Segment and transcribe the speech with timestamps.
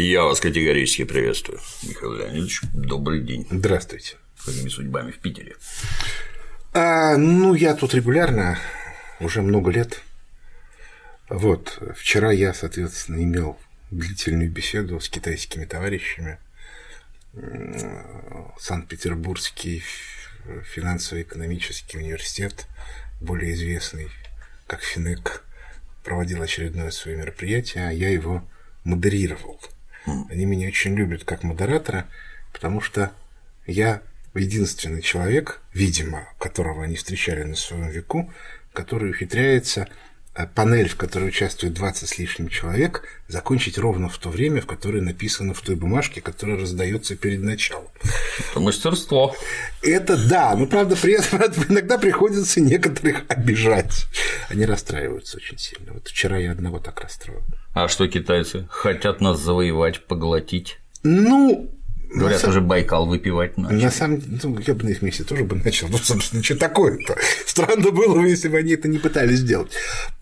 [0.00, 2.60] Я вас категорически приветствую, Михаил Леонидович.
[2.72, 3.48] Добрый день.
[3.50, 4.14] Здравствуйте.
[4.44, 5.56] Какими судьбами в Питере?
[6.72, 8.60] А, ну, я тут регулярно,
[9.18, 10.00] уже много лет.
[11.28, 13.58] Вот, вчера я, соответственно, имел
[13.90, 16.38] длительную беседу с китайскими товарищами.
[18.56, 19.82] Санкт-Петербургский
[20.74, 22.68] финансово-экономический университет,
[23.20, 24.10] более известный
[24.68, 25.42] как ФИНЭК,
[26.04, 28.48] проводил очередное свое мероприятие, а я его
[28.84, 29.60] модерировал.
[30.30, 32.06] Они меня очень любят как модератора,
[32.52, 33.12] потому что
[33.66, 34.02] я
[34.34, 38.32] единственный человек, видимо, которого они встречали на своем веку,
[38.72, 39.88] который ухитряется
[40.38, 44.66] Э, панель, в которой участвует 20 с лишним человек, закончить ровно в то время, в
[44.66, 47.88] которое написано в той бумажке, которая раздается перед началом.
[48.50, 49.34] Это мастерство.
[49.82, 54.06] Это да, но правда при этом иногда приходится некоторых обижать.
[54.48, 55.92] Они расстраиваются очень сильно.
[55.92, 57.42] Вот вчера я одного так расстроил.
[57.74, 58.66] А что китайцы?
[58.70, 60.78] Хотят нас завоевать, поглотить?
[61.02, 61.70] Ну,
[62.10, 63.84] Говорят, на уже Байкал выпивать начали.
[63.84, 65.88] На самом деле, ну, я бы на их месте тоже бы начал.
[65.88, 67.16] Ну, собственно, что такое-то?
[67.46, 69.72] Странно было бы, если бы они это не пытались сделать.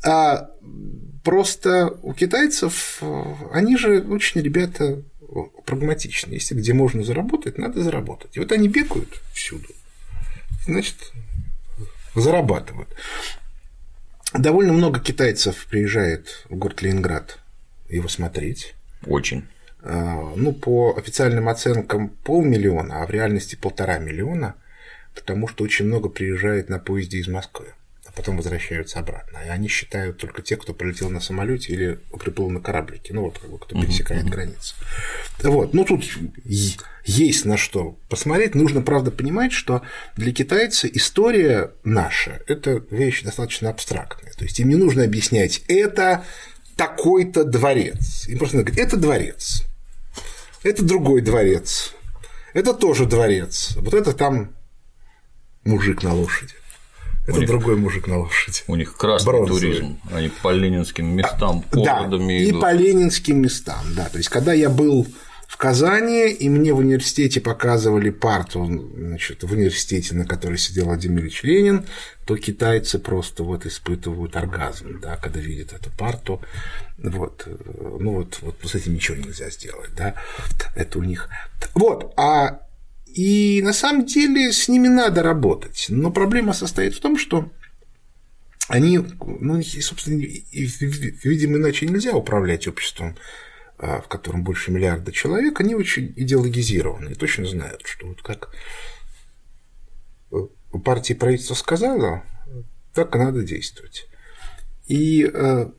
[0.05, 0.51] А
[1.23, 3.01] просто у китайцев,
[3.53, 5.03] они же очень ребята
[5.65, 6.35] прагматичны.
[6.35, 8.37] Если где можно заработать, надо заработать.
[8.37, 9.69] И вот они бегают всюду.
[10.67, 10.97] Значит,
[12.17, 12.89] зарабатывают.
[14.33, 17.39] Довольно много китайцев приезжает в город Ленинград
[17.89, 18.75] его смотреть.
[19.07, 19.47] Очень.
[19.83, 24.57] А, ну, по официальным оценкам полмиллиона, а в реальности полтора миллиона,
[25.15, 27.67] потому что очень много приезжает на поезде из Москвы,
[28.05, 29.39] а потом возвращаются обратно.
[29.47, 33.39] И они считают только те, кто полетел на самолете или приплыл на кораблике, ну вот
[33.39, 34.31] как бы кто пересекает uh-huh.
[34.31, 34.75] границу.
[35.43, 36.05] Вот, ну тут
[37.05, 38.57] есть на что посмотреть.
[38.57, 39.83] Нужно, правда, понимать, что
[40.17, 44.33] для китайца история наша– это вещь достаточно абстрактная.
[44.33, 46.25] То есть им не нужно объяснять, это
[46.77, 48.27] такой-то дворец.
[48.29, 49.63] Им просто надо говорить, это дворец.
[50.63, 51.93] Это другой дворец.
[52.55, 53.77] Это тоже дворец.
[53.77, 54.55] Вот это там
[55.65, 56.55] мужик на лошади.
[57.27, 58.61] Это них, другой мужик на лошади.
[58.69, 59.61] У них красный Бронзовый.
[59.61, 62.61] туризм, они по ленинским местам, а, да, и идут.
[62.61, 64.09] по ленинским местам, да.
[64.09, 65.07] То есть, когда я был
[65.57, 71.23] в Казани, и мне в университете показывали парту, значит, в университете, на которой сидел Владимир
[71.23, 71.87] Ильич Ленин,
[72.27, 76.43] то китайцы просто вот испытывают оргазм, да, когда видят эту парту,
[76.99, 80.17] вот, ну вот, вот с этим ничего нельзя сделать, да,
[80.75, 81.31] это у них.
[81.73, 82.61] Вот, а
[83.07, 87.51] и на самом деле с ними надо работать, но проблема состоит в том, что
[88.69, 93.17] они, ну, собственно, видимо, иначе нельзя управлять обществом
[93.79, 98.51] в котором больше миллиарда человек, они очень идеологизированы и точно знают, что вот как
[100.85, 102.23] партия и правительство сказала,
[102.95, 104.09] так и надо действовать.
[104.87, 105.71] И э,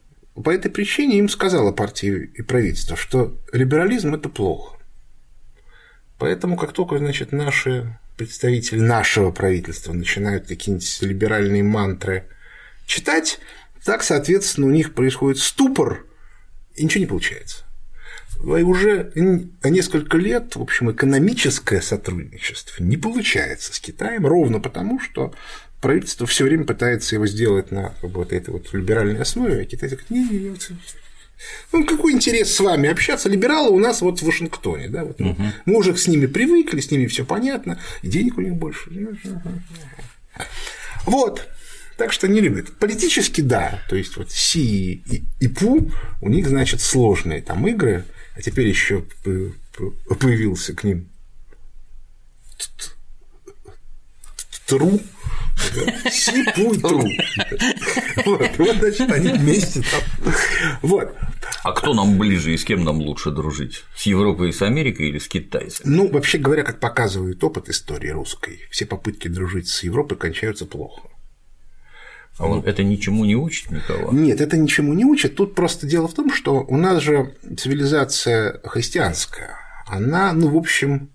[0.44, 4.78] по этой причине им сказала партия и правительство, что либерализм– это плохо.
[6.18, 12.28] Поэтому, как только, значит, наши представители нашего правительства начинают какие-нибудь либеральные мантры
[12.88, 13.40] читать,
[13.86, 16.06] так, соответственно, у них происходит ступор,
[16.76, 17.67] и ничего не получается
[18.44, 19.12] уже
[19.64, 25.34] несколько лет, в общем, экономическое сотрудничество не получается с Китаем ровно потому, что
[25.82, 30.10] правительство все время пытается его сделать на вот этой вот либеральной основе, а Китай говорит,
[30.10, 30.56] не, не, не,
[31.72, 33.30] ну, какой интерес с вами общаться?
[33.30, 35.36] Либералы у нас вот в Вашингтоне, да, вот, угу.
[35.66, 38.90] мы уже с ними привыкли, с ними все понятно, и денег у них больше.
[41.06, 41.48] Вот.
[41.98, 42.78] Так что не любят.
[42.78, 48.06] Политически да, то есть вот Си и, и Пу, у них, значит, сложные там игры,
[48.38, 49.04] а теперь еще
[50.20, 51.10] появился к ним
[54.68, 55.00] Тру,
[56.12, 57.08] Сипу и Тру.
[58.26, 60.34] Вот, вот, значит, они вместе там.
[60.82, 61.16] Вот.
[61.64, 63.86] А кто нам ближе и с кем нам лучше дружить?
[63.96, 65.96] С Европой и с Америкой или с китайцами?
[65.96, 71.10] Ну, вообще говоря, как показывает опыт истории русской, все попытки дружить с Европой кончаются плохо.
[72.38, 74.12] А он это ничему не учит никого?
[74.12, 75.36] Нет, это ничему не учит.
[75.36, 79.58] Тут просто дело в том, что у нас же цивилизация христианская,
[79.88, 81.10] она, ну, в общем,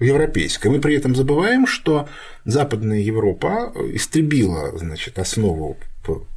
[0.00, 0.70] европейская.
[0.70, 2.08] Мы при этом забываем, что
[2.44, 5.76] Западная Европа истребила, значит, основу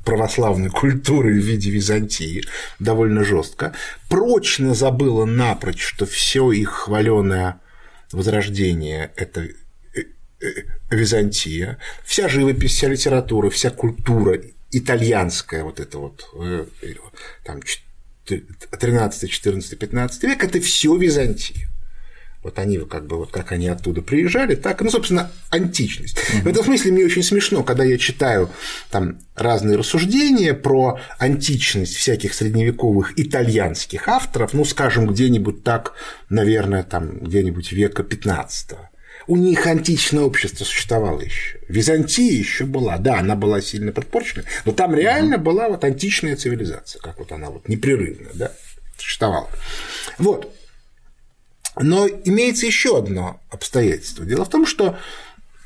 [0.04, 2.44] православной культуры в виде Византии
[2.80, 3.74] довольно жестко,
[4.10, 7.60] прочно забыла напрочь, что все их хваленое
[8.12, 9.48] возрождение– это
[10.90, 14.42] Византия, вся живопись, вся литература, вся культура
[14.72, 16.66] итальянская, вот это вот, э,
[17.44, 17.62] там,
[18.26, 21.68] 13, 14, 15 век, это все Византия.
[22.42, 26.18] Вот они как бы вот как они оттуда приезжали, так, ну, собственно, античность.
[26.42, 28.50] В этом смысле мне очень смешно, когда я читаю
[28.90, 35.96] там разные рассуждения про античность всяких средневековых итальянских авторов, ну, скажем, где-нибудь так,
[36.30, 38.78] наверное, там где-нибудь века 15
[39.30, 41.60] у них античное общество существовало еще.
[41.68, 47.00] Византия еще была, да, она была сильно подпорчена, но там реально была вот античная цивилизация,
[47.00, 48.52] как вот она вот непрерывно, да,
[48.98, 49.48] существовала.
[50.18, 50.52] Вот.
[51.76, 54.26] Но имеется еще одно обстоятельство.
[54.26, 54.98] Дело в том, что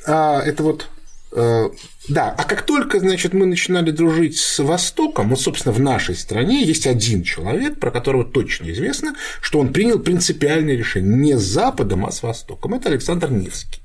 [0.05, 0.89] а, это вот
[1.35, 6.63] да, а как только, значит, мы начинали дружить с Востоком, вот, собственно, в нашей стране
[6.63, 12.05] есть один человек, про которого точно известно, что он принял принципиальное решение не с Западом,
[12.05, 12.75] а с Востоком.
[12.75, 13.81] Это Александр Невский,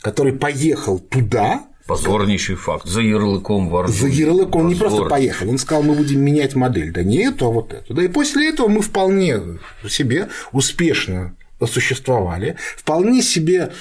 [0.00, 2.86] который поехал туда, Позорнейший факт.
[2.86, 6.90] За ярлыком в За ярлыком он не просто поехал, он сказал, мы будем менять модель.
[6.92, 7.92] Да не эту, а вот эту.
[7.92, 9.38] Да и после этого мы вполне
[9.86, 11.36] себе успешно
[11.66, 13.72] существовали, вполне себе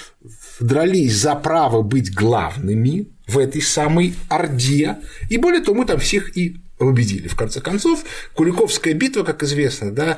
[0.59, 4.97] дрались за право быть главными в этой самой Орде,
[5.29, 7.27] и более того, мы там всех и победили.
[7.27, 8.03] В конце концов,
[8.33, 10.17] Куликовская битва, как известно, да,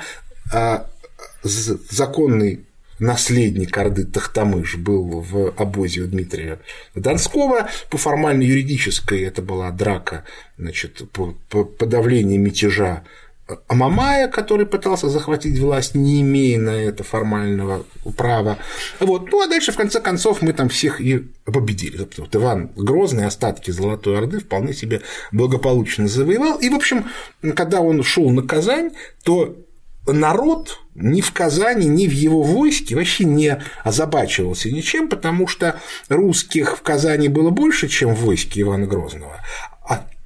[0.52, 0.88] а,
[1.44, 2.66] законный
[3.00, 6.60] наследник Орды Тахтамыш был в обозе у Дмитрия
[6.96, 7.70] Донского.
[7.90, 10.24] По формально-юридической это была драка,
[10.58, 11.34] значит, по
[11.66, 13.04] подавлению мятежа
[13.68, 17.86] Амамая, который пытался захватить власть, не имея на это формального
[18.18, 18.58] права.
[19.00, 19.32] Вот.
[19.32, 22.08] Ну а дальше, в конце концов, мы там всех и победили.
[22.18, 25.02] Вот Иван Грозный остатки Золотой Орды вполне себе
[25.32, 26.58] благополучно завоевал.
[26.58, 27.06] И, в общем,
[27.56, 28.92] когда он шел на Казань,
[29.24, 29.56] то
[30.08, 36.78] народ ни в Казани, ни в его войске вообще не озабачивался ничем, потому что русских
[36.78, 39.42] в Казани было больше, чем в войске Ивана Грозного,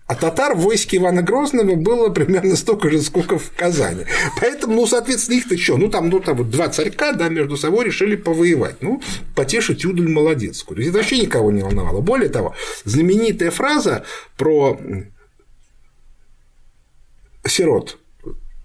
[0.09, 4.05] а татар в войске Ивана Грозного было примерно столько же, сколько в Казани.
[4.41, 5.77] Поэтому, ну, соответственно, их-то что?
[5.77, 8.77] Ну, там, ну, там вот два царька, да, между собой решили повоевать.
[8.81, 9.03] Ну,
[9.35, 10.77] потешить Юдаль Молодецкую.
[10.77, 12.01] То есть это вообще никого не волновало.
[12.01, 14.03] Более того, знаменитая фраза
[14.35, 14.79] про
[17.45, 17.99] сирот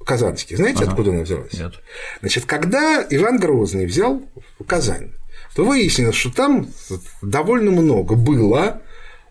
[0.07, 0.57] казанских.
[0.57, 0.93] Знаете, ага.
[0.93, 1.53] откуда она взялась?
[1.53, 1.75] Нет.
[2.21, 4.23] Значит, когда Иван Грозный взял
[4.67, 5.13] Казань,
[5.55, 6.69] то выяснилось, что там
[7.21, 8.81] довольно много было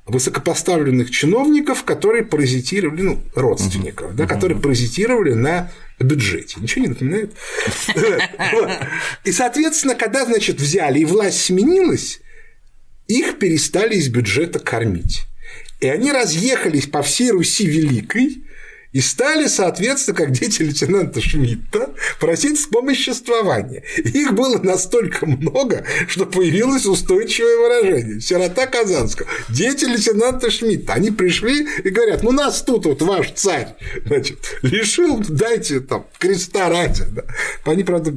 [0.05, 4.15] высокопоставленных чиновников, которые паразитировали, ну, родственников, uh-huh.
[4.15, 6.59] да, которые паразитировали на бюджете.
[6.59, 7.33] Ничего не напоминает?
[9.23, 12.19] И, соответственно, когда, значит, взяли и власть сменилась,
[13.07, 15.23] их перестали из бюджета кормить.
[15.79, 18.43] И они разъехались по всей Руси Великой,
[18.93, 23.83] и стали, соответственно, как дети лейтенанта Шмидта, просить вспомоществования.
[23.97, 28.21] Их было настолько много, что появилось устойчивое выражение.
[28.21, 29.27] Сирота Казанского.
[29.49, 30.93] Дети лейтенанта Шмидта.
[30.93, 33.75] Они пришли и говорят, ну нас тут вот ваш царь,
[34.05, 37.03] значит, лишил, дайте там креста ради.
[37.11, 37.23] Да.
[37.65, 38.13] Они, правда,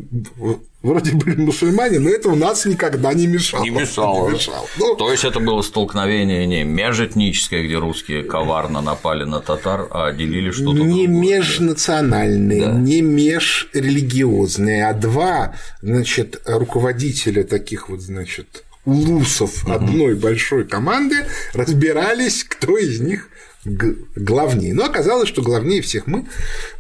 [0.82, 3.62] вроде были мусульмане, но это у нас никогда не мешало.
[3.62, 4.28] Не мешало.
[4.28, 4.66] Не мешало.
[4.78, 10.12] Ну, То есть это было столкновение не межэтническое, где русские коварно напали на татар, а
[10.12, 10.78] делили что-то.
[10.82, 11.06] Не другое.
[11.08, 12.72] межнациональное, да.
[12.72, 22.78] не межрелигиозное, а два, значит, руководителя таких вот, значит, улусов одной большой команды разбирались, кто
[22.78, 23.28] из них
[24.14, 24.74] главнее.
[24.74, 26.26] Но оказалось, что главнее всех мы,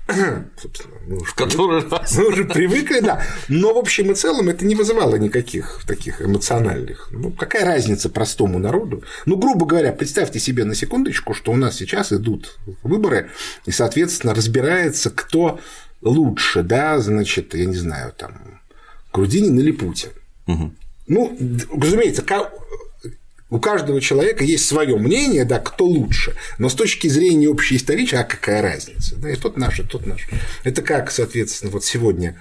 [0.60, 2.16] собственно, мы уже, который привык, раз.
[2.16, 3.22] мы уже привыкли, да.
[3.48, 7.08] Но в общем и целом это не вызывало никаких таких эмоциональных.
[7.10, 9.02] Ну, какая разница простому народу?
[9.26, 13.30] Ну, грубо говоря, представьте себе на секундочку, что у нас сейчас идут выборы,
[13.64, 15.60] и, соответственно, разбирается, кто
[16.02, 18.60] лучше, да, значит, я не знаю, там,
[19.12, 20.10] Грудинин или Путин.
[20.46, 20.72] Угу.
[21.08, 21.38] Ну,
[21.80, 22.22] разумеется,
[23.56, 28.16] у каждого человека есть свое мнение, да, кто лучше, но с точки зрения общей исторической,
[28.20, 29.16] а какая разница?
[29.16, 30.28] Да, и тот наш, и тот наш.
[30.62, 32.38] Это как, соответственно, вот сегодня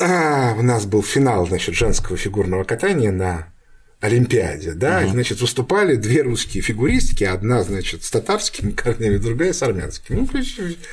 [0.00, 3.52] а, у нас был финал, значит, женского фигурного катания на
[4.00, 5.10] Олимпиаде, да, угу.
[5.10, 10.18] значит, выступали две русские фигуристки, одна, значит, с татарскими корнями, другая с армянскими.
[10.18, 10.28] Ну,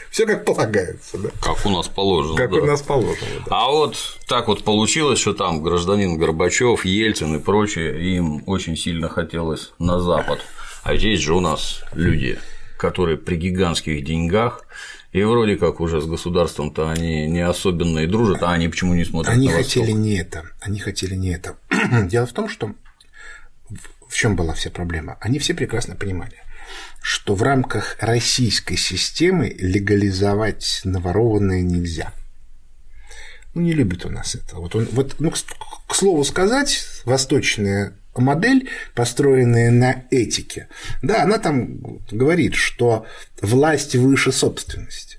[0.09, 1.29] все как полагается, да.
[1.39, 2.35] Как у нас положено.
[2.35, 2.57] Как да.
[2.57, 3.29] у нас положено.
[3.45, 3.57] Да.
[3.57, 3.95] А вот
[4.27, 9.99] так вот получилось, что там гражданин Горбачев, Ельцин и прочее, им очень сильно хотелось на
[9.99, 10.39] Запад.
[10.83, 12.39] А здесь же у нас люди,
[12.79, 14.65] которые при гигантских деньгах
[15.11, 19.05] и вроде как уже с государством-то они не особенно и дружат, а они почему не
[19.05, 20.43] смотрят они на хотели не это.
[20.59, 21.55] Они хотели не это.
[22.09, 22.73] Дело в том, что
[24.15, 25.17] в чем была вся проблема?
[25.19, 26.37] Они все прекрасно понимали,
[27.01, 32.13] что в рамках российской системы легализовать наворованное нельзя.
[33.53, 34.55] Ну, не любит у нас это.
[34.55, 40.69] Вот, он, вот ну, к слову сказать, восточная модель, построенная на этике,
[41.01, 43.05] да, она там говорит, что
[43.41, 45.17] власть выше собственности.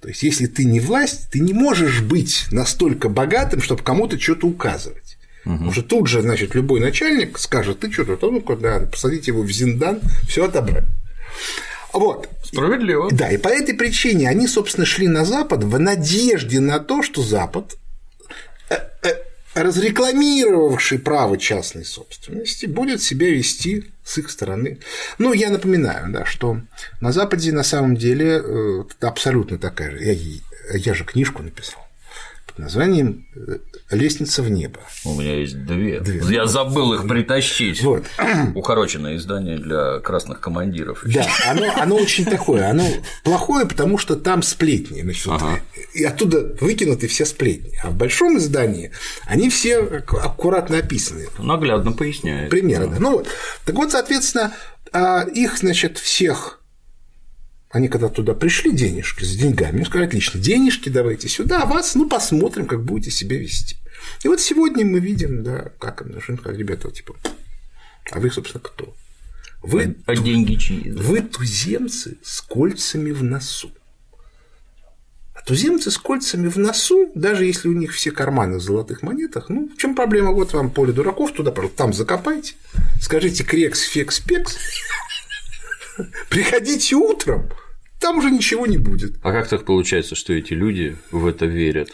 [0.00, 4.46] То есть, если ты не власть, ты не можешь быть настолько богатым, чтобы кому-то что-то
[4.46, 5.01] указывать.
[5.44, 5.72] Угу.
[5.72, 9.50] Что тут же, значит, любой начальник скажет, ты что тут, ну-ка, да, посадить его в
[9.50, 10.84] Зиндан, все отобрать.
[11.92, 12.28] Вот.
[12.44, 13.10] Справедливо.
[13.10, 17.22] Да, и по этой причине они, собственно, шли на Запад в надежде на то, что
[17.22, 17.76] Запад
[18.70, 19.14] э, э,
[19.54, 24.78] разрекламировавший право частной собственности, будет себя вести с их стороны.
[25.18, 26.60] Ну, я напоминаю, да, что
[27.00, 30.02] на Западе на самом деле э, абсолютно такая же.
[30.02, 31.86] Я, я же книжку написал
[32.52, 33.58] под названием э,
[33.90, 34.80] «Лестница в небо».
[35.04, 36.00] У меня есть две.
[36.00, 36.20] две.
[36.34, 37.82] Я забыл их притащить.
[37.82, 38.04] Вот.
[38.54, 41.02] Укороченное издание для красных командиров.
[41.06, 42.68] Да, оно, оно очень такое.
[42.68, 42.86] Оно
[43.24, 45.02] плохое, потому что там сплетни.
[45.02, 45.60] Значит, ага.
[45.94, 47.72] И оттуда выкинуты все сплетни.
[47.82, 48.92] А в большом издании
[49.26, 51.28] они все аккуратно описаны.
[51.38, 52.50] Наглядно поясняет.
[52.50, 52.94] Примерно.
[52.94, 53.00] Да.
[53.00, 53.28] Ну вот.
[53.64, 54.52] Так вот, соответственно,
[54.92, 56.61] а, их, значит, всех
[57.72, 61.94] они когда туда пришли денежки с деньгами, им сказали, отлично, денежки давайте сюда, а вас,
[61.94, 63.76] ну, посмотрим, как будете себя вести.
[64.22, 67.16] И вот сегодня мы видим, да, как им нужны, как ребята, типа,
[68.10, 68.94] а вы, собственно, кто?
[69.62, 70.90] Вы, а, а деньги чьи?
[70.90, 73.72] Вы туземцы с кольцами в носу.
[75.34, 79.48] А туземцы с кольцами в носу, даже если у них все карманы в золотых монетах,
[79.48, 80.32] ну, в чем проблема?
[80.32, 82.54] Вот вам поле дураков, туда, там закопайте,
[83.00, 84.58] скажите крекс, фекс, пекс,
[86.28, 87.50] приходите утром,
[88.02, 89.14] там уже ничего не будет.
[89.22, 91.90] А как так получается, что эти люди в это верят?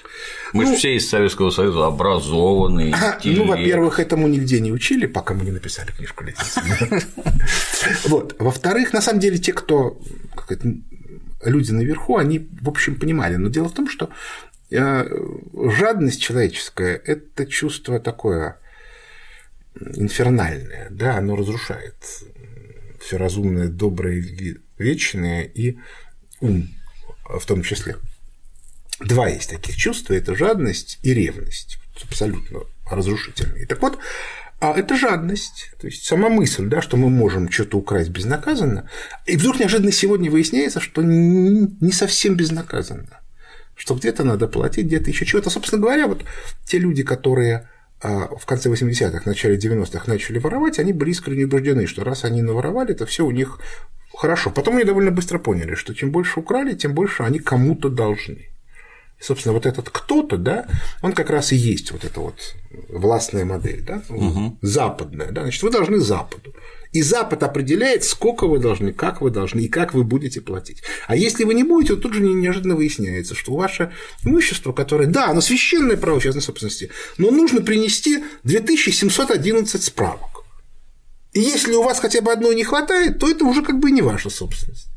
[0.54, 2.94] Мы ну, же все из Советского Союза образованные.
[2.94, 6.24] А, ну, во-первых, этому нигде не учили, пока мы не написали книжку
[8.06, 8.36] Вот.
[8.38, 10.00] Во-вторых, на самом деле, те, кто
[11.44, 13.36] люди наверху, они, в общем, понимали.
[13.36, 14.08] Но дело в том, что
[14.70, 15.04] э,
[15.78, 18.58] жадность человеческая– это чувство такое
[19.94, 21.94] инфернальное, да, оно разрушает
[23.08, 24.22] все разумное, доброе,
[24.76, 25.78] вечное и
[26.40, 26.68] ум
[27.24, 27.96] в том числе.
[29.00, 33.66] Два есть таких чувства– это жадность и ревность, абсолютно разрушительные.
[33.66, 33.98] Так вот,
[34.60, 38.90] а это жадность, то есть сама мысль, да, что мы можем что-то украсть безнаказанно,
[39.24, 43.20] и вдруг неожиданно сегодня выясняется, что не совсем безнаказанно,
[43.74, 45.48] что где-то надо платить, где-то еще чего-то.
[45.48, 46.24] Собственно говоря, вот
[46.66, 51.86] те люди, которые а, в конце 80-х, начале 90-х начали воровать, они были искренне убеждены,
[51.86, 53.58] что раз они наворовали, то все у них
[54.18, 54.50] Хорошо.
[54.50, 58.48] Потом они довольно быстро поняли, что чем больше украли, тем больше они кому-то должны.
[59.20, 60.66] И, собственно, вот этот кто-то, да,
[61.02, 62.56] он как раз и есть вот эта вот
[62.88, 64.58] властная модель, да, угу.
[64.60, 66.52] западная, да, значит, вы должны Западу.
[66.92, 70.82] И Запад определяет, сколько вы должны, как вы должны и как вы будете платить.
[71.06, 73.92] А если вы не будете, то тут же неожиданно выясняется, что ваше
[74.24, 80.44] имущество, которое, да, оно священное право частной собственности, но нужно принести 2711 справок.
[81.32, 84.02] И если у вас хотя бы одной не хватает, то это уже как бы не
[84.02, 84.88] ваша собственность.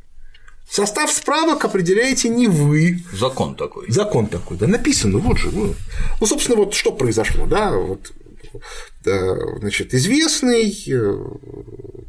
[0.69, 3.03] Состав справок определяете не вы.
[3.12, 3.91] Закон такой.
[3.91, 5.51] Закон такой, да, написано, вот же.
[5.51, 5.75] Ну,
[6.21, 8.13] ну собственно, вот что произошло, да, вот
[9.03, 11.15] значит, известный э,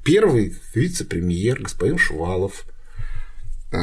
[0.04, 2.64] первый вице-премьер господин Шувалов,
[3.72, 3.76] э,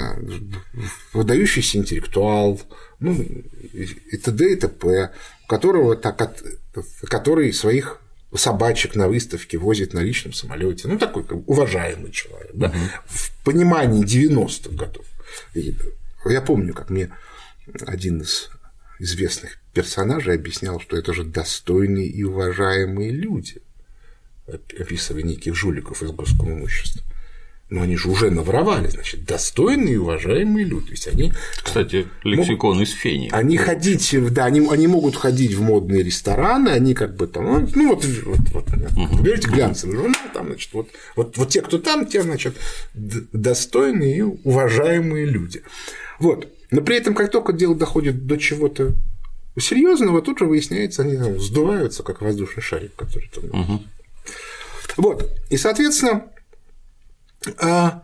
[1.14, 2.62] выдающийся интеллектуал,
[3.00, 4.54] ну, и т.д.
[4.54, 5.12] и т.п.,
[5.48, 6.36] которого, так,
[7.08, 8.00] который своих
[8.36, 10.88] собачек на выставке возит на личном самолете.
[10.88, 12.74] Ну, такой как, уважаемый человек, да,
[13.06, 15.06] в понимании 90-х годов.
[15.56, 15.76] И
[16.26, 17.10] я помню, как мне
[17.86, 18.50] один из
[19.00, 23.62] известных персонажей объяснял, что это же достойные и уважаемые люди,
[24.48, 27.04] описывая неких жуликов из госского имущества
[27.70, 30.92] но они же уже наворовали, значит, достойные и уважаемые люди.
[30.92, 33.30] Есть они, Кстати, лексикон могут, из фени.
[33.32, 37.70] Они ходить, да, они, они могут ходить в модные рестораны, они как бы там, ну,
[37.76, 39.22] ну вот, вот, вот угу.
[39.22, 42.56] берете глянцевый журнал, там, значит, вот, вот, вот те, кто там, те, значит,
[42.94, 45.62] достойные и уважаемые люди.
[46.20, 46.48] Вот.
[46.72, 48.96] Но при этом, как только дело доходит до чего-то
[49.58, 53.62] серьезного, тут же выясняется, они там сдуваются, как воздушный шарик, который там.
[53.62, 53.84] Угу.
[54.98, 55.40] Вот.
[55.50, 56.26] И, соответственно,
[57.58, 58.04] а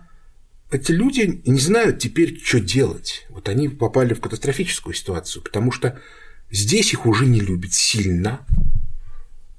[0.72, 3.26] эти люди не знают теперь, что делать.
[3.30, 6.00] Вот они попали в катастрофическую ситуацию, потому что
[6.52, 8.46] здесь их уже не любят сильно.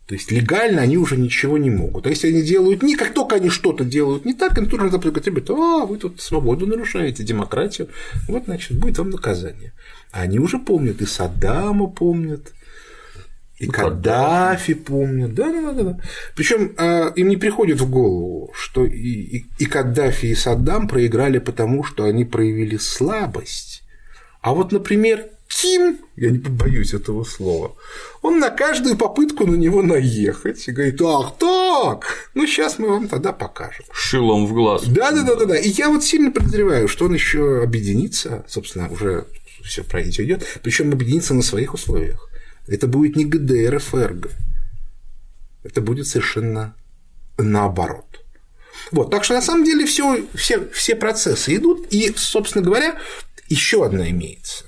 [0.06, 2.06] То есть легально они уже ничего не могут.
[2.06, 4.88] А если они делают не, как только они что-то делают не так, им тут же
[4.88, 7.88] говорят, ребята, а, вы тут свободу нарушаете, демократию,
[8.28, 9.72] вот, значит, будет вам наказание.
[10.12, 12.52] А они уже помнят, и Саддама помнят,
[13.58, 16.00] и Каддафи помнят, да, да, да, да.
[16.36, 21.38] Причем а, им не приходит в голову, что и, и, и Каддафи, и Саддам проиграли
[21.38, 23.82] потому, что они проявили слабость.
[24.40, 27.75] А вот, например, Ким, я не побоюсь этого слова,
[28.20, 33.08] он на каждую попытку на него наехать и говорит, ах так, ну сейчас мы вам
[33.08, 33.86] тогда покажем.
[33.90, 34.84] Шилом в глаз.
[34.86, 35.56] Да, да, да, да, да.
[35.56, 39.28] И я вот сильно подозреваю, что он еще объединится, собственно, уже
[39.64, 42.28] все произойдет, причем объединиться на своих условиях.
[42.68, 44.28] Это будет не ГДР, ФРГ.
[45.64, 46.76] Это будет совершенно
[47.38, 48.22] наоборот.
[48.92, 52.98] Вот, так что на самом деле все, все, все процессы идут, и, собственно говоря,
[53.48, 54.65] еще одна имеется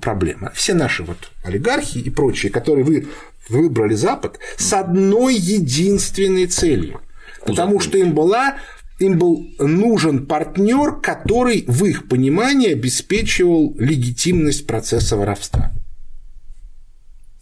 [0.00, 0.50] проблема.
[0.54, 3.08] Все наши вот олигархи и прочие, которые вы
[3.48, 7.00] выбрали Запад, с одной единственной целью.
[7.44, 8.56] Потому что им была
[8.98, 15.72] им был нужен партнер, который в их понимании обеспечивал легитимность процесса воровства.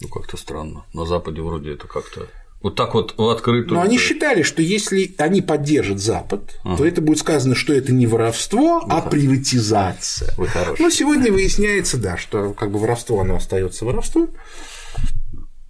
[0.01, 0.85] Ну, как-то странно.
[0.93, 2.27] На Западе вроде это как-то
[2.63, 3.75] вот так вот в открытую.
[3.75, 6.77] Но они считали, что если они поддержат Запад, ага.
[6.77, 9.11] то это будет сказано, что это не воровство, Вы а хорош.
[9.11, 10.33] приватизация.
[10.37, 10.47] Вы
[10.79, 14.29] Но сегодня выясняется, да, что как бы воровство оно остается воровством.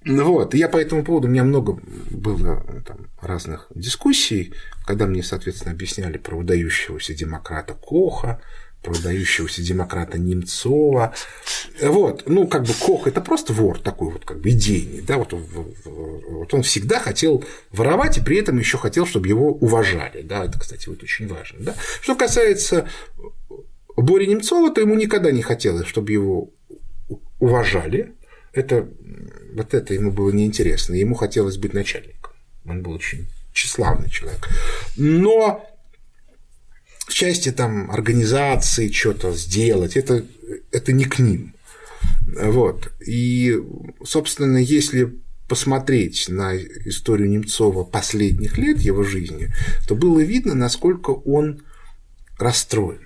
[0.06, 1.80] Вот, я по этому поводу, у меня много
[2.12, 4.54] было там, разных дискуссий,
[4.86, 8.42] когда мне, соответственно, объясняли про выдающегося демократа Коха,
[8.84, 11.14] про выдающегося демократа Немцова.
[11.82, 15.34] Вот, ну, как бы Кох– это просто вор такой вот как бы идейный, да, вот,
[15.34, 20.60] вот он всегда хотел воровать и при этом еще хотел, чтобы его уважали, да, это,
[20.60, 21.76] кстати, вот очень важно, да.
[22.02, 22.88] Что касается
[23.96, 26.50] Бори Немцова, то ему никогда не хотелось, чтобы его
[27.40, 28.14] уважали,
[28.52, 28.88] это,
[29.54, 32.34] вот это ему было неинтересно, ему хотелось быть начальником,
[32.66, 34.50] он был очень тщеславный человек.
[34.98, 35.66] Но
[37.08, 40.26] в части там организации что-то сделать, это,
[40.72, 41.54] это не к ним.
[42.40, 42.92] Вот.
[43.06, 43.58] И,
[44.04, 45.14] собственно, если
[45.48, 49.54] посмотреть на историю Немцова последних лет его жизни,
[49.88, 51.64] то было видно, насколько он
[52.40, 53.02] расстроен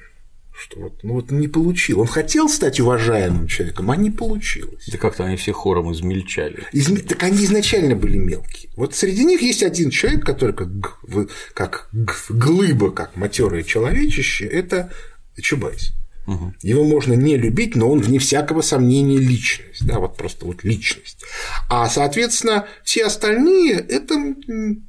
[0.57, 2.01] что вот, ну вот не получил.
[2.01, 4.85] Он хотел стать уважаемым человеком, а не получилось.
[4.91, 6.63] Да как-то они все хором измельчали.
[6.73, 6.97] Изм...
[6.97, 8.71] Так они изначально были мелкие.
[8.75, 10.99] Вот среди них есть один человек, который как,
[11.53, 11.89] как
[12.29, 14.91] глыба, как матерое человечище, это
[15.39, 15.93] Чубайс.
[16.27, 16.55] Угу.
[16.61, 21.23] Его можно не любить, но он вне всякого сомнения личность, да, вот просто вот личность.
[21.69, 24.35] А, соответственно, все остальные– это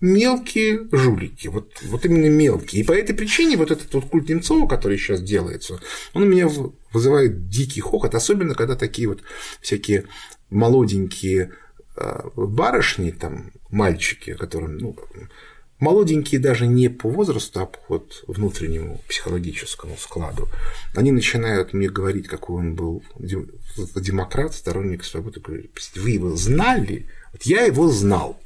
[0.00, 2.82] мелкие жулики, вот, вот именно мелкие.
[2.82, 5.80] И по этой причине вот этот вот культ Немцова, который сейчас делается,
[6.12, 6.50] он у меня
[6.92, 9.22] вызывает дикий хохот, особенно когда такие вот
[9.60, 10.06] всякие
[10.50, 11.52] молоденькие
[11.96, 14.96] а, барышни, там, мальчики, которым, ну,
[15.80, 20.48] молоденькие даже не по возрасту, а по внутреннему психологическому складу,
[20.94, 23.02] они начинают мне говорить, какой он был
[23.94, 25.40] демократ, сторонник свободы.
[25.96, 27.06] Вы его знали?
[27.32, 28.40] Вот я его знал.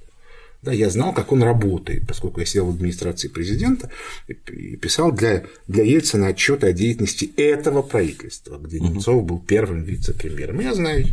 [0.62, 3.90] Да, я знал, как он работает, поскольку я сидел в администрации президента
[4.28, 10.60] и писал для, для Ельцина отчеты о деятельности этого правительства, где Немцов был первым вице-премьером.
[10.60, 11.06] Я знаю,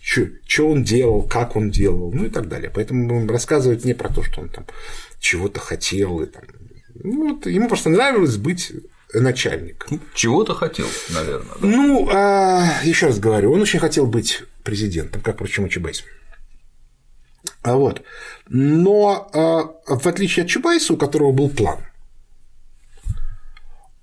[0.00, 2.70] что он делал, как он делал, ну и так далее.
[2.74, 4.64] Поэтому рассказывать не про то, что он там
[5.24, 6.20] чего-то хотел.
[6.20, 6.42] И, там,
[6.94, 8.72] ну, вот, ему просто нравилось быть
[9.14, 10.00] начальником.
[10.12, 11.54] Чего-то хотел, наверное.
[11.60, 11.66] Да?
[11.66, 16.04] Ну, а, еще раз говорю, он очень хотел быть президентом, как, впрочем, и Чубайс.
[17.62, 18.02] А вот.
[18.48, 21.78] Но а, в отличие от Чубайса, у которого был план,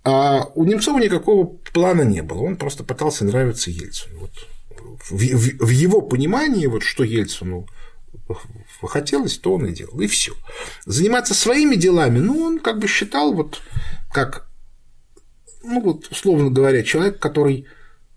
[0.03, 2.41] а у Немцова никакого плана не было.
[2.41, 4.21] Он просто пытался нравиться Ельцину.
[4.21, 4.31] Вот
[5.11, 7.67] в, в, в его понимании, вот что Ельцину
[8.87, 10.33] хотелось, то он и делал, и все.
[10.85, 13.61] Заниматься своими делами, ну, он как бы считал вот
[14.11, 14.47] как,
[15.63, 17.65] ну, вот, условно говоря, человек, который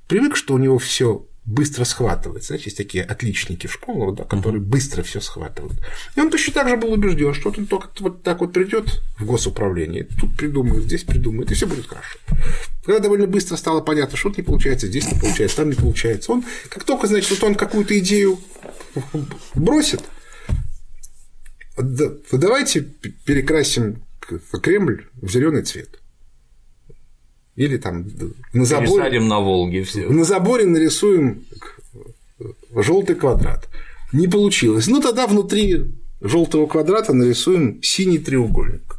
[0.08, 2.48] привык, что у него все быстро схватывается.
[2.48, 4.66] Знаете, есть такие отличники в школах, да, которые uh-huh.
[4.66, 5.78] быстро все схватывают.
[6.16, 9.26] И он точно так же был убежден, что он только вот так вот придет в
[9.26, 12.18] госуправление, тут придумает, здесь придумает, и все будет хорошо.
[12.84, 16.32] Когда довольно быстро стало понятно, что тут не получается, здесь не получается, там не получается,
[16.32, 18.38] он как только, значит, вот он какую-то идею
[19.54, 20.02] бросит,
[21.76, 24.02] давайте перекрасим
[24.62, 26.00] Кремль в зеленый цвет.
[27.56, 28.06] Или там
[28.52, 28.88] на заборе.
[28.88, 30.08] Пересадим на Волге все.
[30.08, 31.44] На заборе нарисуем
[32.74, 33.68] желтый квадрат.
[34.12, 34.86] Не получилось.
[34.86, 35.84] Ну тогда внутри
[36.20, 38.96] желтого квадрата нарисуем синий треугольник.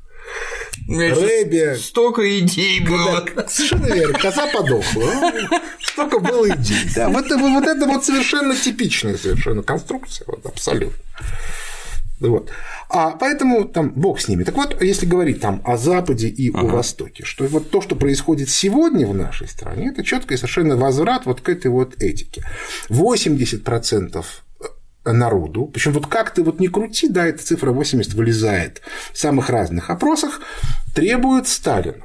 [0.87, 1.75] Рэбби.
[1.77, 3.25] Столько идей было.
[3.35, 4.19] Да, совершенно верно.
[4.19, 5.31] Коза подохла.
[5.81, 6.77] Столько было идей.
[6.95, 10.25] Да, вот, вот это вот совершенно типичная совершенно конструкция.
[10.27, 10.97] Вот, абсолютно.
[12.19, 12.49] Вот.
[12.89, 14.43] А поэтому там бог с ними.
[14.43, 16.61] Так вот, если говорить там о Западе и ага.
[16.61, 21.25] о Востоке, что вот то, что происходит сегодня в нашей стране, это четкий совершенно возврат
[21.25, 22.43] вот к этой вот этике.
[22.89, 24.23] 80%
[25.05, 28.81] народу, причем вот как ты вот не крути, да, эта цифра 80 вылезает
[29.13, 30.41] в самых разных опросах,
[30.95, 32.03] требует Сталина.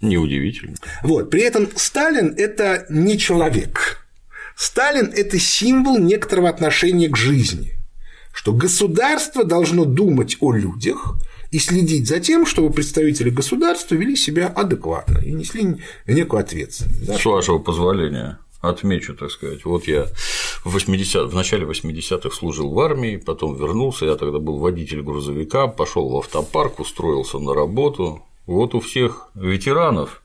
[0.00, 0.76] Неудивительно.
[1.02, 1.30] Вот.
[1.30, 4.06] При этом Сталин– это не человек.
[4.56, 7.79] Сталин– это символ некоторого отношения к жизни
[8.32, 11.14] что государство должно думать о людях
[11.50, 17.06] и следить за тем, чтобы представители государства вели себя адекватно и несли некую ответственность.
[17.06, 17.18] Да?
[17.18, 18.38] С вашего позволения.
[18.60, 19.64] отмечу, так сказать.
[19.64, 20.06] Вот я
[20.64, 25.66] в, 80, в начале 80-х служил в армии, потом вернулся, я тогда был водитель грузовика,
[25.66, 28.22] пошел в автопарк, устроился на работу.
[28.46, 30.22] Вот у всех ветеранов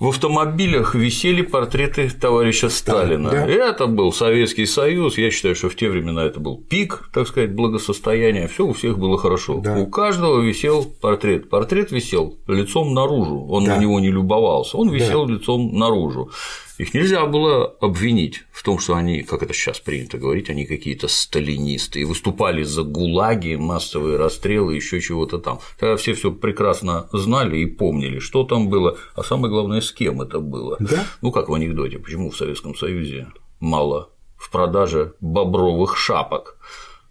[0.00, 3.30] в автомобилях висели портреты товарища Сталина.
[3.30, 3.46] Да.
[3.46, 5.18] Это был Советский Союз.
[5.18, 8.48] Я считаю, что в те времена это был пик, так сказать, благосостояния.
[8.48, 9.60] Все у всех было хорошо.
[9.60, 9.76] Да.
[9.76, 11.48] У каждого висел портрет.
[11.48, 13.46] Портрет висел лицом наружу.
[13.48, 13.76] Он да.
[13.76, 14.76] на него не любовался.
[14.76, 15.34] Он висел да.
[15.34, 16.30] лицом наружу.
[16.78, 21.06] Их нельзя было обвинить в том, что они, как это сейчас принято говорить, они какие-то
[21.06, 25.60] сталинисты и выступали за гулаги, массовые расстрелы, еще чего-то там.
[25.78, 30.20] Тогда все все прекрасно знали и помнили, что там было, а самое главное, с кем
[30.20, 30.76] это было.
[30.80, 31.04] Да?
[31.22, 33.28] Ну, как в анекдоте, почему в Советском Союзе
[33.60, 36.58] мало в продаже бобровых шапок?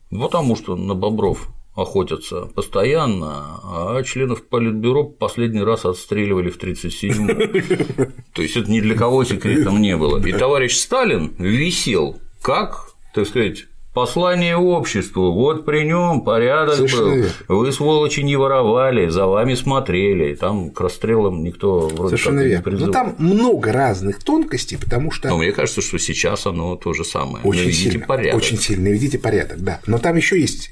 [0.09, 8.41] Потому что на бобров охотятся постоянно, а членов Политбюро последний раз отстреливали в 1937 То
[8.41, 10.23] есть это ни для кого секретом не было.
[10.25, 17.59] И товарищ Сталин висел как, так сказать, Послание обществу, вот при нем порядок Совершенно был.
[17.59, 20.33] Вы, сволочи, не воровали, за вами смотрели.
[20.33, 22.57] Там к расстрелам никто вроде Совершенно как верно.
[22.57, 22.87] не призывал.
[22.87, 25.29] Но там много разных тонкостей, потому что.
[25.29, 27.45] Но мне кажется, что сейчас оно то же самое.
[27.45, 28.37] Очень наведите сильно, порядок.
[28.37, 29.79] Очень сильно наведите порядок, да.
[29.85, 30.71] Но там еще есть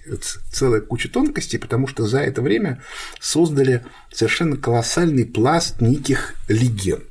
[0.51, 2.81] целая куча тонкостей, потому что за это время
[3.19, 7.03] создали совершенно колоссальный пласт неких легенд.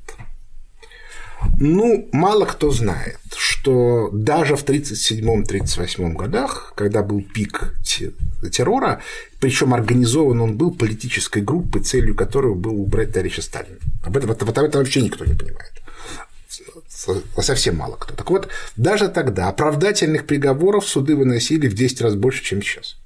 [1.58, 7.74] Ну, мало кто знает, что даже в 1937-1938 годах, когда был пик
[8.50, 9.00] террора,
[9.40, 13.76] причем организован он был политической группой, целью которой был убрать товарища Сталина.
[14.02, 15.72] Об этом, об этом вообще никто не понимает
[17.38, 18.14] совсем мало кто.
[18.14, 22.96] Так вот, даже тогда оправдательных приговоров суды выносили в 10 раз больше, чем сейчас.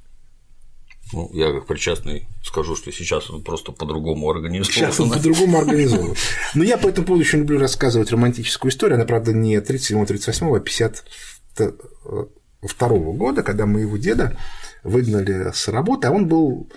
[1.13, 4.73] Ну, я как причастный скажу, что сейчас он просто по-другому организован.
[4.73, 6.15] Сейчас он по-другому организован.
[6.55, 8.97] Но я по этому поводу очень люблю рассказывать романтическую историю.
[8.97, 14.39] Она, правда, не 37-38, а 52 года, когда моего деда
[14.83, 16.69] выгнали с работы, а он был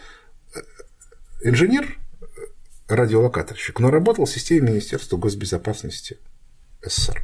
[0.53, 0.59] э,
[1.43, 1.97] инженер,
[2.87, 6.17] радиолокаторщик, но работал в системе Министерства госбезопасности
[6.81, 7.21] СССР.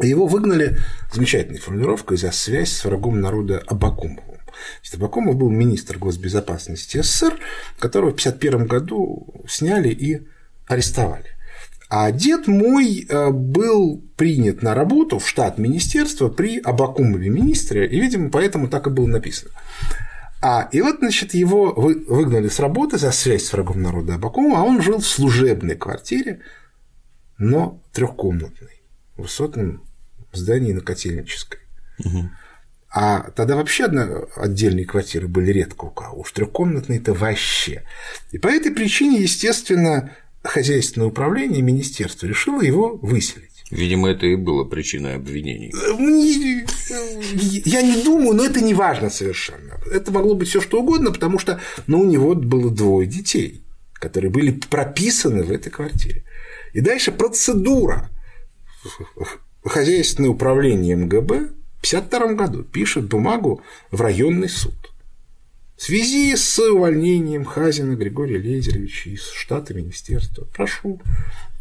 [0.00, 0.78] Его выгнали
[1.12, 4.37] замечательной формулировкой за связь с врагом народа Абакумовым.
[4.90, 7.38] Табакомов был министр госбезопасности СССР,
[7.78, 10.26] которого в 1951 году сняли и
[10.66, 11.26] арестовали.
[11.90, 17.98] А дед мой э, был принят на работу в штат министерства при Абакумове министре, и,
[17.98, 19.52] видимо, поэтому так и было написано.
[20.40, 24.64] А, и вот, значит, его выгнали с работы за связь с врагом народа Абакумова, а
[24.64, 26.40] он жил в служебной квартире,
[27.38, 28.82] но трехкомнатной,
[29.16, 29.82] в высотном
[30.32, 31.60] здании на Котельнической.
[32.04, 32.30] Угу.
[32.90, 37.84] А тогда вообще одно, отдельные квартиры были редко у кого, уж трехкомнатные это вообще.
[38.32, 40.10] И по этой причине, естественно,
[40.42, 43.48] хозяйственное управление министерство решило его выселить.
[43.70, 45.70] Видимо, это и было причиной обвинений.
[47.66, 49.78] Я не думаю, но это не важно совершенно.
[49.92, 54.30] Это могло быть все что угодно, потому что ну, у него было двое детей, которые
[54.30, 56.24] были прописаны в этой квартире.
[56.72, 58.08] И дальше процедура
[59.62, 64.74] хозяйственное управление МГБ 1952 году пишет бумагу в районный суд.
[65.76, 71.00] В связи с увольнением Хазина Григория Лезеровича из штата министерства прошу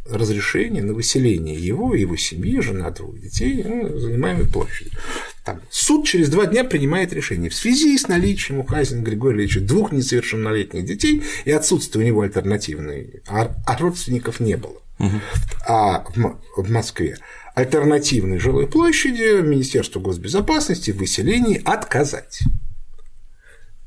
[0.10, 4.92] разрешение на выселение его и его семьи, жена двух детей, ну, занимаемой площади.
[5.44, 7.50] Там, суд через два дня принимает решение.
[7.50, 12.22] В связи с наличием у Хазина Григория Ильича двух несовершеннолетних детей и отсутствием у него
[12.22, 14.78] альтернативной, а, а родственников не было.
[15.00, 15.22] Угу.
[15.68, 16.06] А
[16.56, 17.18] в Москве
[17.58, 22.42] альтернативной жилой площади Министерству госбезопасности в выселении отказать.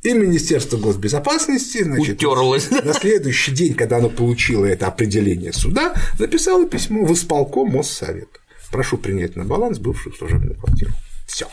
[0.02, 2.68] И Министерство госбезопасности значит, Утерлось.
[2.84, 8.40] на следующий день, когда оно получило это определение суда, написало письмо в исполком Моссовета.
[8.72, 10.92] Прошу принять на баланс бывшую служебную квартиру.
[11.28, 11.46] Все.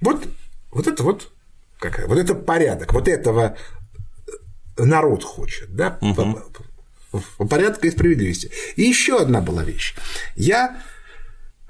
[0.00, 0.28] Вот,
[0.70, 1.32] вот это вот
[1.80, 3.56] какая, вот это порядок, вот этого
[4.76, 6.38] народ хочет, да, угу
[7.48, 8.50] порядка и справедливости.
[8.76, 9.94] И еще одна была вещь.
[10.36, 10.80] Я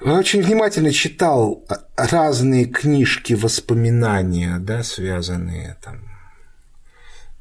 [0.01, 1.65] очень внимательно читал
[1.97, 6.09] разные книжки, воспоминания, да, связанные там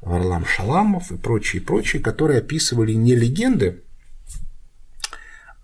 [0.00, 3.82] Варлам Шаламов и прочие, прочие, которые описывали не легенды,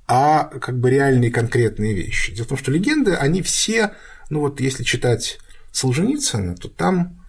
[0.07, 2.33] а как бы реальные конкретные вещи.
[2.33, 3.94] Дело в том, что легенды, они все,
[4.31, 5.38] ну вот если читать
[5.73, 7.25] Солженицына, то там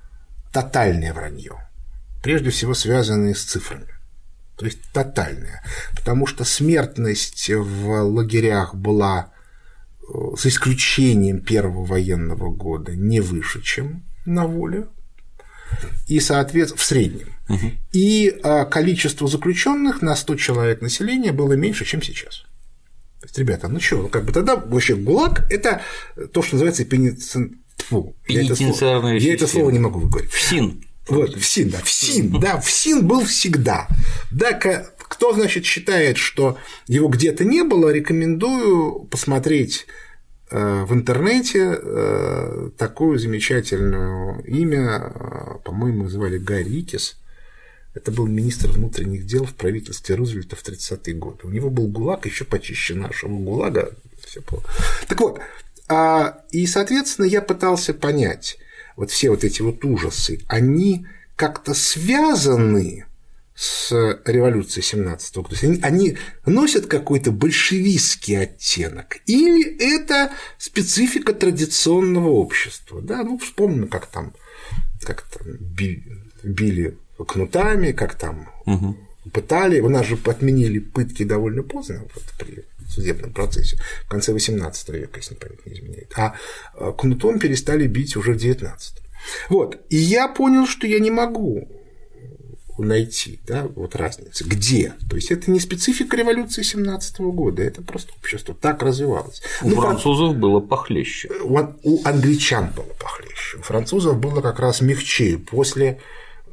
[0.52, 1.68] тотальное вранье,
[2.22, 3.95] прежде всего связанные с цифрами
[4.58, 5.64] то есть тотальная,
[5.96, 9.34] потому что смертность в лагерях была
[10.02, 14.88] э, с исключением первого военного года не выше, чем на воле,
[16.08, 17.36] и, соответственно, в среднем.
[17.50, 17.72] Угу.
[17.92, 22.46] И э, количество заключенных на 100 человек населения было меньше, чем сейчас.
[23.24, 25.82] есть, ребята, ну что, ну как бы тогда вообще ГУЛАГ– это
[26.32, 27.62] то, что называется пеницин...
[27.90, 30.32] Фу, я это, слово, я это слово не могу выговорить.
[30.32, 30.85] ФСИН.
[31.08, 33.88] Вот, ФСИН, да, ФСИН, да, ФСИН был всегда.
[34.32, 39.86] Да, кто, значит, считает, что его где-то не было, рекомендую посмотреть
[40.50, 47.18] э, в интернете э, такое замечательное имя, э, по-моему, звали Гай Рикис,
[47.96, 51.48] это был министр внутренних дел в правительстве Рузвельта в 30-е годы.
[51.48, 53.92] У него был ГУЛАГ еще почище нашего ГУЛАГа.
[54.26, 54.68] Все плохо.
[55.08, 55.40] Так вот,
[55.88, 58.58] а, и, соответственно, я пытался понять,
[58.96, 61.06] вот все вот эти вот ужасы, они
[61.36, 63.06] как-то связаны
[63.56, 63.92] с
[64.26, 65.50] революцией 17 года.
[65.50, 73.02] То есть они, они носят какой-то большевистский оттенок, или это специфика традиционного общества.
[73.02, 73.24] Да?
[73.24, 74.34] Ну, вспомним, как там,
[75.02, 75.48] как там
[76.44, 78.98] били кнутами, как там угу.
[79.32, 79.80] пытали.
[79.80, 85.20] У нас же отменили пытки довольно поздно вот, при судебном процессе, в конце 18 века,
[85.20, 86.14] если память не изменяет.
[86.16, 86.36] А
[86.98, 88.96] кнутом перестали бить уже в 19
[89.50, 89.80] Вот.
[89.90, 91.68] И я понял, что я не могу
[92.78, 94.44] найти, да, вот разницы.
[94.44, 94.94] Где?
[95.10, 99.42] То есть это не специфика революции 17 года, это просто общество так развивалось.
[99.62, 100.42] У ну, французов фран...
[100.42, 101.30] было похлеще.
[101.44, 103.58] У, у англичан было похлеще.
[103.58, 106.02] У французов было как раз мягче после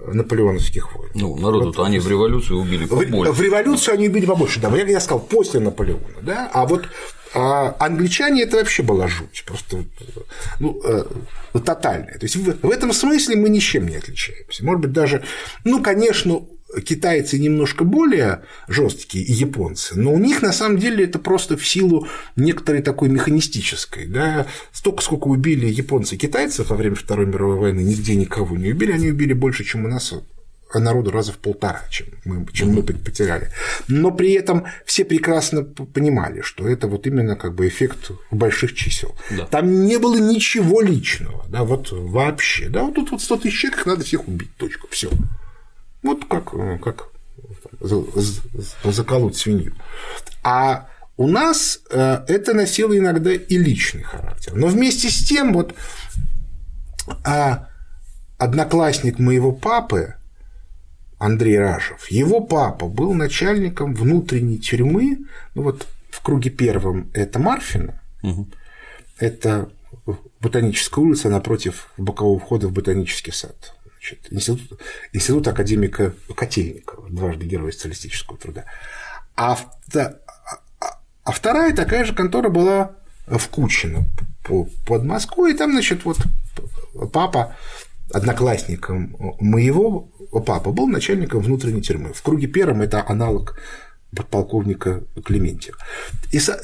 [0.07, 1.11] наполеоновских войн.
[1.15, 3.33] Ну, народу-то вот, они в революцию убили побольше.
[3.33, 4.75] В, в революцию они убили побольше, да.
[4.77, 6.89] Я, я сказал, после Наполеона, да, а вот
[7.35, 9.85] а англичане это вообще была жуть, просто
[10.61, 11.05] ну, э,
[11.65, 12.19] тотальная.
[12.19, 14.65] То есть в, в этом смысле мы ничем не отличаемся.
[14.65, 15.25] Может быть, даже,
[15.65, 16.43] ну, конечно,
[16.81, 21.67] китайцы немножко более жесткие и японцы, но у них на самом деле это просто в
[21.67, 22.07] силу
[22.37, 24.07] некоторой такой механистической.
[24.07, 24.47] Да?
[24.73, 29.11] Столько, сколько убили японцы китайцев во время Второй мировой войны, нигде никого не убили, они
[29.11, 30.13] убили больше, чем у нас
[30.75, 33.51] а народу раза в полтора, чем мы, чем мы потеряли.
[33.89, 39.15] Но при этом все прекрасно понимали, что это вот именно как бы эффект больших чисел.
[39.31, 39.47] Да.
[39.47, 42.69] Там не было ничего личного, да, вот вообще.
[42.69, 45.11] Да, вот тут вот 100 тысяч человек, надо всех убить, точка, все.
[46.03, 47.09] Вот как, э, как
[48.85, 49.75] заколоть свинью.
[50.43, 54.55] А у нас э, это носило иногда и личный характер.
[54.55, 55.75] Но вместе с тем, вот
[57.25, 57.69] а,
[58.39, 60.15] одноклассник моего папы,
[61.19, 65.19] Андрей Рашев, его папа был начальником внутренней тюрьмы,
[65.55, 68.49] ну вот в круге первом это Марфина, угу.
[69.19, 69.71] это
[70.41, 74.81] Ботаническая улица напротив бокового входа в ботанический сад значит, институт,
[75.13, 78.65] институт академика Котельникова, дважды герой социалистического труда.
[79.37, 79.57] А,
[79.95, 84.05] а, а вторая такая же контора была в Кучино
[84.43, 86.19] под Москвой, и там, значит, вот
[87.13, 87.57] папа
[88.13, 90.11] одноклассником моего
[90.45, 92.13] папа был начальником внутренней тюрьмы.
[92.13, 93.59] В круге первом это аналог
[94.15, 95.79] подполковника Клементьева.
[96.33, 96.61] И со...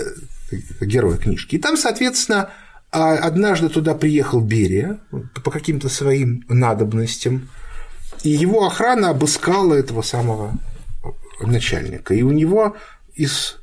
[0.80, 1.54] героя книжки.
[1.54, 2.50] И там, соответственно,
[2.90, 4.98] а однажды туда приехал Берия
[5.44, 7.48] по каким-то своим надобностям,
[8.24, 10.58] и его охрана обыскала этого самого
[11.40, 12.14] начальника.
[12.14, 12.76] И у него
[13.14, 13.58] из,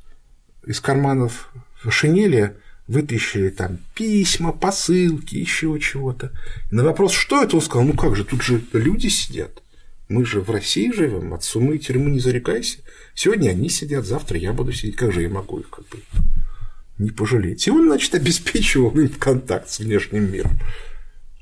[0.66, 1.50] из карманов
[1.90, 2.56] шинели
[2.88, 6.32] вытащили там письма, посылки, еще чего-то.
[6.70, 9.62] На вопрос, что это, он сказал, ну как же, тут же люди сидят.
[10.08, 12.78] Мы же в России живем, от сумы и тюрьмы не зарекайся.
[13.16, 14.96] Сегодня они сидят, завтра я буду сидеть.
[14.98, 15.98] Как же я могу их как бы
[16.98, 17.68] не пожалеть.
[17.68, 20.58] И он, значит, обеспечивал им контакт с внешним миром.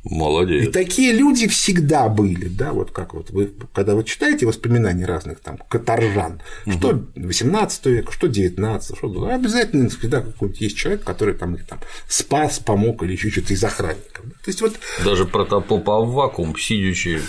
[0.03, 0.67] Молодец.
[0.67, 5.39] И такие люди всегда были, да, вот как вот вы, когда вы читаете воспоминания разных
[5.39, 6.73] там каторжан, угу.
[6.73, 11.79] что 18 века, что 19, что обязательно всегда какой-нибудь есть человек, который там их там
[12.09, 14.25] спас, помог или еще что-то из охранников.
[14.25, 14.73] То есть вот
[15.05, 17.21] даже протопоп Аввакум, сидячи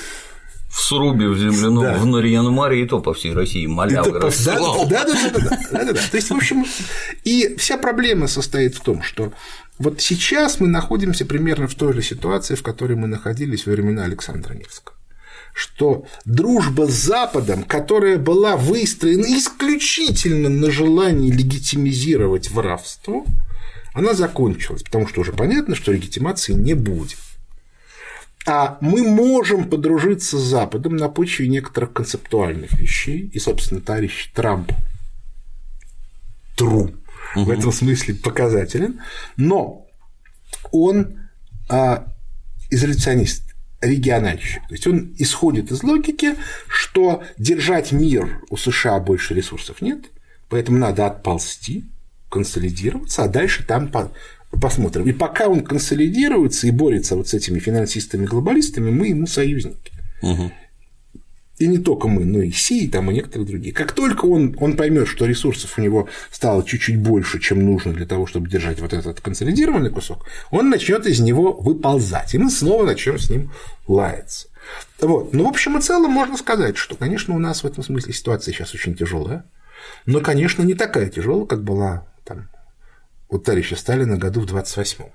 [0.75, 1.95] в срубе в земляном, да.
[1.95, 6.01] в Нарьян-Маре и то по всей России молял, да, да, да, да, да, да, да.
[6.11, 6.65] То есть, в общем,
[7.23, 9.33] и вся проблема состоит в том, что
[9.79, 14.03] вот сейчас мы находимся примерно в той же ситуации, в которой мы находились во времена
[14.03, 14.97] Александра Невского
[15.57, 23.25] что дружба с Западом, которая была выстроена исключительно на желании легитимизировать воровство,
[23.93, 27.19] она закончилась, потому что уже понятно, что легитимации не будет.
[28.47, 34.73] А мы можем подружиться с Западом на почве некоторых концептуальных вещей, и, собственно, товарищ Трамп
[36.57, 36.91] тру
[37.35, 37.45] угу.
[37.45, 39.01] в этом смысле показателен,
[39.37, 39.87] но
[40.73, 41.19] он
[41.69, 42.07] а,
[42.71, 44.63] изоляционист, региональщик.
[44.69, 46.37] То есть он исходит из логики,
[46.69, 50.11] что держать мир у США больше ресурсов нет,
[50.49, 51.85] поэтому надо отползти,
[52.29, 53.89] консолидироваться, а дальше там
[54.61, 55.07] посмотрим.
[55.07, 59.93] И пока он консолидируется и борется вот с этими финансистами-глобалистами, мы ему союзники.
[60.23, 60.53] Угу.
[61.59, 63.75] и не только мы, но и Си, и, там, и некоторые другие.
[63.75, 68.07] Как только он, он поймет, что ресурсов у него стало чуть-чуть больше, чем нужно для
[68.07, 72.85] того, чтобы держать вот этот консолидированный кусок, он начнет из него выползать, и мы снова
[72.85, 73.53] начнем с ним
[73.87, 74.49] лаяться.
[75.01, 75.33] Вот.
[75.33, 78.53] Ну, в общем и целом, можно сказать, что, конечно, у нас в этом смысле ситуация
[78.53, 79.45] сейчас очень тяжелая,
[80.07, 82.49] но, конечно, не такая тяжелая, как была там,
[83.29, 85.11] у товарища Сталина году в 28-м.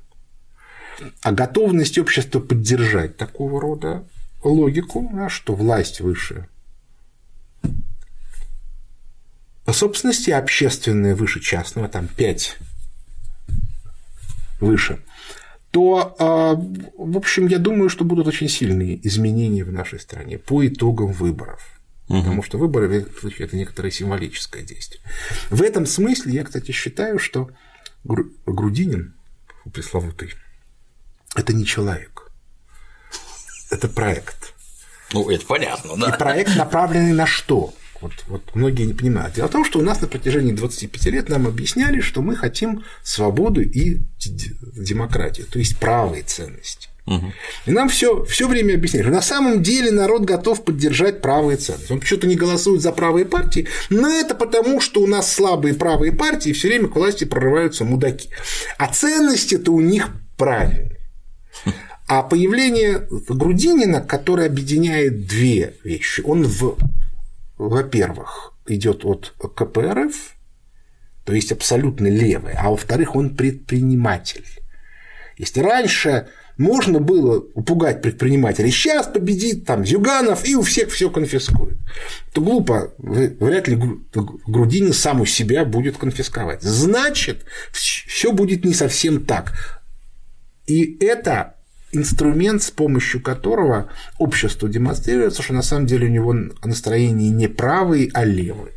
[1.22, 4.06] А готовность общества поддержать такого рода
[4.44, 6.48] логику, что власть выше
[9.74, 12.58] собственности общественная выше частного, там 5
[14.60, 15.00] выше,
[15.72, 20.66] то, а, в общем, я думаю, что будут очень сильные изменения в нашей стране по
[20.68, 21.80] итогам выборов.
[22.08, 22.20] Угу.
[22.20, 23.06] Потому что выборы–
[23.40, 25.02] это некоторое символическое действие.
[25.50, 27.52] В этом смысле я, кстати, считаю, что
[28.04, 29.16] Грудинин,
[29.74, 30.34] пресловутый,
[31.36, 32.32] это не человек,
[33.70, 34.54] это проект.
[35.14, 36.10] Ну, это понятно, да.
[36.10, 37.74] И проект направленный на что?
[38.02, 39.36] Вот, вот многие не понимают.
[39.36, 42.86] Дело в том, что у нас на протяжении 25 лет нам объясняли, что мы хотим
[43.04, 46.89] свободу и демократию, то есть правые ценности.
[47.10, 47.34] Угу.
[47.66, 51.92] И нам все, все время объясняли, что на самом деле народ готов поддержать правые ценности.
[51.92, 56.14] Он почему-то не голосует за правые партии, но это потому, что у нас слабые правые
[56.14, 58.30] партии, и все время к власти прорываются мудаки.
[58.78, 60.98] А ценности-то у них правильные.
[62.08, 66.76] А появление Грудинина, который объединяет две вещи, он в
[67.60, 70.16] во-первых, идет от КПРФ,
[71.26, 74.46] то есть абсолютно левый, а во-вторых, он предприниматель.
[75.38, 81.78] Если раньше можно было упугать предпринимателей, сейчас победит там Зюганов и у всех все конфискует,
[82.34, 83.80] то глупо, вряд ли
[84.46, 86.62] Грудинин сам у себя будет конфисковать.
[86.62, 89.54] Значит, все будет не совсем так.
[90.68, 91.56] И это
[91.94, 98.12] инструмент, с помощью которого обществу демонстрируется, что на самом деле у него настроение не правые,
[98.14, 98.74] а левые.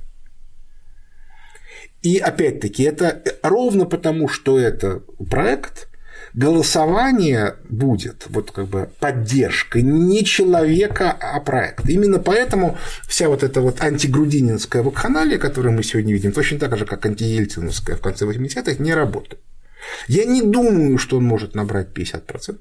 [2.03, 5.88] И опять-таки это ровно потому, что это проект,
[6.35, 11.90] голосование будет вот как бы поддержкой не человека, а проекта.
[11.92, 16.87] Именно поэтому вся вот эта вот антигрудининская вакханалия, которую мы сегодня видим, точно так же,
[16.87, 19.42] как антиельциновская в конце 80-х, не работает.
[20.09, 22.59] Я не думаю, что он может набрать 50%.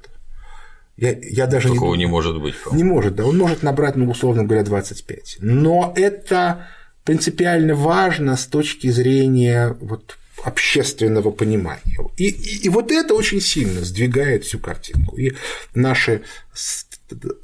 [0.97, 2.55] Я, я даже Такого не, не может быть.
[2.71, 3.25] Не может, да.
[3.25, 5.37] Он может набрать, ну, условно говоря, 25.
[5.39, 6.67] Но это
[7.05, 11.97] принципиально важно с точки зрения вот общественного понимания.
[12.17, 15.17] И, и, и вот это очень сильно сдвигает всю картинку.
[15.17, 15.33] И
[15.75, 16.23] наши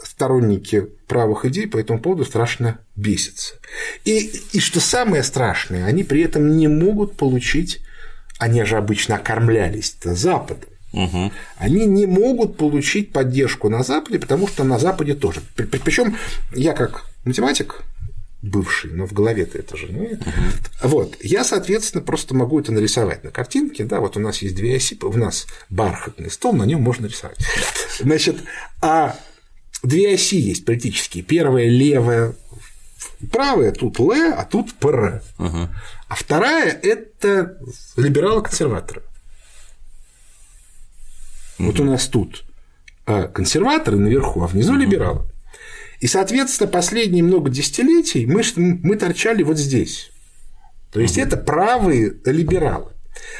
[0.03, 3.55] сторонники правых идей по этому поводу страшно бесятся.
[4.05, 7.81] И, и что самое страшное, они при этом не могут получить,
[8.39, 11.31] они же обычно окормлялись Западом, угу.
[11.57, 15.41] они не могут получить поддержку на Западе, потому что на Западе тоже.
[15.55, 16.17] Причем
[16.53, 17.83] я как математик
[18.49, 20.19] бывший, но в голове-то это же не.
[20.81, 21.17] Вот.
[21.21, 23.83] Я, соответственно, просто могу это нарисовать на картинке.
[23.83, 27.37] Да, вот у нас есть две оси, у нас бархатный стол, на нем можно рисовать.
[27.99, 28.37] Значит,
[28.81, 29.17] а
[29.83, 31.23] две оси есть политические.
[31.23, 32.33] Первая левая,
[33.31, 35.21] правая тут Л, а тут ПР.
[35.37, 37.57] А вторая это
[37.95, 39.03] либералы-консерваторы.
[41.59, 42.45] Вот у нас тут
[43.05, 45.25] а, консерваторы наверху, а внизу либералы.
[45.99, 50.11] И, соответственно, последние много десятилетий мы, мы торчали вот здесь.
[50.91, 52.91] То есть это правые либералы.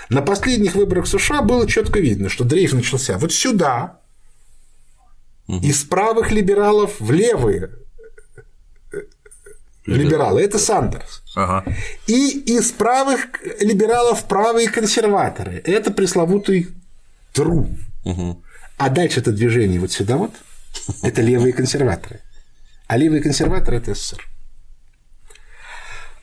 [0.10, 4.00] На последних выборах в США было четко видно, что дрейф начался вот сюда,
[5.48, 7.72] из правых либералов в левые
[9.86, 10.42] либералы.
[10.42, 11.24] Это Сандерс.
[11.36, 11.64] Ага.
[12.08, 13.28] И из правых
[13.62, 15.62] либералов правые консерваторы.
[15.64, 16.68] Это пресловутый
[17.32, 17.70] Тру.
[18.04, 18.44] Угу.
[18.78, 20.32] А дальше это движение вот сюда вот,
[21.02, 22.22] это левые консерваторы.
[22.88, 24.26] А левые консерваторы– это СССР.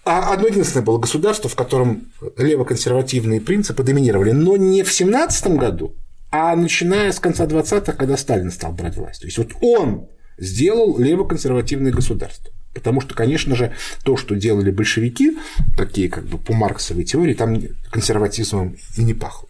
[0.05, 5.94] А одно единственное было государство, в котором левоконсервативные принципы доминировали, но не в 17 году,
[6.31, 9.20] а начиная с конца 20-х, когда Сталин стал брать власть.
[9.20, 12.53] То есть вот он сделал левоконсервативное государство.
[12.74, 13.72] Потому что, конечно же,
[14.03, 15.38] то, что делали большевики,
[15.77, 19.48] такие как бы по марксовой теории, там консерватизмом и не пахло.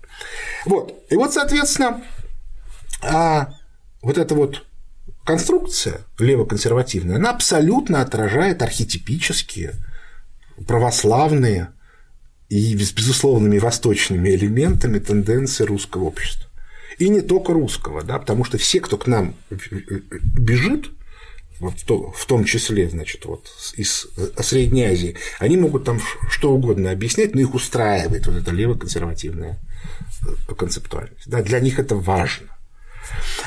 [0.67, 1.05] Вот.
[1.09, 2.03] И вот, соответственно,
[3.03, 3.55] а
[4.03, 4.67] вот эта вот
[5.25, 9.75] конструкция левоконсервативная, она абсолютно отражает архетипические
[10.67, 11.71] православные
[12.49, 16.49] и с безусловными восточными элементами тенденции русского общества.
[16.99, 19.35] И не только русского, да, потому что все, кто к нам
[20.39, 20.91] бежит,
[21.59, 21.75] вот
[22.17, 24.07] в том числе, значит, вот из
[24.41, 29.59] Средней Азии, они могут там что угодно объяснять, но их устраивает вот эта левоконсервативная
[30.57, 31.29] концептуальность.
[31.29, 32.54] Да, для них это важно.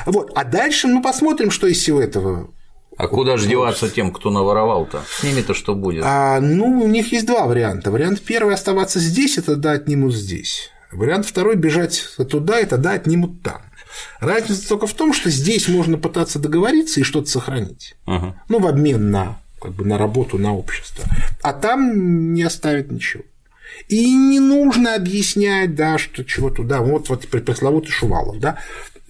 [0.06, 0.32] Вот.
[0.34, 2.50] А дальше мы посмотрим, что из всего этого
[2.96, 5.02] А куда же деваться тем, кто наворовал-то?
[5.08, 6.02] С ними-то что будет?
[6.04, 7.90] А, ну, у них есть два варианта.
[7.90, 10.70] Вариант первый– оставаться здесь, и тогда отнимут здесь.
[10.92, 13.60] Вариант второй– бежать туда, и тогда отнимут там.
[14.20, 17.96] Разница только в том, что здесь можно пытаться договориться и что-то сохранить.
[18.06, 18.42] Ага.
[18.48, 21.04] Ну, в обмен на, как бы, на работу, на общество.
[21.42, 23.24] А там не оставят ничего.
[23.88, 26.80] И не нужно объяснять, да, что чего туда.
[26.80, 28.58] Вот, вот пресловутый Шувалов, да.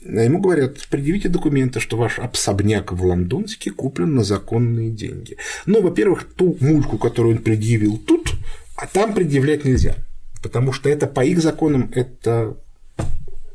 [0.03, 5.36] Ему говорят, предъявите документы, что ваш особняк в Лондонске куплен на законные деньги.
[5.66, 8.34] Ну, во-первых, ту мульку, которую он предъявил тут,
[8.76, 9.96] а там предъявлять нельзя.
[10.42, 12.57] Потому что это по их законам это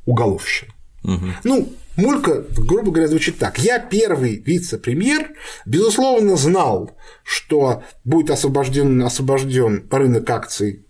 [0.05, 0.73] уголовщина.
[1.03, 1.25] Угу.
[1.43, 3.59] Ну, мулька, грубо говоря, звучит так.
[3.59, 5.31] Я первый вице-премьер,
[5.65, 6.91] безусловно, знал,
[7.23, 10.85] что будет освобожден, освобожден рынок акций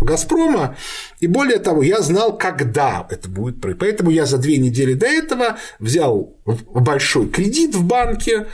[0.00, 0.76] Газпрома,
[1.20, 3.60] и более того, я знал, когда это будет.
[3.78, 8.46] Поэтому я за две недели до этого взял большой кредит в банке,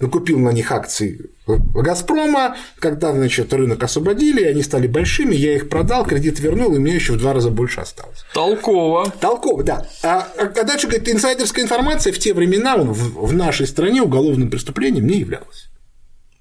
[0.00, 6.04] накупил на них акции Газпрома, когда, значит, рынок освободили, они стали большими, я их продал,
[6.04, 8.24] кредит вернул, и мне еще в два раза больше осталось.
[8.34, 9.10] Толково.
[9.20, 9.86] Толково, да.
[10.02, 15.20] А, а дальше, говорит, инсайдерская информация в те времена в нашей стране уголовным преступлением не
[15.20, 15.68] являлась.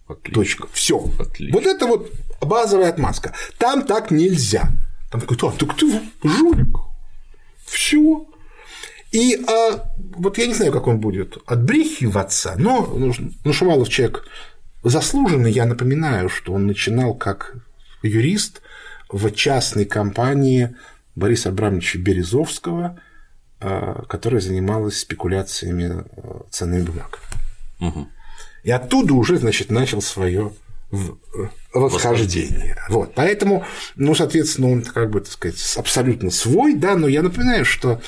[0.08, 0.34] Отлично.
[0.34, 0.68] Точка.
[0.72, 1.00] Все.
[1.00, 3.34] Вот это вот базовая отмазка.
[3.58, 4.70] Там так нельзя.
[5.12, 6.78] Там говорит, а, так ты жулик.
[7.66, 8.26] Все.
[9.12, 12.86] И а, вот я не знаю, как он будет отбрехиваться, но
[13.44, 14.26] ну, Шувалов человек
[14.84, 15.52] заслуженный.
[15.52, 17.56] Я напоминаю, что он начинал как
[18.02, 18.62] юрист
[19.10, 20.76] в частной компании
[21.16, 23.00] Бориса Абрамовича Березовского,
[23.60, 27.24] а, которая занималась спекуляциями а, ценными бумагами.
[27.80, 28.08] Угу.
[28.68, 30.52] И оттуда уже, значит, начал свое
[31.74, 32.76] восхождение.
[32.90, 33.14] Вот.
[33.16, 33.66] Поэтому,
[33.96, 38.02] ну, соответственно, он, как бы, так сказать, абсолютно свой, да, но я напоминаю, что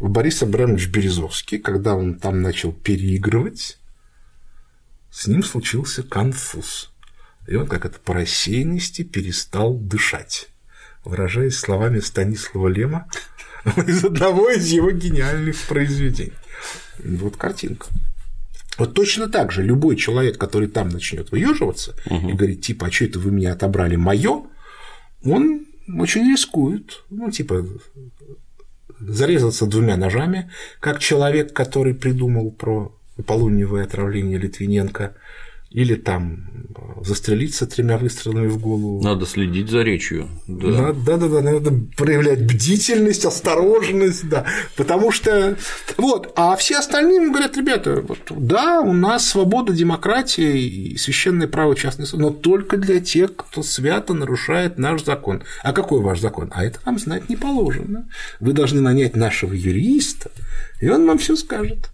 [0.00, 3.78] Борис Абрамович Березовский, когда он там начал переигрывать,
[5.10, 6.90] с ним случился конфуз.
[7.46, 10.48] И он, как это по рассеянности, перестал дышать.
[11.04, 13.06] Выражаясь словами Станислава Лема
[13.86, 16.32] из одного из его гениальных произведений.
[17.00, 17.88] Вот картинка.
[18.78, 22.28] Вот точно так же любой человек, который там начнет выеживаться угу.
[22.28, 24.44] и говорит, типа, а что это вы меня отобрали мое,
[25.24, 25.66] он
[25.98, 27.04] очень рискует.
[27.10, 27.66] Ну, типа,
[29.00, 30.50] зарезаться двумя ножами,
[30.80, 32.94] как человек, который придумал про
[33.26, 35.14] полуневое отравление Литвиненко,
[35.74, 36.54] или там
[37.04, 39.02] застрелиться тремя выстрелами в голову.
[39.02, 40.28] Надо следить за речью.
[40.46, 44.46] Да, да, да, да, надо проявлять бдительность, осторожность, да.
[44.76, 45.56] Потому что
[45.98, 51.74] вот, а все остальные говорят, ребята, вот, да, у нас свобода, демократия и священное право
[51.74, 55.42] частной но только для тех, кто свято нарушает наш закон.
[55.62, 56.50] А какой ваш закон?
[56.54, 58.08] А это вам знать не положено.
[58.38, 60.30] Вы должны нанять нашего юриста,
[60.80, 61.90] и он вам все скажет.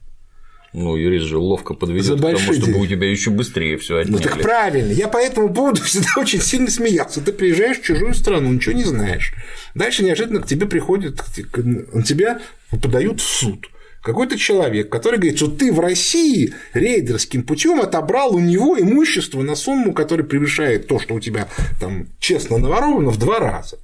[0.72, 2.78] Ну, юрист же ловко подведет к тому, чтобы деньги.
[2.78, 4.16] у тебя еще быстрее все отняли.
[4.16, 4.92] Ну, так правильно.
[4.92, 7.20] Я по этому поводу всегда очень сильно смеялся.
[7.20, 9.34] Ты приезжаешь в чужую страну, ничего не знаешь.
[9.74, 11.22] Дальше неожиданно к тебе приходят,
[11.54, 12.40] на тебя
[12.70, 13.66] подают в суд
[14.02, 19.54] какой-то человек, который говорит, что ты в России рейдерским путем отобрал у него имущество на
[19.54, 21.48] сумму, которая превышает то, что у тебя
[21.80, 23.78] там честно наворовано в два раза.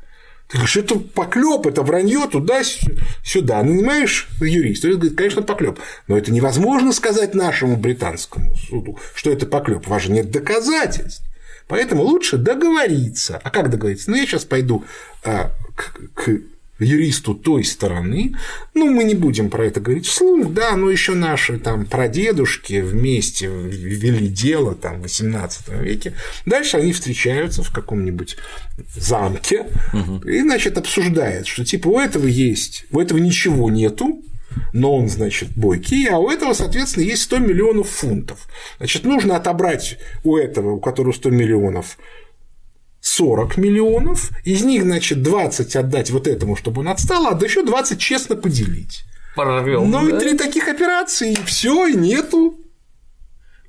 [0.48, 3.62] Ты говоришь, это поклеп, это вранье туда-сюда.
[3.62, 5.80] Нанимаешь юриста, он говорит, конечно, поклеп.
[6.06, 9.86] Но это невозможно сказать нашему британскому суду, что это поклеп.
[9.86, 11.24] У вас же нет доказательств.
[11.66, 13.40] Поэтому лучше договориться.
[13.42, 14.10] А как договориться?
[14.10, 14.84] Ну, я сейчас пойду
[15.24, 16.40] а, к, к
[16.78, 18.34] юристу той стороны,
[18.74, 23.46] ну, мы не будем про это говорить вслух, да, но еще наши там прадедушки вместе
[23.46, 26.12] вели дело там в XVIII веке,
[26.44, 28.36] дальше они встречаются в каком-нибудь
[28.94, 30.28] замке угу.
[30.28, 34.22] и, значит, обсуждают, что типа у этого есть, у этого ничего нету,
[34.72, 38.48] но он, значит, бойкий, а у этого, соответственно, есть 100 миллионов фунтов.
[38.78, 41.98] Значит, нужно отобрать у этого, у которого 100 миллионов,
[43.06, 48.00] 40 миллионов, из них, значит, 20 отдать вот этому, чтобы он отстал, а еще 20
[48.00, 49.04] честно поделить.
[49.36, 49.84] Порвел.
[49.84, 50.16] Ну да?
[50.16, 52.58] и три таких операции, и все, и нету.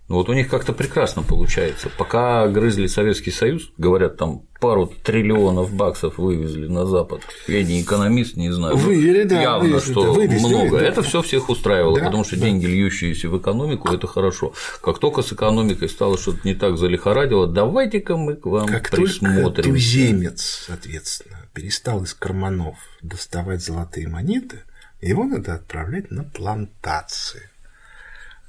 [0.07, 1.89] Ну вот у них как-то прекрасно получается.
[1.97, 7.21] Пока грызли Советский Союз, говорят, там пару триллионов баксов вывезли на Запад.
[7.47, 8.77] Я не экономист, не знаю.
[8.77, 9.41] Вывели, да.
[9.41, 10.79] Явно, вывезли, что вывезли, много.
[10.79, 10.85] Да.
[10.85, 12.45] Это все всех устраивало, да, потому что да.
[12.45, 14.53] деньги, льющиеся в экономику, это хорошо.
[14.81, 19.43] Как только с экономикой стало что-то не так залихорадило, давайте-ка мы к вам как присмотрим.
[19.43, 24.63] Только туземец, соответственно, перестал из карманов доставать золотые монеты,
[25.01, 27.49] его надо отправлять на плантации.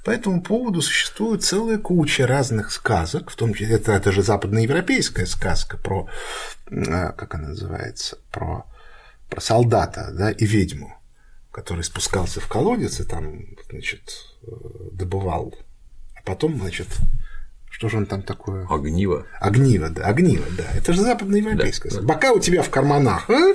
[0.04, 5.26] По этому поводу существует целая куча разных сказок, в том числе это, это же западноевропейская
[5.26, 6.08] сказка про,
[6.66, 8.64] как она называется, про,
[9.28, 10.96] про солдата да, и ведьму,
[11.50, 14.34] который спускался в колодец и там, значит,
[14.92, 15.54] добывал
[16.28, 16.88] потом, значит,
[17.70, 18.66] что же он там такое?
[18.68, 19.26] Огниво.
[19.40, 20.64] Огниво, да, огниво, да.
[20.76, 21.90] Это же западноевропейское.
[21.90, 23.54] Да, Бока у тебя в карманах, а?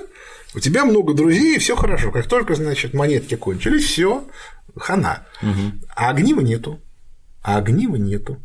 [0.55, 2.11] у тебя много друзей, и все хорошо.
[2.11, 4.27] Как только, значит, монетки кончились, все,
[4.75, 5.25] хана.
[5.41, 5.85] Угу.
[5.95, 6.81] А огнива нету.
[7.41, 8.41] А огнива нету.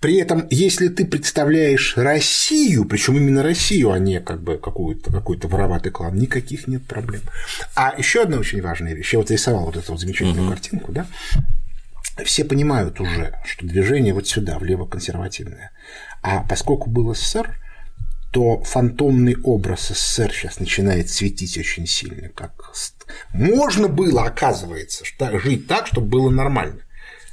[0.00, 5.36] При этом, если ты представляешь Россию, причем именно Россию, а не как бы какой-то какой
[5.42, 7.20] вороватый клан, никаких нет проблем.
[7.74, 9.12] А еще одна очень важная вещь.
[9.12, 10.52] Я вот рисовал вот эту вот замечательную угу.
[10.52, 11.06] картинку, да
[12.24, 15.70] все понимают уже, что движение вот сюда, влево консервативное.
[16.22, 17.56] А поскольку был СССР,
[18.30, 22.28] то фантомный образ СССР сейчас начинает светить очень сильно.
[22.28, 22.52] Как
[23.32, 25.04] можно было, оказывается,
[25.40, 26.82] жить так, чтобы было нормально.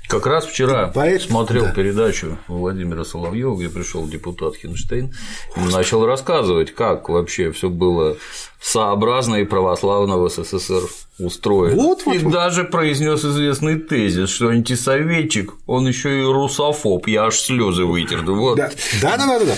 [0.08, 1.72] Как раз вчера Поэтому, смотрел да.
[1.72, 5.14] передачу Владимира Соловьева, где пришел депутат Хинштейн
[5.56, 8.16] и начал рассказывать, как вообще все было
[8.62, 10.84] сообразно и православно в СССР
[11.20, 11.76] устроено.
[11.76, 12.32] Вот, вот, и вот.
[12.32, 18.22] даже произнес известный тезис, что антисоветчик, он еще и русофоб, я аж слезы вытер.
[18.24, 18.58] Вот.
[18.58, 19.56] Да, да, да, да, да,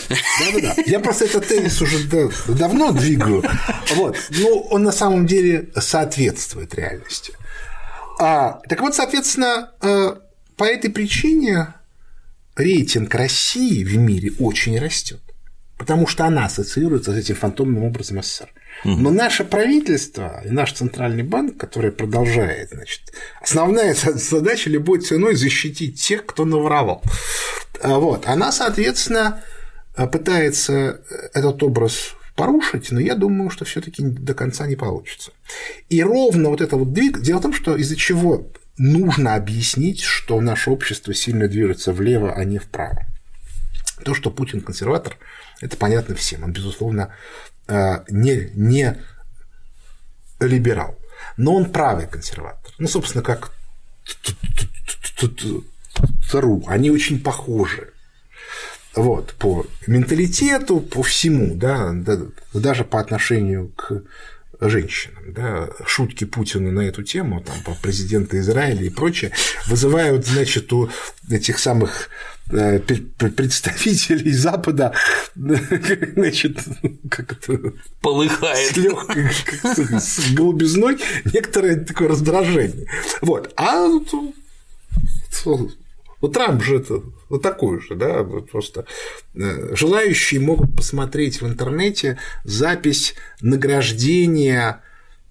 [0.53, 2.07] да, да, Я просто этот тезис уже
[2.47, 3.43] давно двигаю.
[3.95, 4.15] Вот.
[4.39, 7.33] Но он на самом деле соответствует реальности.
[8.19, 10.15] А, так вот, соответственно, э,
[10.59, 11.73] по этой причине
[12.57, 15.21] рейтинг России в мире очень растет,
[15.77, 18.49] потому что она ассоциируется с этим фантомным образом СССР.
[18.83, 22.99] Но наше правительство и наш центральный банк, который продолжает, значит,
[23.41, 27.03] основная задача любой ценой защитить тех, кто наворовал.
[27.81, 29.41] А вот, она, соответственно,
[30.11, 30.99] пытается
[31.33, 35.31] этот образ порушить, но я думаю, что все-таки до конца не получится.
[35.87, 37.21] И ровно вот это вот двиг...
[37.21, 38.49] Дело в том, что из-за чего
[38.79, 43.05] нужно объяснить, что наше общество сильно движется влево, а не вправо.
[44.03, 45.17] То, что Путин консерватор,
[45.61, 46.43] это понятно всем.
[46.43, 47.13] Он, безусловно,
[47.67, 48.97] э, не, не
[50.39, 50.97] либерал.
[51.37, 52.73] Но он правый консерватор.
[52.79, 53.51] Ну, собственно, как
[56.29, 56.63] ЦРУ.
[56.67, 57.91] Они очень похожи.
[58.95, 61.93] Вот, по менталитету, по всему, да,
[62.53, 64.03] даже по отношению к
[64.61, 65.33] женщинам.
[65.33, 69.31] Да, шутки Путина на эту тему, там, по президента Израиля и прочее,
[69.67, 70.89] вызывают, значит, у
[71.29, 72.09] этих самых
[72.51, 74.93] э, представителей Запада,
[75.35, 76.59] значит,
[77.09, 79.29] как это полыхает с легкой
[79.99, 80.97] с голубизной
[81.31, 82.87] некоторое такое раздражение.
[83.21, 83.53] Вот.
[83.55, 83.87] А
[86.21, 88.85] ну, Трамп же это вот такой же, да, вот просто
[89.35, 94.81] э, желающие могут посмотреть в интернете запись награждения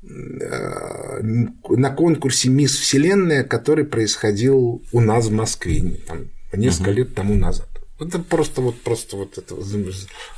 [0.02, 6.96] э, на конкурсе Мисс Вселенная, который происходил у нас в Москве там, несколько угу.
[6.96, 7.68] лет тому назад.
[8.00, 9.56] Это просто вот просто вот это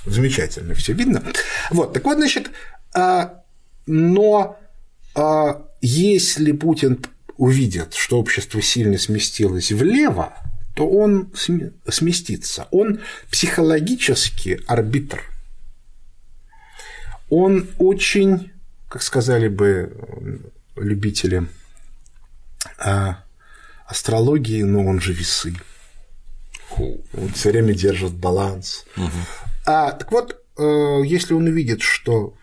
[0.06, 1.22] замечательно все видно.
[1.70, 2.50] Вот, так вот, значит,
[2.94, 3.44] а,
[3.86, 4.56] но
[5.82, 7.04] если Путин
[7.40, 10.34] увидит, что общество сильно сместилось влево,
[10.74, 12.68] то он сместится.
[12.70, 15.22] Он психологически арбитр.
[17.30, 18.52] Он очень,
[18.88, 20.42] как сказали бы
[20.76, 21.46] любители
[22.78, 23.24] а,
[23.86, 25.54] астрологии, но он же весы.
[26.76, 28.84] Он все время держит баланс.
[28.98, 29.08] Угу.
[29.64, 32.34] А, так вот, э, если он увидит, что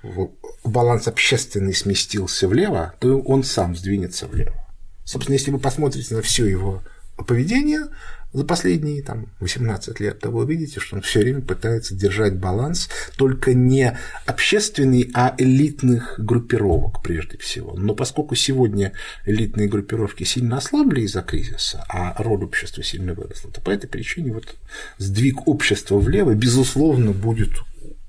[0.64, 4.67] баланс общественный сместился влево, то он сам сдвинется влево.
[5.08, 6.84] Собственно, если вы посмотрите на все его
[7.26, 7.86] поведение
[8.34, 12.90] за последние там, 18 лет, то вы увидите, что он все время пытается держать баланс
[13.16, 17.74] только не общественный, а элитных группировок прежде всего.
[17.78, 18.92] Но поскольку сегодня
[19.26, 24.34] элитные группировки сильно ослабли из-за кризиса, а роль общества сильно выросла, то по этой причине
[24.34, 24.58] вот
[24.98, 27.52] сдвиг общества влево, безусловно, будет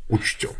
[0.08, 0.50] учтен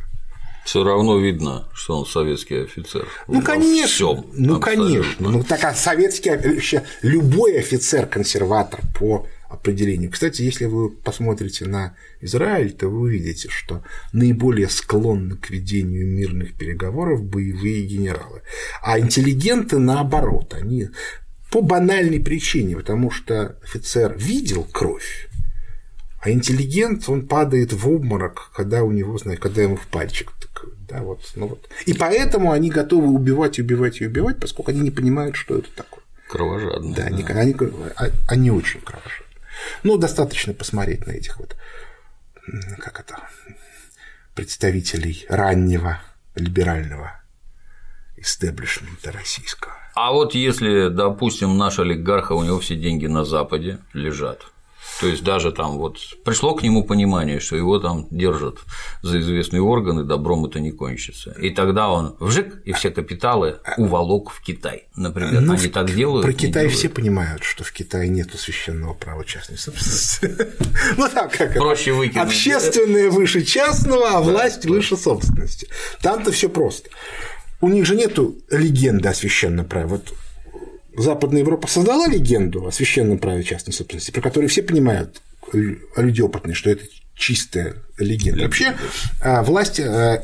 [0.69, 3.09] все равно видно, что он советский офицер.
[3.27, 3.87] Ну, конечно.
[3.87, 4.61] Всем, ну, абсолютно.
[4.61, 5.31] конечно.
[5.31, 10.11] Ну, так а советский вообще любой офицер-консерватор по определению.
[10.11, 16.53] Кстати, если вы посмотрите на Израиль, то вы увидите, что наиболее склонны к ведению мирных
[16.53, 18.43] переговоров боевые генералы.
[18.83, 20.91] А интеллигенты наоборот, они
[21.51, 25.31] по банальной причине, потому что офицер видел кровь,
[26.21, 30.33] а интеллигент, он падает в обморок, когда у него, знаешь, когда ему в пальчик
[30.89, 31.68] да, вот, ну вот.
[31.86, 36.03] И поэтому они готовы убивать, убивать и убивать, поскольку они не понимают, что это такое.
[36.28, 36.95] Кровожадные.
[36.95, 37.09] Да, да.
[37.09, 37.55] Они, они,
[37.97, 39.26] а, они очень кровожадные.
[39.82, 41.57] Ну, достаточно посмотреть на этих вот,
[42.78, 43.18] как это,
[44.34, 46.01] представителей раннего
[46.34, 47.20] либерального
[48.16, 49.74] истеблишмента российского.
[49.95, 54.47] А вот если, допустим, наш олигарх, у него все деньги на Западе лежат,
[55.01, 58.59] То есть даже там вот пришло к нему понимание, что его там держат
[59.03, 61.33] за известные органы, добром это не кончится.
[61.33, 64.89] И тогда он вжик, и все капиталы уволок в Китай.
[64.97, 66.25] Например, ну, они так делают.
[66.25, 66.73] Про Китай делают.
[66.73, 70.37] все понимают, что в Китае нет священного права частной собственности.
[70.97, 72.27] Ну так как Проще выкинуть.
[72.27, 75.69] Общественное выше частного, а власть выше собственности.
[76.01, 76.91] Там-то все просто.
[77.61, 79.87] У них же нету легенды о священном праве.
[79.87, 80.13] Вот
[80.99, 85.23] Западная Европа создала легенду о священном праве частной собственности, про которую все понимают,
[85.53, 86.85] люди опытные, что это
[87.15, 88.45] чистая легенда.
[88.45, 88.77] Вообще
[89.21, 90.23] а, власть а,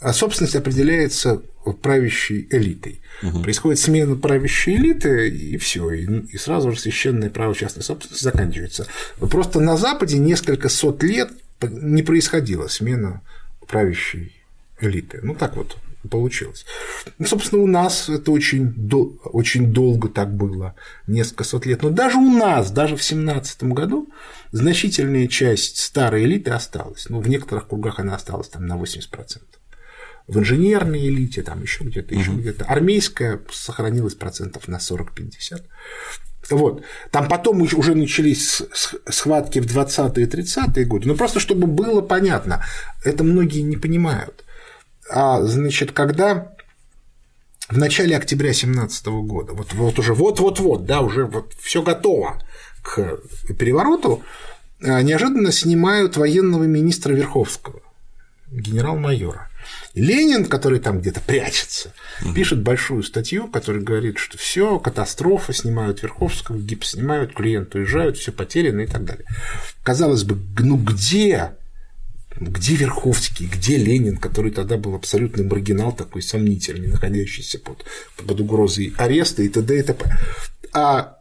[0.00, 1.42] а собственность определяется
[1.82, 3.00] правящей элитой.
[3.22, 3.42] Угу.
[3.42, 8.86] Происходит смена правящей элиты, и все, и сразу же священное право частной собственности заканчивается.
[9.18, 11.30] Просто на Западе несколько сот лет
[11.62, 13.22] не происходила смена
[13.66, 14.36] правящей
[14.80, 15.20] элиты.
[15.22, 15.76] Ну так вот
[16.08, 16.64] получилось.
[17.18, 20.74] Ну, собственно, у нас это очень, до, очень долго так было,
[21.06, 21.82] несколько сот лет.
[21.82, 24.08] Но даже у нас, даже в 17 году,
[24.52, 27.08] значительная часть старой элиты осталась.
[27.08, 29.40] Ну, в некоторых кругах она осталась там на 80%.
[30.28, 32.40] В инженерной элите, там еще где-то, еще угу.
[32.40, 32.64] где-то.
[32.64, 35.62] Армейская сохранилась процентов на 40-50.
[36.50, 36.82] Вот.
[37.10, 38.62] Там потом уже начались
[39.08, 41.08] схватки в 20-е и 30-е годы.
[41.08, 42.64] Ну, просто чтобы было понятно,
[43.04, 44.44] это многие не понимают.
[45.10, 46.52] А, значит, когда
[47.68, 52.42] в начале октября 2017 года, вот, вот уже вот-вот-вот, да, уже вот все готово
[52.82, 53.18] к
[53.58, 54.22] перевороту,
[54.82, 57.80] а, неожиданно снимают военного министра Верховского,
[58.50, 59.48] генерал-майора.
[59.94, 61.92] Ленин, который там где-то прячется,
[62.22, 62.34] угу.
[62.34, 68.30] пишет большую статью, которая говорит, что все, катастрофа, снимают Верховского, гипс снимают, клиенты уезжают, все
[68.30, 69.26] потеряно и так далее.
[69.82, 71.56] Казалось бы, ну где
[72.38, 77.84] где Верховский, где Ленин, который тогда был абсолютный маргинал такой сомнительный, находящийся под,
[78.16, 79.78] под угрозой ареста и т.д.
[79.78, 80.18] и т.п.
[80.72, 81.18] А,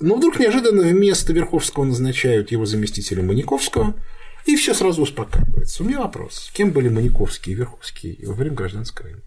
[0.00, 3.94] но вдруг неожиданно вместо Верховского назначают его заместителя Маниковского,
[4.44, 5.82] и все сразу успокаивается.
[5.82, 6.50] У меня вопрос.
[6.52, 9.22] Кем были Маниковский и Верховский во время гражданской войны?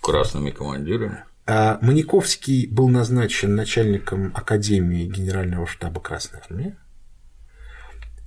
[0.00, 1.24] Красными командирами.
[1.46, 6.76] А Маниковский был назначен начальником Академии Генерального штаба Красной Армии.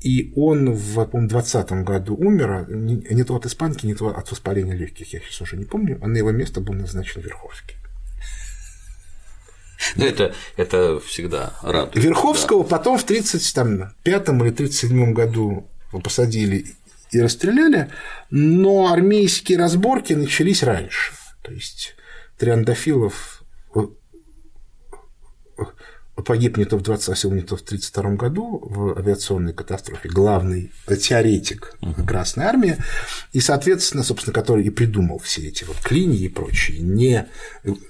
[0.06, 5.12] И он в 2020 году умер, не то от испанки, не то от воспаления легких,
[5.12, 7.76] я сейчас уже не помню, а на его место был назначен Верховский.
[9.96, 12.06] Ну, это, это всегда радует.
[12.06, 12.78] Верховского да.
[12.78, 15.68] потом в 1935 или 1937 году
[16.04, 16.68] посадили
[17.10, 17.90] и расстреляли,
[18.30, 21.14] но армейские разборки начались раньше.
[21.42, 21.96] То есть
[22.38, 23.44] Триандафилов
[26.24, 31.78] погиб не то в 27, не то в 32 году в авиационной катастрофе, главный теоретик
[32.08, 32.78] Красной Армии,
[33.34, 37.28] и, соответственно, собственно, который и придумал все эти вот клинии и прочие, не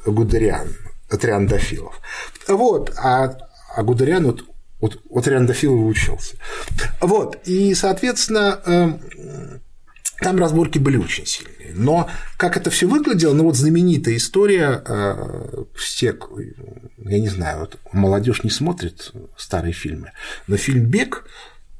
[0.05, 0.69] Гудериан,
[1.09, 1.99] а Триандафилов.
[2.47, 3.37] Вот, а,
[3.75, 4.43] а Гудериан вот
[4.81, 6.35] вот, вот Триандафилов учился.
[6.99, 9.61] Вот, и, соответственно, эм,
[10.25, 11.71] там разборки были очень сильные.
[11.75, 16.17] Но как это все выглядело, ну вот знаменитая история, э, все,
[16.97, 20.13] я не знаю, вот молодежь не смотрит старые фильмы,
[20.47, 21.25] но фильм Бег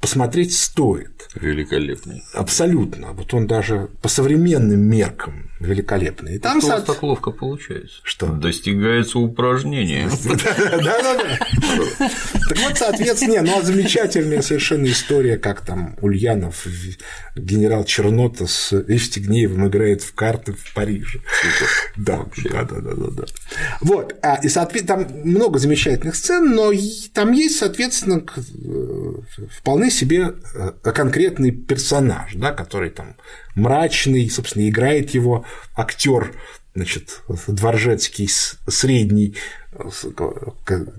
[0.06, 1.30] посмотреть стоит.
[1.34, 2.22] Великолепный.
[2.34, 3.14] Абсолютно.
[3.14, 6.36] Вот он даже по современным меркам великолепный.
[6.36, 8.00] И там Что вас так ловко получается?
[8.04, 8.28] Что?
[8.28, 10.10] Достигается упражнение.
[10.26, 11.40] Да-да-да.
[12.50, 16.68] Так вот, соответственно, ну а замечательная совершенно история, как там Ульянов,
[17.36, 21.20] генерал Чернота с Евстигнеевым играет в карты в Париже.
[21.96, 23.24] Да, да, да, да, да.
[23.82, 24.16] Вот.
[24.22, 26.72] А, и, соответственно, там много замечательных сцен, но
[27.14, 33.16] там есть, соответственно, э, вполне себе э, конкретный персонаж, да, который там
[33.56, 36.34] мрачный, собственно, играет его актер,
[36.76, 38.30] значит, Дворжецкий
[38.68, 39.36] средний,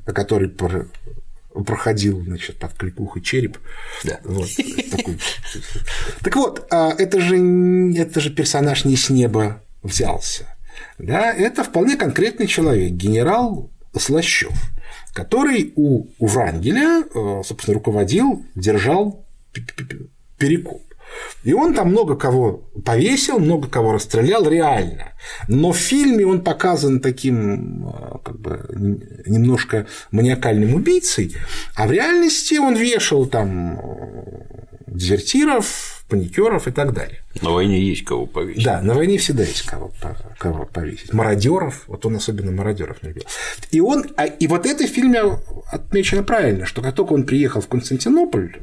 [0.06, 0.50] который
[1.64, 3.58] проходил, значит, под кликухой череп.
[4.04, 4.20] Да.
[4.24, 4.48] Вот,
[4.90, 5.18] такой.
[6.22, 7.36] Так вот, а это же,
[7.96, 10.46] это же персонаж не с неба взялся.
[10.98, 14.52] Да, это вполне конкретный человек, генерал Слащев,
[15.16, 19.24] который у, Врангеля, э, собственно, руководил, держал
[20.36, 20.82] перекуп.
[21.42, 25.12] И он там много кого повесил, много кого расстрелял реально.
[25.48, 31.34] Но в фильме он показан таким э, как бы, немножко маниакальным убийцей,
[31.74, 37.22] а в реальности он вешал там э, дезертиров, паникеров и так далее.
[37.42, 38.64] На войне есть кого повесить.
[38.64, 39.92] Да, на войне всегда есть кого,
[40.38, 41.12] кого повесить.
[41.12, 43.24] Мародеров, вот он особенно мародеров не любил.
[43.70, 45.22] И он, а, и вот это в фильме
[45.70, 48.56] отмечено правильно, что как только он приехал в Константинополь,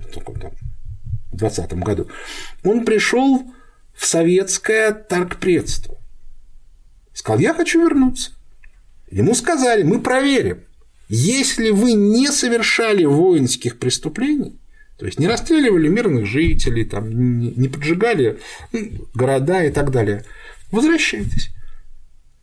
[1.32, 2.08] в 20 году,
[2.64, 3.44] он пришел
[3.94, 5.98] в советское торгпредство.
[7.14, 8.32] Сказал, я хочу вернуться.
[9.12, 10.64] Ему сказали, мы проверим.
[11.10, 14.60] если вы не совершали воинских преступлений,
[14.98, 18.40] то есть не расстреливали мирных жителей, там, не поджигали
[19.14, 20.26] города и так далее,
[20.72, 21.50] возвращайтесь.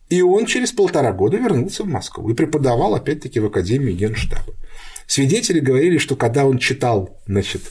[0.09, 4.55] И он через полтора года вернулся в Москву и преподавал опять-таки в Академии Генштаба.
[5.07, 7.63] Свидетели говорили, что когда он читал значит,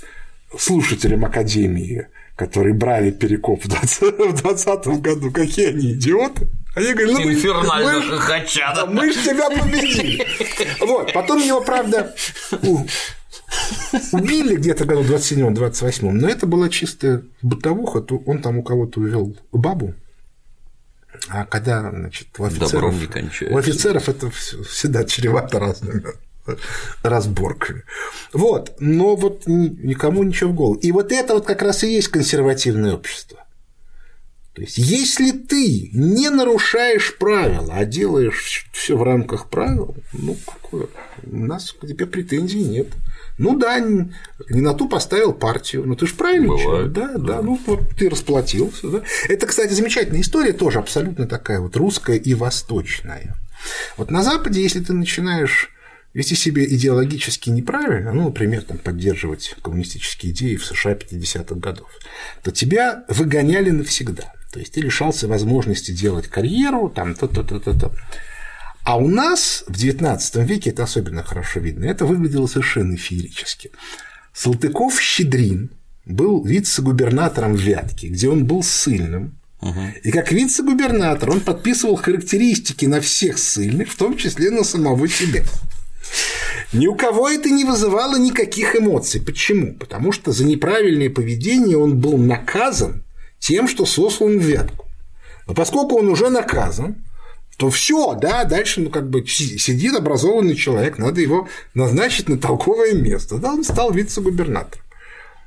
[0.58, 8.00] слушателям Академии, которые брали Перекоп в 2020 году, какие они идиоты, они говорят, ну, Инфернально
[8.00, 8.46] мы.
[8.56, 10.26] Да, мы же тебя победили.
[10.80, 11.12] Вот.
[11.14, 12.16] Потом его, правда,
[14.12, 19.36] убили где-то году 27-28, но это была чистая бытовуха, то он там у кого-то увел
[19.52, 19.94] бабу,
[21.28, 22.96] а когда, значит, у офицеров,
[23.52, 26.04] у офицеров это всегда чревато разными
[27.04, 27.84] разборками.
[28.34, 30.76] Вот, но вот никому ничего в голову.
[30.76, 33.46] И вот это вот как раз и есть консервативное общество.
[34.54, 40.88] То есть, если ты не нарушаешь правила, а делаешь все в рамках правил, ну какое,
[41.24, 42.88] у нас к тебе претензий нет.
[43.40, 44.12] Ну да, не,
[44.50, 45.86] на ту поставил партию.
[45.86, 48.90] Ну ты же правильно Бывает, да, да, да, ну вот ты расплатился.
[48.90, 49.02] Да.
[49.30, 53.38] Это, кстати, замечательная история, тоже абсолютно такая вот русская и восточная.
[53.96, 55.72] Вот на Западе, если ты начинаешь
[56.14, 61.90] вести себя идеологически неправильно, ну, например, там, поддерживать коммунистические идеи в США 50-х годов,
[62.44, 64.34] то тебя выгоняли навсегда.
[64.52, 67.94] То есть ты лишался возможности делать карьеру, там, то-то-то-то.
[68.84, 71.86] А у нас в XIX веке это особенно хорошо видно.
[71.86, 73.72] Это выглядело совершенно феерически.
[74.34, 75.72] Салтыков-Щедрин
[76.06, 79.38] был вице-губернатором Вятки, где он был сильным,
[80.04, 85.44] И как вице-губернатор он подписывал характеристики на всех сильных, в том числе на самого себя.
[86.72, 89.22] Ни у кого это не вызывало никаких эмоций.
[89.22, 89.74] Почему?
[89.74, 93.04] Потому что за неправильное поведение он был наказан
[93.40, 94.86] тем, что сослан в ветку.
[95.48, 96.96] Но поскольку он уже наказан,
[97.60, 102.94] то все, да, дальше, ну, как бы сидит образованный человек, надо его назначить на толковое
[102.94, 103.38] место.
[103.38, 104.82] Да, он стал вице-губернатором.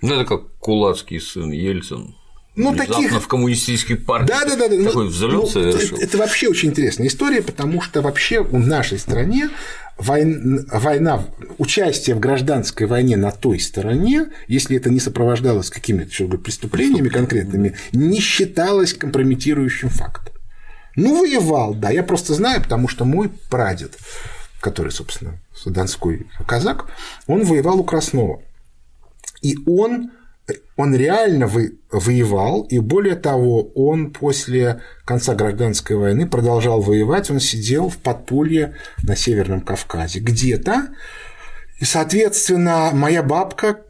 [0.02, 2.14] Ну, это как кулацкий сын Ельцин.
[2.54, 3.12] Ну, таких...
[3.12, 4.84] в коммунистической партии да, да, да, да.
[4.84, 5.96] такой взлет ну, совершил.
[5.96, 9.48] Это, это вообще очень интересная история, потому что вообще в нашей стране
[9.96, 11.24] война, война,
[11.56, 18.20] участие в гражданской войне на той стороне, если это не сопровождалось какими-то преступлениями конкретными, не
[18.20, 20.31] считалось компрометирующим фактом.
[20.96, 23.98] Ну, воевал, да, я просто знаю, потому что мой прадед,
[24.60, 26.86] который, собственно, донской казак,
[27.26, 28.42] он воевал у Краснова.
[29.40, 30.10] И он
[30.76, 31.48] он реально
[31.90, 38.74] воевал, и более того, он после конца гражданской войны продолжал воевать, он сидел в подполье
[39.02, 40.88] на Северном Кавказе где-то,
[41.82, 43.80] и, соответственно, моя бабка,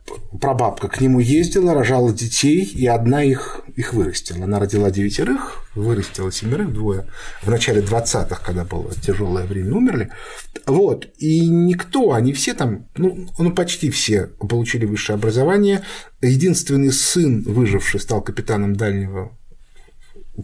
[0.40, 4.45] прабабка к нему ездила, рожала детей, и одна их, их вырастила.
[4.45, 7.05] Она родила девятерых, вырастила семерых, двое.
[7.43, 10.11] В начале 20-х, когда было тяжелое время, умерли.
[10.64, 11.09] Вот.
[11.18, 15.82] И никто, они все там, ну, ну, почти все получили высшее образование.
[16.22, 19.36] Единственный сын, выживший, стал капитаном дальнего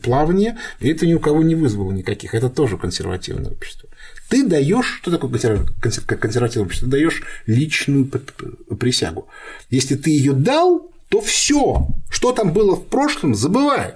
[0.02, 2.34] плавания, и это ни у кого не вызвало никаких.
[2.34, 3.87] Это тоже консервативное общество.
[4.28, 6.86] Ты даешь, что такое консервативное общество?
[6.86, 9.28] Ты даешь личную присягу.
[9.70, 13.94] Если ты ее дал, то все, что там было в прошлом, забывай.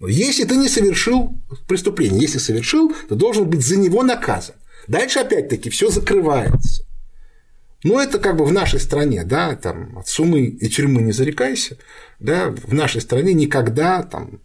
[0.00, 1.34] Если ты не совершил
[1.66, 4.54] преступление, если совершил, ты должен быть за него наказан.
[4.86, 6.84] Дальше опять-таки все закрывается.
[7.82, 11.76] Но это как бы в нашей стране, да, там от суммы и тюрьмы не зарекайся,
[12.18, 14.40] да, в нашей стране никогда там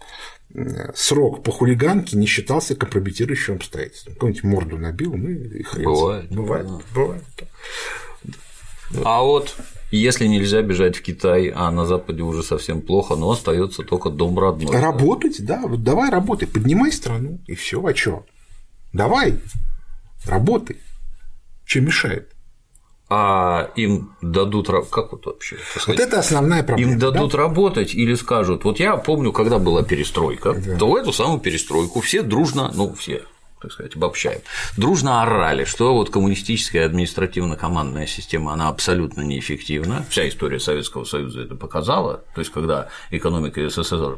[0.95, 4.13] срок по хулиганке не считался компрометирующим обстоятельством.
[4.13, 5.85] Какую-нибудь морду набил, ну и хрен.
[5.85, 6.29] Бывает.
[6.31, 6.83] Бывает, да.
[6.95, 7.23] бывает.
[9.03, 9.55] А вот
[9.91, 14.37] если нельзя бежать в Китай, а на Западе уже совсем плохо, но остается только дом
[14.37, 14.75] родной.
[14.79, 18.25] Работать, да, вот давай работай, поднимай страну, и все, а что?
[18.93, 19.39] Давай,
[20.25, 20.77] работай.
[21.65, 22.35] Что мешает?
[23.09, 25.57] А им дадут как вот вообще?
[25.87, 26.93] Вот это основная проблема.
[26.93, 27.39] Им дадут да?
[27.39, 30.77] работать или скажут, вот я помню, когда была перестройка, да.
[30.77, 33.23] то в эту самую перестройку все дружно, ну все,
[33.61, 34.39] так сказать, обобщаем,
[34.77, 40.05] дружно орали, что вот коммунистическая административно-командная система, она абсолютно неэффективна.
[40.09, 42.23] Вся история Советского Союза это показала.
[42.35, 44.17] То есть, когда экономика СССР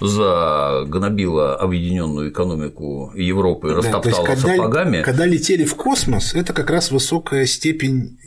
[0.00, 5.02] загнобила объединенную экономику Европы и растоптала да, когда, сапогами.
[5.02, 8.18] Когда летели в космос, это как раз высокая степень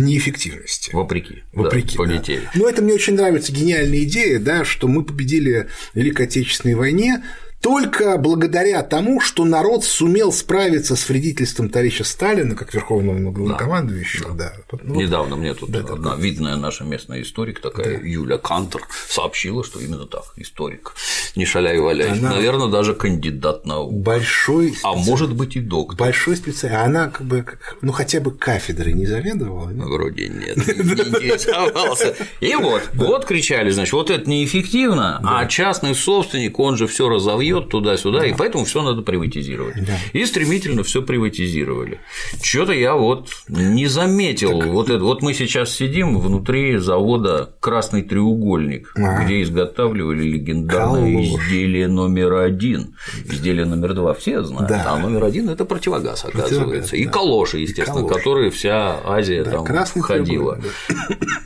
[0.00, 0.90] неэффективности.
[0.92, 1.42] Вопреки.
[1.52, 1.96] Вопреки.
[1.96, 2.44] Да, полетели.
[2.44, 2.50] Да.
[2.54, 7.22] Но это мне очень нравится гениальная идея, да, что мы победили в Великой Отечественной войне
[7.64, 14.34] только благодаря тому, что народ сумел справиться с вредительством товарища Сталина, как верховного главнокомандующего.
[14.34, 14.52] Да.
[14.70, 14.78] Да.
[14.82, 16.16] Ну, Недавно мне тут да, одна да.
[16.16, 18.06] видная наша местная историк, такая да.
[18.06, 20.92] Юля Кантер, сообщила, что именно так, историк.
[21.36, 22.10] не шаляй валяй.
[22.10, 22.32] Она...
[22.34, 23.94] Наверное, даже кандидат наук.
[23.94, 24.82] Большой специ...
[24.84, 25.96] А может быть и доктор.
[25.96, 26.78] Большой специалист.
[26.78, 27.46] Она как бы,
[27.80, 29.70] ну хотя бы кафедры не заведовала?
[29.70, 29.86] Нет?
[29.86, 32.14] Вроде нет, не интересовался.
[32.40, 37.53] И вот, вот кричали, значит, вот это неэффективно, а частный собственник, он же все разовьет
[37.60, 39.76] туда-сюда, и поэтому все надо приватизировать.
[40.12, 42.00] И стремительно все приватизировали.
[42.42, 44.60] Что-то я вот не заметил.
[44.60, 52.34] Вот это вот мы сейчас сидим внутри завода Красный треугольник, где изготавливали легендарное изделие номер
[52.34, 52.96] один.
[53.24, 56.96] Изделие номер два все знают, а номер один это противогаз, оказывается.
[56.96, 60.60] И калоши, естественно, которые вся Азия там входила.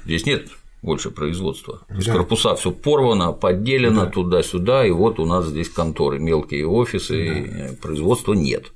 [0.05, 0.49] Здесь нет
[0.83, 1.81] больше производства.
[1.89, 2.15] То есть да.
[2.15, 4.11] корпуса все порвано, поделено да.
[4.11, 7.77] туда-сюда, и вот у нас здесь конторы, мелкие офисы, да.
[7.83, 8.67] производства нет.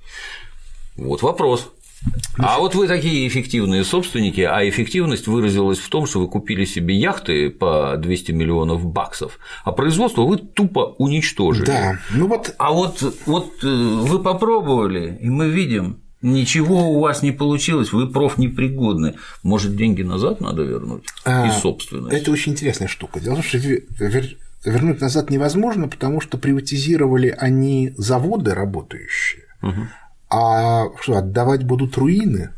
[0.96, 1.72] Вот вопрос.
[2.38, 6.96] А вот вы такие эффективные собственники, а эффективность выразилась в том, что вы купили себе
[6.96, 11.66] яхты по 200 миллионов баксов, а производство вы тупо уничтожили.
[11.66, 12.54] Да, ну вот.
[12.58, 18.08] А вот, вот э, вы попробовали, и мы видим, ничего у вас не получилось, вы
[18.08, 19.16] профнепригодны.
[19.42, 22.14] Может, деньги назад надо вернуть а, и собственность?
[22.14, 23.20] Это очень интересная штука.
[23.20, 23.58] Дело в том, что
[24.64, 29.88] вернуть назад невозможно, потому что приватизировали они заводы работающие, угу.
[30.30, 32.50] а что, отдавать будут руины?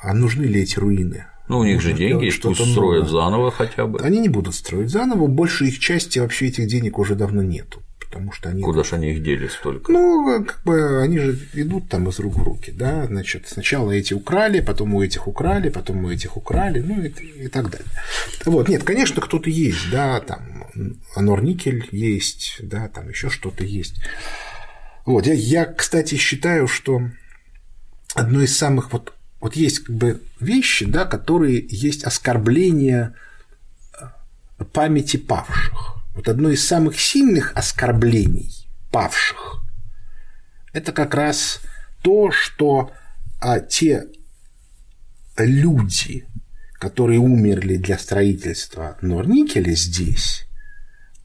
[0.00, 1.26] А нужны ли эти руины?
[1.48, 3.98] Ну, у них Нужно же деньги, что пусть строят заново хотя бы.
[4.00, 8.30] Они не будут строить заново, больше их части вообще этих денег уже давно нету потому
[8.32, 8.62] что они…
[8.62, 9.90] Куда же они их дели столько?
[9.90, 14.12] Ну, как бы они же идут там из рук в руки, да, значит, сначала эти
[14.12, 17.88] украли, потом у этих украли, потом у этих украли, ну и, и так далее.
[18.44, 20.66] Вот, нет, конечно, кто-то есть, да, там
[21.16, 23.94] Норникель есть, да, там еще что-то есть.
[25.06, 27.00] Вот, я, я, кстати, считаю, что
[28.14, 33.14] одно из самых вот вот есть как бы вещи, да, которые есть оскорбление
[34.72, 36.01] памяти павших.
[36.14, 39.62] Вот одно из самых сильных оскорблений павших–
[40.72, 41.60] это как раз
[42.02, 42.90] то, что
[43.40, 44.06] а, те
[45.36, 46.26] люди,
[46.74, 50.46] которые умерли для строительства Норникеля здесь,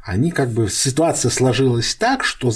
[0.04, 2.52] они как бы ситуация сложилась так, что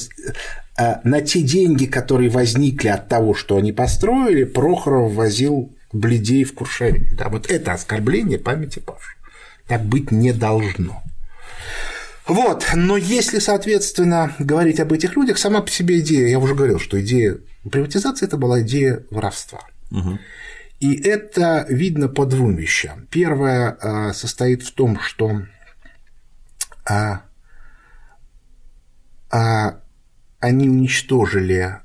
[0.78, 6.54] а, на те деньги, которые возникли от того, что они построили, Прохоров возил бледей в
[6.54, 7.16] Куршавель.
[7.16, 9.16] Да, вот это оскорбление памяти павших.
[9.68, 11.02] Так быть не должно.
[12.32, 16.80] Вот, но если, соответственно, говорить об этих людях, сама по себе идея, я уже говорил,
[16.80, 19.60] что идея приватизации это была идея воровства.
[19.92, 20.18] Угу.
[20.80, 23.06] И это видно по двум вещам.
[23.12, 25.42] Первое а, состоит в том, что
[26.86, 27.24] а,
[29.30, 29.82] а,
[30.40, 31.82] они уничтожили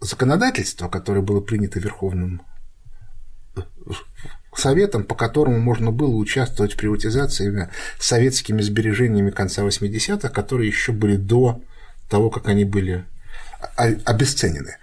[0.00, 2.40] законодательство, которое было принято Верховным
[4.54, 11.16] советом, по которому можно было участвовать в приватизации советскими сбережениями конца 80-х, которые еще были
[11.16, 11.60] до
[12.08, 13.04] того, как они были
[13.76, 14.76] обесценены.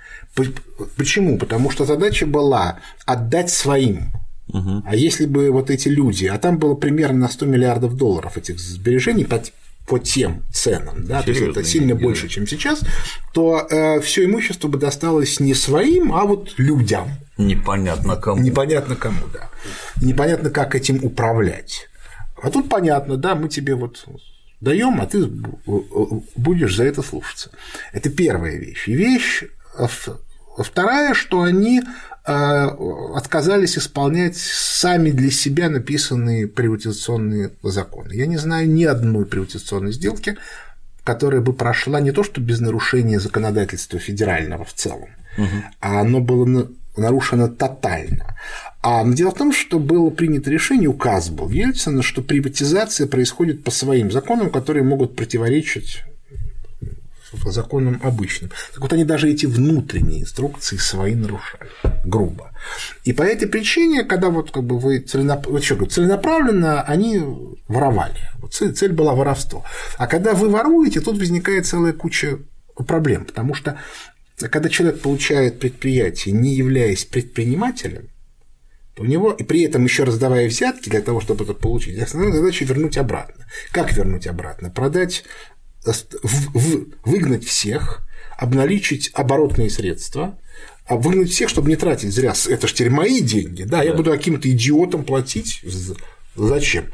[0.95, 1.37] Почему?
[1.37, 4.11] Потому что задача была отдать своим.
[4.49, 4.83] Угу.
[4.85, 8.59] А если бы вот эти люди, а там было примерно на 100 миллиардов долларов этих
[8.59, 9.25] сбережений
[9.87, 12.81] по, тем ценам, да, то есть это сильно деньги, больше, чем сейчас,
[13.33, 17.09] то э, все имущество бы досталось не своим, а вот людям.
[17.37, 18.41] Непонятно кому.
[18.41, 19.49] Непонятно кому, да.
[20.01, 21.87] Непонятно, как этим управлять.
[22.41, 24.05] А тут понятно, да, мы тебе вот
[24.59, 25.25] даем, а ты
[26.35, 27.51] будешь за это слушаться.
[27.93, 28.87] Это первая вещь.
[28.87, 29.43] И вещь
[30.57, 38.13] вторая, что они а, отказались исполнять сами для себя написанные приватизационные законы.
[38.13, 40.35] Я не знаю ни одной приватизационной сделки,
[41.05, 45.47] которая бы прошла не то что без нарушения законодательства федерального в целом, угу.
[45.79, 46.67] а оно было
[46.97, 48.35] нарушено тотально.
[48.81, 53.71] А дело в том, что было принято решение, указ был Ельцина, что приватизация происходит по
[53.71, 56.03] своим законам, которые могут противоречить
[57.45, 58.51] законам обычным.
[58.73, 61.69] Так вот, они даже эти внутренние инструкции свои нарушали,
[62.05, 62.51] грубо.
[63.03, 65.47] И по этой причине, когда вот как бы вы целенап...
[65.47, 67.21] вот что, целенаправленно, они
[67.67, 68.19] воровали.
[68.39, 69.63] Вот цель, цель была воровство.
[69.97, 72.39] А когда вы воруете, тут возникает целая куча
[72.85, 73.79] проблем, потому что
[74.39, 78.09] когда человек получает предприятие, не являясь предпринимателем,
[78.93, 82.33] то у него, и при этом еще раздавая взятки для того, чтобы это получить, основная
[82.33, 83.45] задача вернуть обратно.
[83.71, 84.69] Как вернуть обратно?
[84.69, 85.23] Продать,
[87.03, 88.07] выгнать всех,
[88.37, 90.39] обналичить оборотные средства,
[90.85, 92.33] а выгнать всех, чтобы не тратить зря.
[92.47, 95.61] Это же теперь мои деньги, да, я буду каким-то идиотом платить.
[96.35, 96.85] Зачем?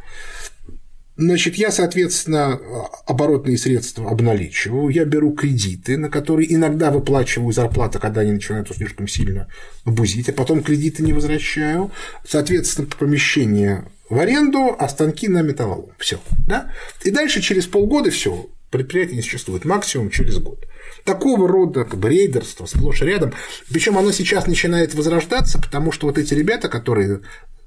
[1.15, 2.59] Значит, я, соответственно,
[3.05, 9.07] оборотные средства обналичиваю, я беру кредиты, на которые иногда выплачиваю зарплату, когда они начинают слишком
[9.07, 9.47] сильно
[9.85, 11.91] бузить, а потом кредиты не возвращаю,
[12.27, 15.91] соответственно, помещение в аренду, а станки на металлолом.
[15.99, 16.19] Все.
[16.47, 16.71] Да?
[17.03, 20.65] И дальше через полгода все предприятие не существует, максимум через год.
[21.05, 23.33] Такого рода как бы, рейдерство сплошь и рядом.
[23.69, 27.21] Причем оно сейчас начинает возрождаться, потому что вот эти ребята, которые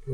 [0.06, 0.12] э,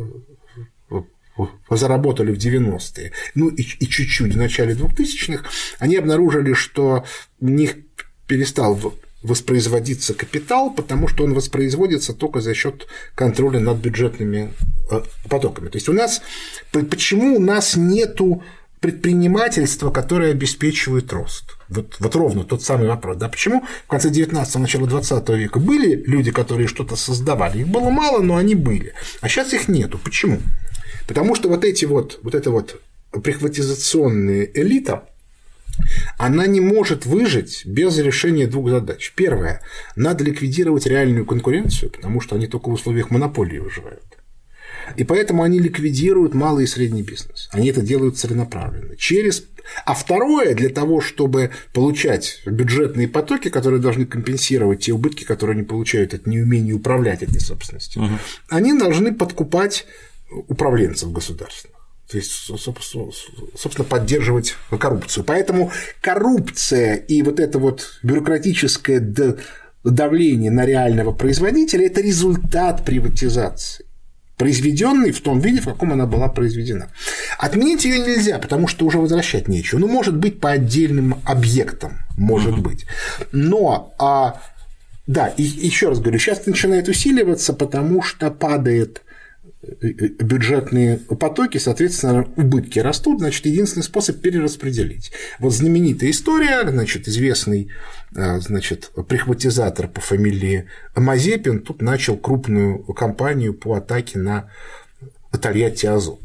[1.71, 7.07] заработали в 90-е, ну и, и чуть-чуть в начале 2000-х, они обнаружили, что
[7.41, 7.77] у них
[8.27, 8.79] перестал
[9.23, 14.53] воспроизводиться капитал, потому что он воспроизводится только за счет контроля над бюджетными
[14.91, 15.69] э, потоками.
[15.69, 16.21] То есть у нас
[16.71, 18.43] почему у нас нету
[18.83, 21.57] предпринимательства, которое обеспечивает рост.
[21.69, 23.17] Вот, вот ровно тот самый вопрос.
[23.17, 27.61] Да, почему в конце 19-го, начало 20 века были люди, которые что-то создавали?
[27.61, 28.93] Их было мало, но они были.
[29.21, 29.99] А сейчас их нету.
[30.03, 30.41] Почему?
[31.07, 32.83] Потому что вот эти вот, вот эта вот
[33.23, 35.09] прихватизационная элита,
[36.19, 39.13] она не может выжить без решения двух задач.
[39.15, 39.63] Первое–
[39.97, 44.12] надо ликвидировать реальную конкуренцию, потому что они только в условиях монополии выживают.
[44.97, 47.49] И поэтому они ликвидируют малый и средний бизнес.
[47.53, 48.97] Они это делают целенаправленно.
[48.97, 49.45] Через...
[49.85, 55.63] А второе, для того, чтобы получать бюджетные потоки, которые должны компенсировать те убытки, которые они
[55.63, 58.13] получают от неумения управлять этой собственностью, угу.
[58.49, 59.87] они должны подкупать
[60.49, 61.77] управленцев государственных.
[62.11, 65.25] То есть, собственно, поддерживать коррупцию.
[65.25, 65.71] Поэтому
[66.03, 69.01] коррупция и вот это вот бюрократическое
[69.85, 73.87] давление на реального производителя– это результат приватизации
[74.37, 76.89] произведенной в том виде, в каком она была произведена.
[77.39, 79.79] Отменить ее нельзя, потому что уже возвращать нечего.
[79.79, 82.63] Ну, может быть, по отдельным объектам, может угу.
[82.63, 82.87] быть.
[83.31, 84.41] Но а,
[85.07, 89.03] да, и еще раз говорю, сейчас начинает усиливаться, потому что падает
[89.63, 95.13] бюджетные потоки, соответственно, убытки растут, значит, единственный способ перераспределить.
[95.39, 97.71] Вот знаменитая история, значит, известный
[98.17, 104.51] э, значит, прихватизатор по фамилии Мазепин тут начал крупную кампанию по атаке на
[105.41, 106.23] Тольятти Азот.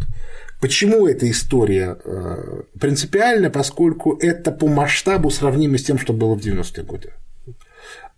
[0.59, 3.51] Почему эта история э, принципиальна?
[3.51, 7.11] Поскольку это по масштабу сравнимо с тем, что было в 90-е годы.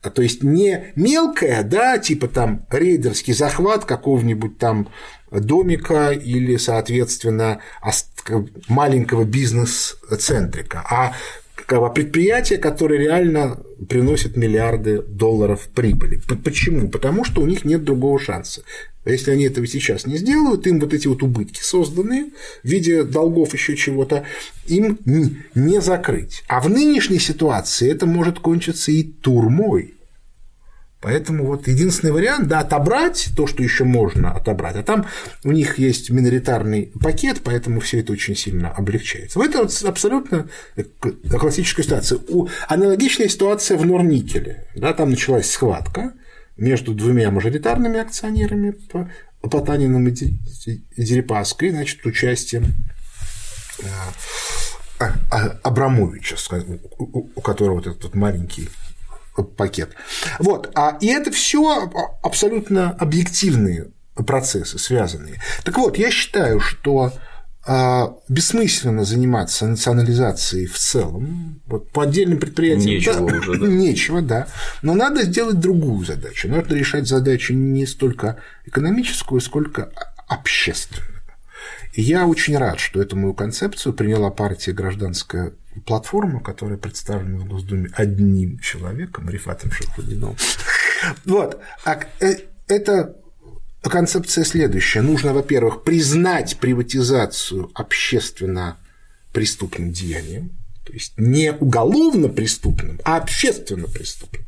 [0.02, 4.88] А то есть не мелкая, да, типа там рейдерский захват какого-нибудь там
[5.32, 7.60] домика или, соответственно,
[8.68, 11.14] маленького бизнес-центрика, а
[11.90, 16.20] предприятие, которое реально приносит миллиарды долларов прибыли.
[16.44, 16.90] Почему?
[16.90, 18.64] Потому что у них нет другого шанса.
[19.06, 22.26] Если они этого сейчас не сделают, им вот эти вот убытки, созданные
[22.64, 24.26] в виде долгов еще чего-то,
[24.68, 25.00] им
[25.56, 26.44] не закрыть.
[26.48, 29.96] А в нынешней ситуации это может кончиться и турмой.
[31.02, 35.06] Поэтому вот единственный вариант, да, отобрать то, что еще можно отобрать, а там
[35.46, 39.40] у них есть миноритарный пакет, поэтому все это очень сильно облегчается.
[39.40, 40.50] В этом абсолютно
[41.32, 42.20] классическая ситуация.
[42.68, 44.68] Аналогичная ситуация в Норникеле.
[44.76, 46.12] Да, там началась схватка
[46.60, 48.76] между двумя мажоритарными акционерами
[49.42, 50.14] Потаниным и
[50.98, 52.74] Дерипаской, значит, участием
[55.00, 56.36] а, а, Абрамовича,
[57.36, 58.70] у которого вот этот маленький
[59.56, 59.92] пакет.
[60.40, 60.72] Вот.
[60.76, 61.90] А, и это все
[62.22, 65.42] абсолютно объективные процессы, связанные.
[65.64, 67.14] Так вот, я считаю, что а,
[68.28, 73.68] бессмысленно заниматься национализацией в целом, вот по отдельным предприятиям нечего да, уже, да.
[73.68, 74.48] нечего, да,
[74.82, 76.48] но надо сделать другую задачу.
[76.48, 79.92] Надо решать задачу не столько экономическую, сколько
[80.28, 81.20] общественную.
[81.94, 85.54] И я очень рад, что эту мою концепцию приняла партия «Гражданская
[85.86, 90.38] платформа, которая представлена в Госдуме одним человеком, Рифатом Шахудиновым.
[91.26, 91.62] Вот.
[91.86, 92.36] А э,
[92.68, 93.16] это
[93.84, 95.02] концепция следующая.
[95.02, 98.78] Нужно, во-первых, признать приватизацию общественно
[99.32, 100.52] преступным деянием,
[100.86, 104.46] то есть не уголовно преступным, а общественно преступным.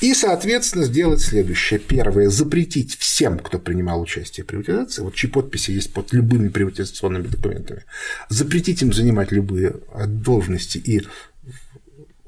[0.00, 1.80] И, соответственно, сделать следующее.
[1.80, 7.26] Первое– запретить всем, кто принимал участие в приватизации, вот чьи подписи есть под любыми приватизационными
[7.26, 7.84] документами,
[8.28, 9.74] запретить им занимать любые
[10.06, 11.02] должности и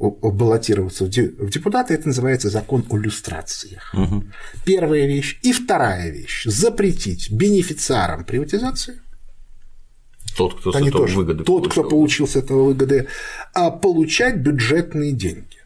[0.00, 3.94] баллотироваться в депутаты, это называется закон о люстрациях.
[3.94, 4.24] Угу.
[4.64, 5.38] Первая вещь.
[5.42, 9.00] И вторая вещь– запретить бенефициарам приватизации
[10.36, 11.70] тот, кто с этого тоже, выгоды Тот, получил.
[11.70, 13.08] кто получил с этого выгоды,
[13.52, 15.58] а получать бюджетные деньги.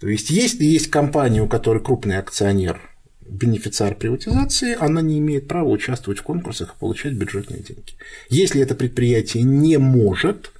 [0.00, 2.80] То есть, если есть компания, у которой крупный акционер
[3.20, 7.92] бенефициар приватизации, она не имеет права участвовать в конкурсах и получать бюджетные деньги.
[8.28, 10.52] Если это предприятие не может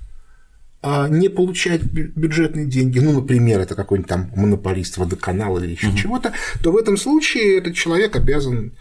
[0.83, 5.97] не получать бюджетные деньги, ну, например, это какой-нибудь там монополист водоканал или еще угу.
[5.97, 8.73] чего-то, то в этом случае этот человек обязан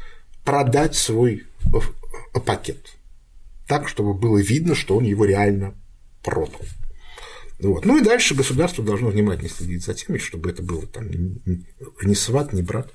[0.46, 1.44] продать свой
[1.74, 3.00] э, пакет
[3.70, 5.76] так, чтобы было видно, что он его реально
[6.24, 6.60] продал.
[7.60, 7.86] Вот.
[7.86, 11.08] Ну и дальше государство должно внимательно следить за тем, чтобы это было там
[12.04, 12.92] не сват, не брат.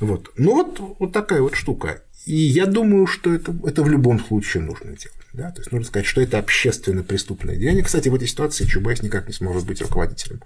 [0.00, 0.30] Вот.
[0.36, 2.04] Ну вот, вот такая вот штука.
[2.26, 5.12] И я думаю, что это, это в любом случае нужно делать.
[5.32, 5.50] Да?
[5.52, 7.84] То есть нужно сказать, что это общественно преступное деяние.
[7.84, 10.40] Кстати, в этой ситуации Чубайс никак не сможет быть руководителем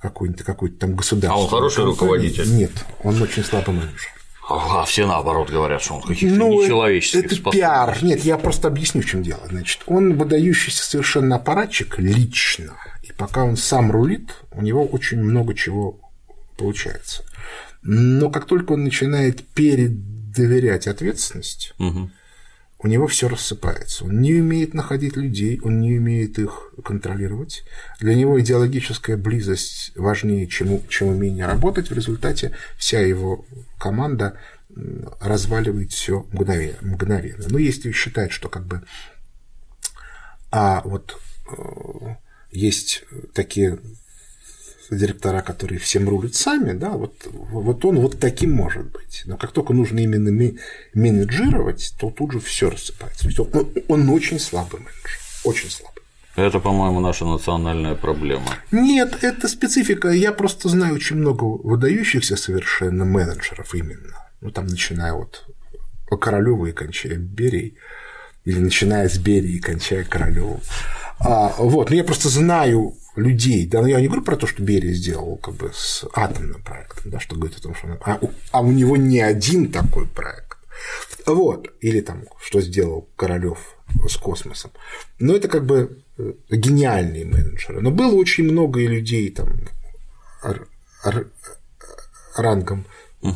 [0.00, 1.40] какой-нибудь какой там государства.
[1.40, 2.50] А он хороший руководитель?
[2.56, 2.72] Нет,
[3.02, 4.10] он очень слабый менеджер.
[4.46, 7.96] А все наоборот говорят, что он каких-то ну, нечеловеческих это пиар.
[8.02, 9.40] Нет, я просто объясню, в чем дело.
[9.48, 12.74] Значит, он выдающийся совершенно аппаратчик лично.
[13.02, 15.98] И пока он сам рулит, у него очень много чего
[16.58, 17.24] получается.
[17.82, 19.46] Но как только он начинает
[20.34, 22.10] передоверять ответственность, угу
[22.84, 24.04] у него все рассыпается.
[24.04, 27.64] Он не умеет находить людей, он не умеет их контролировать.
[27.98, 31.88] Для него идеологическая близость важнее, чем, чем умение работать.
[31.88, 33.46] В результате вся его
[33.78, 34.38] команда
[35.18, 36.76] разваливает все мгновенно.
[36.82, 37.44] мгновенно.
[37.48, 38.82] Но если считать, что как бы
[40.50, 41.18] а вот
[41.48, 42.16] э,
[42.50, 43.78] есть такие
[44.90, 49.22] директора, которые всем рулят сами, да, вот, вот он вот таким может быть.
[49.26, 50.52] Но как только нужно именно
[50.94, 53.28] менеджировать, то тут же все рассыпается.
[53.52, 55.94] Он, он очень слабый менеджер, очень слабый.
[56.36, 58.56] Это, по-моему, наша национальная проблема.
[58.72, 60.08] Нет, это специфика.
[60.08, 64.26] Я просто знаю очень много выдающихся совершенно менеджеров именно.
[64.40, 65.46] Ну, там, начиная от
[66.20, 67.76] Королева и кончая Берией,
[68.44, 70.60] или начиная с Берии и кончая Королевым.
[71.20, 74.62] А, вот, но я просто знаю людей, да, но я не говорю про то, что
[74.62, 78.60] Берия сделал как бы с атомным проектом, да, что говорит о том, что а, а
[78.60, 80.58] у него не один такой проект,
[81.26, 83.58] вот, или там, что сделал Королёв
[84.08, 84.72] с космосом,
[85.18, 89.48] но это как бы э, гениальные менеджеры, но было очень много и людей там
[92.36, 92.84] рангом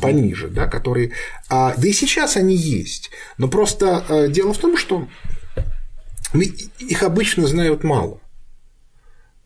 [0.01, 1.11] пониже, да, которые,
[1.49, 5.07] а, да и сейчас они есть, но просто а, дело в том, что
[6.79, 8.21] их обычно знают мало.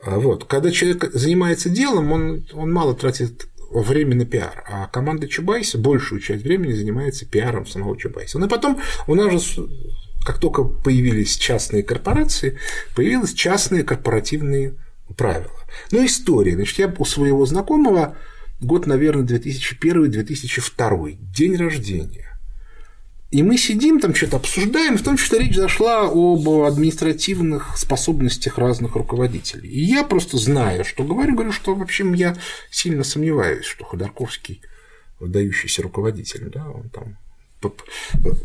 [0.06, 0.46] А вот.
[0.46, 6.22] Когда человек занимается делом, он, он мало тратит время на пиар, а команда Чубайса большую
[6.22, 8.38] часть времени занимается пиаром самого Чубайса.
[8.38, 9.68] Ну и потом у нас же,
[10.26, 12.60] как только появились частные корпорации,
[12.96, 14.76] появились частные корпоративные
[15.18, 15.52] правила.
[15.92, 16.54] Ну, история.
[16.56, 18.16] Значит, я у своего знакомого
[18.62, 22.33] год, наверное, 2001-2002, день рождения.
[23.34, 28.96] И мы сидим там, что-то обсуждаем, в том числе речь зашла об административных способностях разных
[28.96, 29.72] руководителей.
[29.72, 32.38] И я просто знаю, что говорю, говорю, что, в общем, я
[32.70, 34.62] сильно сомневаюсь, что Ходорковский
[35.20, 37.18] выдающийся руководитель, да, он там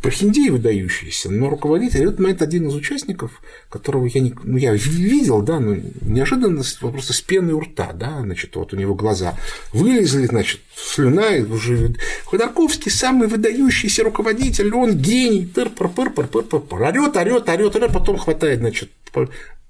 [0.02, 5.42] прохиндей выдающийся, но руководитель, это момент один из участников, которого я, не, ну, я видел,
[5.42, 9.36] да, но неожиданно просто с пеной у рта, да, значит, вот у него глаза
[9.72, 11.94] вылезли, значит, слюна, уже
[12.26, 17.48] Ходорковский самый выдающийся руководитель, он гений, тыр пыр пыр пыр пыр пыр пыр орёт, орёт,
[17.48, 18.90] орёт, орёт, потом хватает, значит,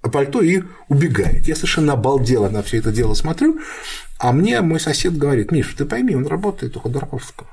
[0.00, 1.48] пальто и убегает.
[1.48, 3.58] Я совершенно обалдела на все это дело смотрю,
[4.18, 7.48] а мне мой сосед говорит, Миш, ты пойми, он работает у Ходорковского.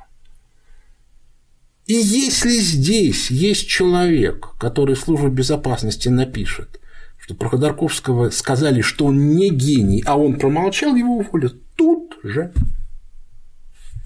[1.86, 6.80] И если здесь есть человек, который в службе безопасности напишет,
[7.20, 12.52] что про Ходорковского сказали, что он не гений, а он промолчал, его уволят тут же.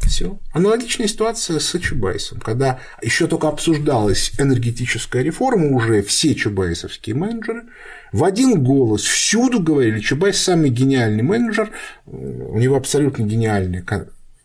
[0.01, 0.39] Все.
[0.53, 7.63] Аналогичная ситуация с Чубайсом, когда еще только обсуждалась энергетическая реформа, уже все чубайсовские менеджеры
[8.11, 11.71] в один голос всюду говорили, Чубайс самый гениальный менеджер,
[12.05, 13.85] у него абсолютно гениальная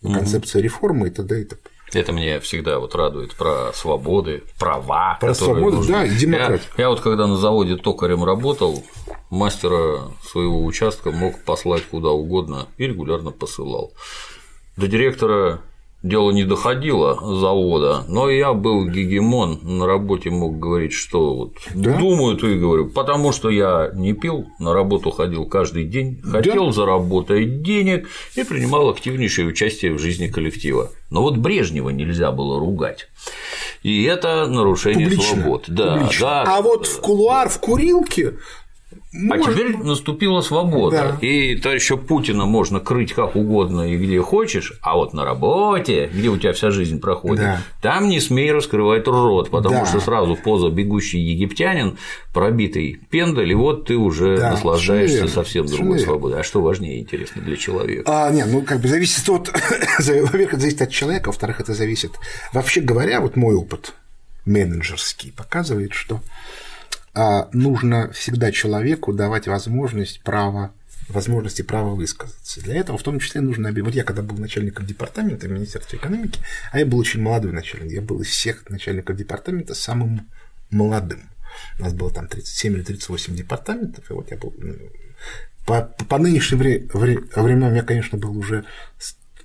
[0.02, 1.40] концепция реформы и т.д.
[1.40, 1.70] и т.п.
[1.94, 5.16] Это мне всегда вот радует про свободы, права.
[5.20, 5.92] Про свободы, нужны.
[5.92, 6.68] да, и демократию.
[6.76, 8.82] Я, я вот когда на заводе токарем работал,
[9.30, 13.92] мастера своего участка мог послать куда угодно и регулярно посылал.
[14.76, 15.60] До директора
[16.04, 21.98] дело не доходило завода, но я был гегемон, на работе мог говорить, что вот да?
[21.98, 26.66] думаю, то и говорю, потому что я не пил, на работу ходил каждый день, хотел
[26.66, 26.72] да?
[26.72, 30.90] заработать денег и принимал активнейшее участие в жизни коллектива.
[31.10, 33.08] Но вот Брежнева нельзя было ругать.
[33.82, 35.36] И это нарушение Публично.
[35.36, 35.64] свобод.
[35.68, 36.26] Да, Публично.
[36.26, 36.44] да.
[36.46, 38.34] А вот в кулуар, в курилке
[39.12, 39.48] может...
[39.48, 41.16] А теперь наступила свобода.
[41.20, 41.26] Да.
[41.26, 46.10] И то еще Путина можно крыть как угодно и где хочешь, а вот на работе,
[46.12, 47.60] где у тебя вся жизнь проходит, да.
[47.80, 49.86] там не смей раскрывать рот, потому да.
[49.86, 51.98] что сразу поза бегущий египтянин,
[52.32, 56.40] пробитый пендаль, и вот ты уже да, наслаждаешься совсем другой свободой.
[56.40, 58.04] А что важнее, интересно, для человека?
[58.06, 59.48] А, нет, ну как бы зависит от,
[59.98, 62.12] во-первых, это зависит от человека, во-вторых, это зависит.
[62.52, 63.94] Вообще говоря, вот мой опыт
[64.46, 66.20] менеджерский показывает, что
[67.14, 70.72] а нужно всегда человеку давать возможность права
[71.08, 72.62] возможности права высказаться.
[72.62, 76.40] Для этого в том числе нужно Вот я когда был начальником департамента Министерства экономики,
[76.72, 80.28] а я был очень молодой начальник, я был из всех начальников департамента самым
[80.70, 81.28] молодым.
[81.78, 84.74] У нас было там 37 или 38 департаментов, и вот я был ну,
[85.66, 88.64] по, по нынешним вре, вре, временам я, конечно, был уже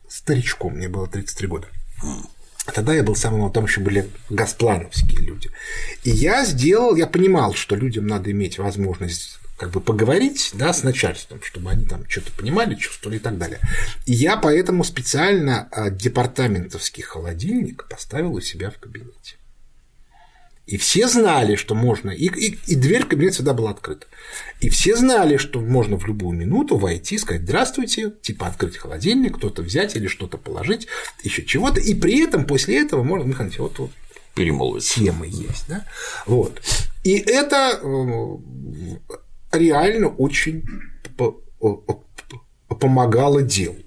[0.08, 1.68] старичком, мне было 33 года.
[2.70, 5.50] А тогда я был самым молодым, еще были газплановские люди.
[6.04, 10.84] И я сделал, я понимал, что людям надо иметь возможность как бы поговорить да, с
[10.84, 13.60] начальством, чтобы они там что-то понимали, чувствовали и так далее.
[14.06, 19.39] И я поэтому специально а, департаментовский холодильник поставил у себя в кабинете.
[20.70, 24.06] И все знали, что можно, и, и, и дверь в кабинет всегда была открыта.
[24.60, 29.64] И все знали, что можно в любую минуту войти, сказать здравствуйте, типа открыть холодильник, кто-то
[29.64, 30.86] взять или что-то положить,
[31.24, 31.80] еще чего-то.
[31.80, 33.92] И при этом после этого можно, Михаил вот, вот
[34.36, 34.88] перемолвить.
[34.88, 35.88] Темы есть, да?
[36.28, 36.62] Вот.
[37.04, 38.38] И это э,
[39.52, 40.64] реально очень
[42.68, 43.82] помогало делу.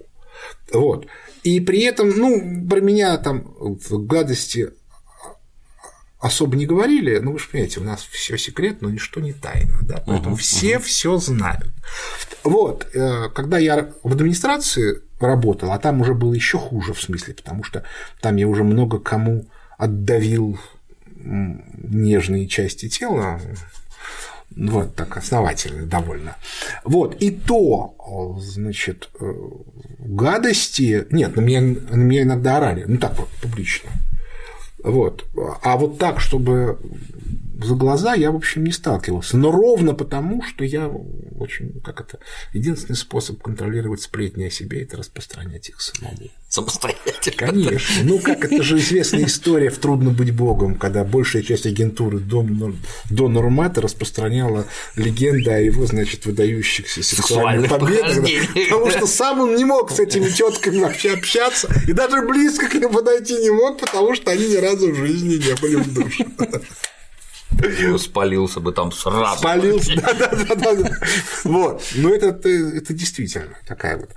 [0.73, 1.07] Вот.
[1.43, 3.55] И при этом, ну, про меня там
[3.89, 4.71] гадости
[6.23, 9.77] особо не говорили, ну вы же понимаете, у нас все секретно, но ничто не тайно,
[9.81, 10.79] да, поэтому uh-huh, все uh-huh.
[10.79, 11.73] все знают.
[12.45, 17.33] Вот, э, когда я в администрации работал, а там уже было еще хуже в смысле,
[17.33, 17.83] потому что
[18.21, 19.47] там я уже много кому
[19.77, 20.57] отдавил
[21.17, 23.41] нежные части тела,
[24.55, 26.37] вот так основательно довольно.
[26.85, 27.97] Вот, и то,
[28.39, 29.33] значит, э,
[29.99, 33.89] гадости, нет, на меня, на меня иногда орали, ну так вот, публично,
[34.83, 35.25] вот.
[35.61, 36.77] А вот так, чтобы
[37.61, 39.37] за глаза я, в общем, не сталкивался.
[39.37, 42.19] Но ровно потому, что я очень, как это,
[42.53, 46.29] единственный способ контролировать сплетни о себе– это распространять их самому.
[46.49, 47.35] Самостоятельно.
[47.35, 48.03] Конечно.
[48.03, 52.45] Ну, как это же известная история в «Трудно быть богом», когда большая часть агентуры до,
[53.09, 54.65] до Нурмата распространяла
[54.95, 58.25] легенды о его, значит, выдающихся сексуальных победах,
[58.69, 62.75] потому что сам он не мог с этими тетками вообще общаться и даже близко к
[62.75, 66.25] ним подойти не мог, потому что они ни разу в жизни не были в душе.
[67.97, 69.39] Спалился бы там сразу.
[69.39, 70.91] Спалился, да, да, да, да.
[71.43, 71.83] Вот.
[71.95, 74.09] Но это, это действительно такая вот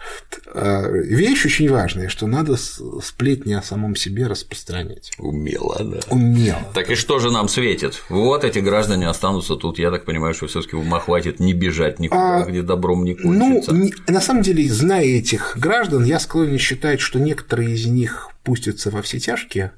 [0.55, 5.13] а, вещь очень важная, что надо сплетни о самом себе распространять.
[5.19, 6.01] Умело, да.
[6.11, 6.61] Умело.
[6.75, 8.03] Так и что же нам светит?
[8.09, 9.79] Вот эти граждане останутся тут.
[9.79, 13.15] Я так понимаю, что все таки ума хватит не бежать никуда, а, где добром не
[13.15, 13.73] кончится.
[13.73, 18.91] Ну, на самом деле, зная этих граждан, я склонен считать, что некоторые из них пустятся
[18.91, 19.73] во все тяжкие,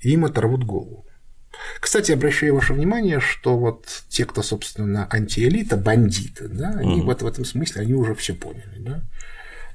[0.00, 1.06] и им оторвут голову.
[1.80, 7.06] Кстати, обращаю ваше внимание, что вот те, кто, собственно, антиэлита, бандиты, да, они угу.
[7.06, 9.02] вот в этом смысле, они уже все поняли, да.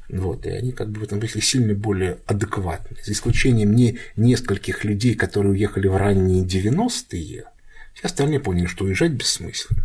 [0.09, 2.97] Вот, и они как бы в этом смысле сильно более адекватны.
[3.03, 7.45] За исключением не нескольких людей, которые уехали в ранние 90-е,
[7.93, 9.83] все остальные поняли, что уезжать бессмысленно.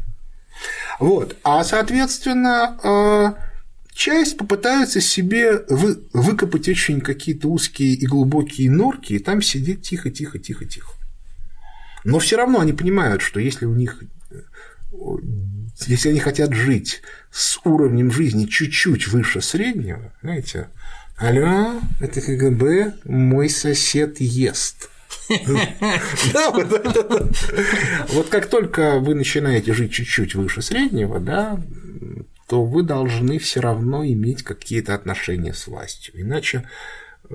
[1.01, 1.37] Вот.
[1.43, 3.35] А, соответственно, а,
[3.93, 10.11] часть попытаются себе вы, выкопать очень какие-то узкие и глубокие норки, и там сидеть тихо,
[10.11, 10.93] тихо, тихо, тихо.
[12.05, 14.03] Но все равно они понимают, что если у них
[15.87, 20.69] если они хотят жить с уровнем жизни чуть-чуть выше среднего, знаете,
[21.17, 24.91] алло, это КГБ, мой сосед ест.
[28.09, 31.61] Вот как только вы начинаете жить чуть-чуть выше среднего, да,
[32.49, 36.13] то вы должны все равно иметь какие-то отношения с властью.
[36.21, 36.69] Иначе
[37.31, 37.35] э,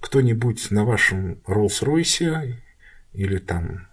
[0.00, 2.56] кто-нибудь на вашем Роллс-Ройсе
[3.12, 3.88] или там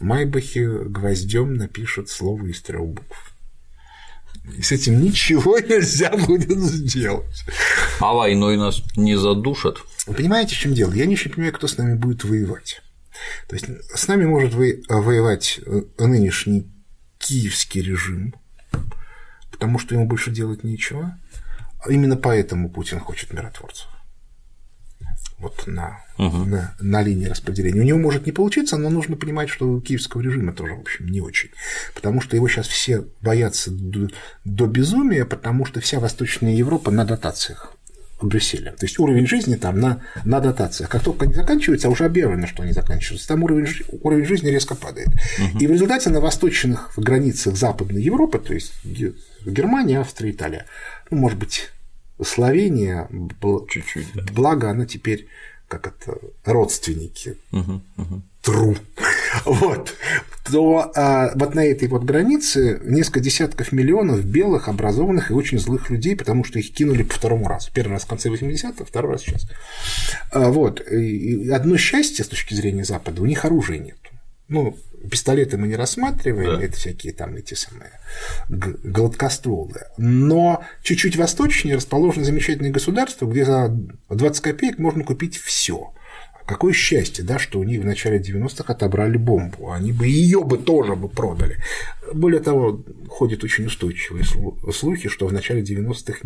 [0.00, 3.34] Майбахе гвоздем напишет слово из трех букв.
[4.56, 7.44] И с этим ничего нельзя будет сделать.
[8.00, 9.78] А войной нас не задушат.
[10.06, 10.92] Вы понимаете, в чем дело?
[10.92, 12.82] Я не очень понимаю, кто с нами будет воевать.
[13.48, 16.68] То есть с нами может воевать э, нынешний
[17.18, 18.34] киевский режим,
[19.50, 21.16] потому что ему больше делать нечего.
[21.88, 23.93] Именно поэтому Путин хочет миротворцев
[25.44, 26.44] вот на, угу.
[26.44, 27.80] на, на линии распределения.
[27.80, 31.06] У него может не получиться, но нужно понимать, что у киевского режима тоже, в общем,
[31.06, 31.50] не очень.
[31.94, 34.08] Потому что его сейчас все боятся до,
[34.44, 37.72] до безумия, потому что вся Восточная Европа на дотациях.
[38.22, 38.72] Брюсселя.
[38.72, 40.88] То есть уровень жизни там на, на дотациях.
[40.88, 43.68] Как только они заканчиваются, а уже объявлено, что они заканчиваются, там уровень,
[44.02, 45.08] уровень жизни резко падает.
[45.08, 45.58] Угу.
[45.58, 48.72] И в результате на восточных границах Западной Европы, то есть
[49.44, 50.64] Германия, Австрия, Италия,
[51.10, 51.70] ну, может быть,
[52.22, 53.08] Словения,
[53.68, 54.22] чуть-чуть, да.
[54.32, 55.28] благо она теперь
[55.68, 58.22] как это родственники угу, угу.
[58.42, 58.76] тру,
[59.44, 59.94] вот,
[60.44, 65.90] то а, вот на этой вот границе несколько десятков миллионов белых, образованных и очень злых
[65.90, 67.70] людей, потому что их кинули по второму разу.
[67.72, 69.48] Первый раз в конце 80-х, второй раз сейчас.
[70.30, 70.80] А, вот.
[70.80, 73.98] И одно счастье с точки зрения Запада, у них оружия нет.
[74.48, 74.76] Ну,
[75.10, 76.64] пистолеты мы не рассматриваем, да.
[76.64, 77.90] это всякие там эти самые
[78.48, 79.80] гладкостволы.
[79.96, 83.68] Но чуть-чуть восточнее расположено замечательное государство, где за
[84.10, 85.92] 20 копеек можно купить все.
[86.46, 89.72] Какое счастье, да, что у них в начале 90-х отобрали бомбу.
[89.72, 91.56] Они бы ее бы тоже бы продали.
[92.12, 94.24] Более того, ходят очень устойчивые
[94.72, 96.18] слухи, что в начале 90-х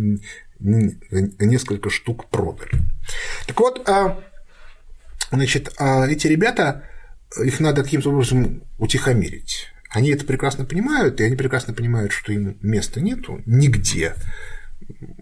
[0.58, 2.82] несколько штук продали.
[3.46, 4.18] Так вот, а
[5.30, 6.84] Значит, а эти ребята,
[7.42, 9.66] их надо каким-то образом утихомирить.
[9.90, 14.14] Они это прекрасно понимают, и они прекрасно понимают, что им места нету нигде.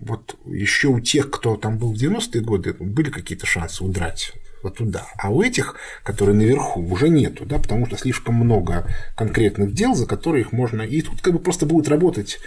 [0.00, 4.78] Вот еще у тех, кто там был в 90-е годы, были какие-то шансы удрать вот
[4.78, 5.06] туда.
[5.18, 10.06] А у этих, которые наверху, уже нету, да, потому что слишком много конкретных дел, за
[10.06, 10.82] которые их можно.
[10.82, 12.38] И тут как бы просто будет работать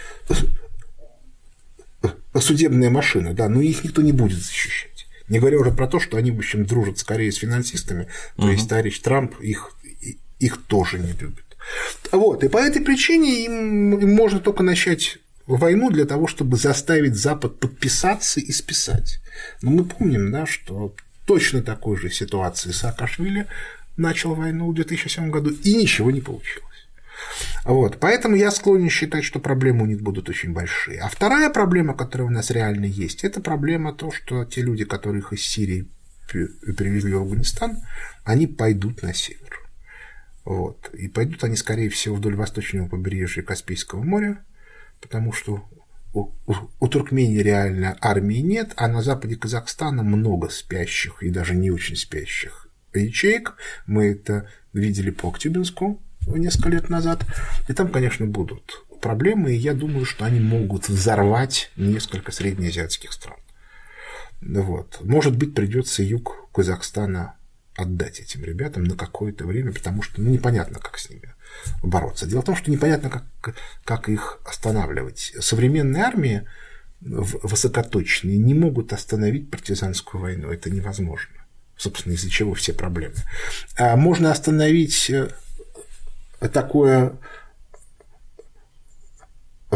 [2.38, 4.89] судебная машина, да, но их никто не будет защищать.
[5.30, 8.68] Не говоря уже про то, что они, в общем, дружат скорее с финансистами, то есть
[8.68, 9.76] товарищ Трамп их,
[10.40, 11.44] их тоже не любит.
[12.10, 17.60] Вот, и по этой причине им, можно только начать войну для того, чтобы заставить Запад
[17.60, 19.20] подписаться и списать.
[19.62, 20.94] Но мы помним, да, что
[21.26, 23.46] точно такой же ситуации Саакашвили
[23.96, 26.69] начал войну в 2007 году, и ничего не получилось.
[27.64, 27.98] Вот.
[28.00, 31.00] Поэтому я склонен считать, что проблемы у них будут очень большие.
[31.00, 35.32] А вторая проблема, которая у нас реально есть, это проблема то, что те люди, которых
[35.32, 35.88] из Сирии
[36.28, 37.78] привезли в Афганистан,
[38.24, 39.60] они пойдут на север.
[40.44, 40.90] Вот.
[40.94, 44.44] И пойдут они, скорее всего, вдоль восточного побережья Каспийского моря,
[45.00, 45.68] потому что
[46.12, 51.54] у, у, у Туркмении реально армии нет, а на западе Казахстана много спящих и даже
[51.54, 53.54] не очень спящих ячеек.
[53.86, 57.24] Мы это видели по Актюбинску несколько лет назад.
[57.68, 63.38] И там, конечно, будут проблемы, и я думаю, что они могут взорвать несколько среднеазиатских стран.
[64.40, 64.98] Вот.
[65.02, 67.34] Может быть, придется юг Казахстана
[67.76, 71.34] отдать этим ребятам на какое-то время, потому что ну, непонятно, как с ними
[71.82, 72.26] бороться.
[72.26, 75.34] Дело в том, что непонятно, как, как их останавливать.
[75.40, 76.46] Современные армии
[77.00, 80.50] высокоточные не могут остановить партизанскую войну.
[80.50, 81.34] Это невозможно.
[81.76, 83.14] Собственно, из-за чего все проблемы.
[83.78, 85.30] А можно остановить э,
[86.48, 87.18] такое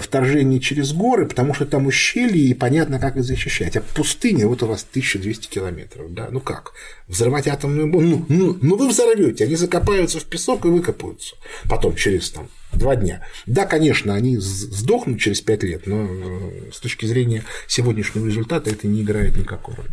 [0.00, 3.76] вторжение через горы, потому что там ущелье, и понятно, как их защищать.
[3.76, 6.72] А пустыня, вот у вас 1200 километров, да, ну как?
[7.06, 8.26] Взорвать атомную бомбу?
[8.28, 11.36] Ну, ну, ну вы взорвете, они закопаются в песок и выкопаются.
[11.68, 13.24] Потом через там два дня.
[13.46, 18.88] Да, конечно, они сдохнут через пять лет, но э, с точки зрения сегодняшнего результата это
[18.88, 19.90] не играет никакой роли.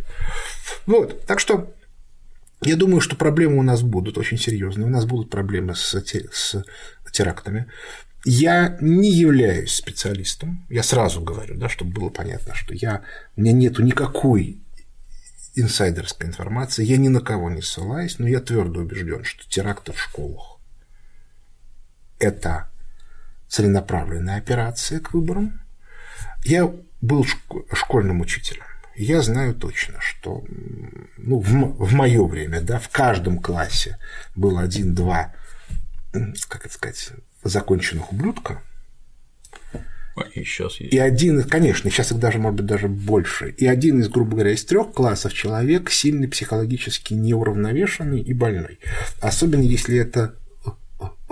[0.86, 1.72] Вот, так что
[2.64, 4.86] я думаю, что проблемы у нас будут очень серьезные.
[4.86, 6.64] У нас будут проблемы с, с
[7.12, 7.66] терактами.
[8.24, 13.02] Я не являюсь специалистом, я сразу говорю, да, чтобы было понятно, что я,
[13.36, 14.62] у меня нету никакой
[15.56, 20.00] инсайдерской информации, я ни на кого не ссылаюсь, но я твердо убежден, что теракты в
[20.00, 20.60] школах–
[22.20, 22.70] это
[23.48, 25.60] целенаправленная операция к выборам.
[26.44, 27.26] Я был
[27.72, 28.64] школьным учителем.
[28.96, 30.44] Я знаю точно, что
[31.16, 33.98] ну, в, в мое время, да, в каждом классе
[34.36, 35.32] был один-два,
[36.48, 37.10] как это сказать,
[37.42, 38.62] законченных ублюдка.
[40.14, 40.92] Они сейчас есть.
[40.92, 43.50] И один, конечно, сейчас их даже, может быть, даже больше.
[43.50, 48.78] И один из, грубо говоря, из трех классов человек сильно психологически неуравновешенный и больной.
[49.20, 50.34] Особенно если это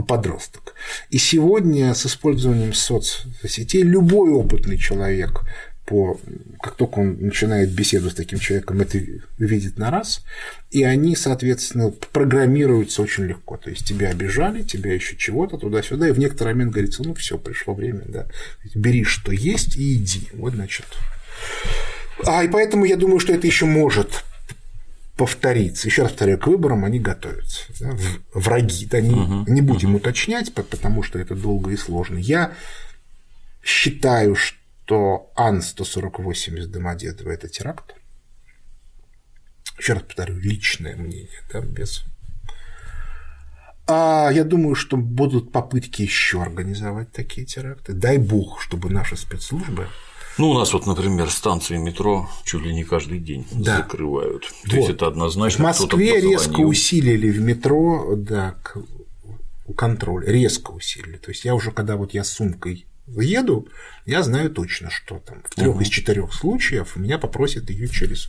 [0.08, 0.74] подросток.
[1.10, 5.42] И сегодня с использованием соцсетей любой опытный человек
[5.90, 6.20] по,
[6.62, 8.96] как только он начинает беседу с таким человеком, это
[9.38, 10.22] видит на раз,
[10.70, 13.56] и они, соответственно, программируются очень легко.
[13.56, 17.38] То есть тебя обижали, тебя еще чего-то туда-сюда, и в некоторый момент говорится, ну все,
[17.38, 18.26] пришло время, да,
[18.72, 20.28] бери, что есть, и иди.
[20.34, 20.86] Вот, значит.
[22.24, 24.22] А, и поэтому я думаю, что это еще может
[25.16, 25.88] повториться.
[25.88, 27.64] Еще раз повторяю, к выборам они готовятся.
[27.80, 27.96] Да,
[28.32, 28.86] враги.
[28.86, 32.16] Да, не, не будем уточнять, потому что это долго и сложно.
[32.16, 32.52] Я
[33.64, 34.59] считаю, что
[34.90, 37.94] что Ан-148 из Домодедово– это теракт.
[39.78, 42.02] Еще раз повторю, личное мнение, да, без...
[43.86, 47.92] А я думаю, что будут попытки еще организовать такие теракты.
[47.92, 49.86] Дай бог, чтобы наши спецслужбы
[50.38, 53.78] ну, у нас вот, например, станции метро чуть ли не каждый день да.
[53.78, 54.42] закрывают.
[54.42, 54.74] То вот.
[54.76, 55.64] есть это однозначно.
[55.64, 58.56] В Москве резко усилили в метро да,
[59.76, 61.16] контроль, резко усилили.
[61.16, 62.86] То есть я уже, когда вот я с сумкой
[63.18, 63.68] еду,
[64.06, 65.80] я знаю точно, что там в трех угу.
[65.80, 68.28] из четырех случаев меня попросят ее через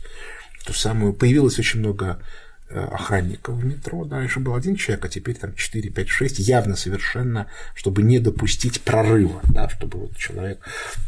[0.66, 1.12] ту самую.
[1.12, 2.20] Появилось очень много
[2.68, 4.04] э, охранников в метро.
[4.04, 8.18] Да, раньше был один человек, а теперь там 4, 5, 6, явно совершенно, чтобы не
[8.18, 10.60] допустить прорыва, да, чтобы вот человек.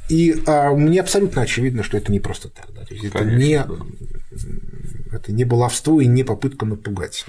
[0.09, 2.72] И а, мне абсолютно очевидно, что это не просто так.
[2.74, 5.16] Да, то есть это, не, да.
[5.16, 7.24] это не баловство и не попытка напугать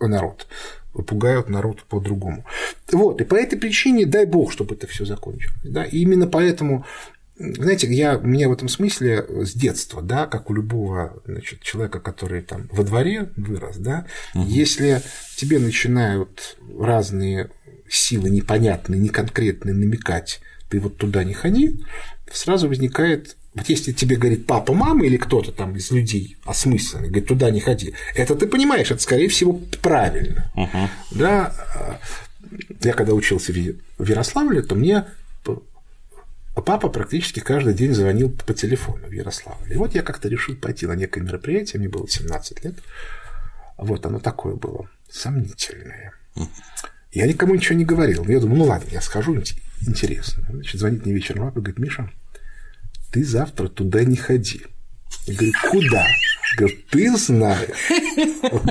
[0.00, 0.46] народ
[0.92, 2.44] пугают народ по-другому.
[2.92, 5.60] Вот, и по этой причине дай бог, чтобы это все закончилось.
[5.62, 5.84] Да?
[5.84, 6.84] И именно поэтому
[7.40, 11.98] знаете, я, у меня в этом смысле с детства, да, как у любого значит, человека,
[11.98, 14.44] который там во дворе вырос, да, угу.
[14.46, 15.00] если
[15.36, 17.50] тебе начинают разные
[17.88, 21.80] силы непонятные, неконкретные намекать, ты вот туда не ходи,
[22.30, 23.36] сразу возникает
[23.66, 27.94] если тебе говорит папа, мама или кто-то там из людей осмысленный, говорит, туда не ходи,
[28.14, 30.50] это ты понимаешь, это, скорее всего, правильно.
[30.56, 30.88] Uh-huh.
[31.12, 31.52] Да?
[32.82, 35.04] Я когда учился в Ярославле, то мне
[36.54, 39.74] папа практически каждый день звонил по телефону в Ярославле.
[39.74, 42.74] И вот я как-то решил пойти на некое мероприятие, мне было 17 лет.
[43.78, 46.12] Вот оно такое было, сомнительное.
[47.12, 48.24] Я никому ничего не говорил.
[48.26, 49.36] Я думаю, ну ладно, я схожу,
[49.86, 50.46] интересно.
[50.48, 52.10] Значит, звонит мне вечером папа и говорит, Миша,
[53.12, 54.62] ты завтра туда не ходи.
[55.26, 56.06] Я говорю, куда?
[56.56, 57.70] Говорю, ты знаешь.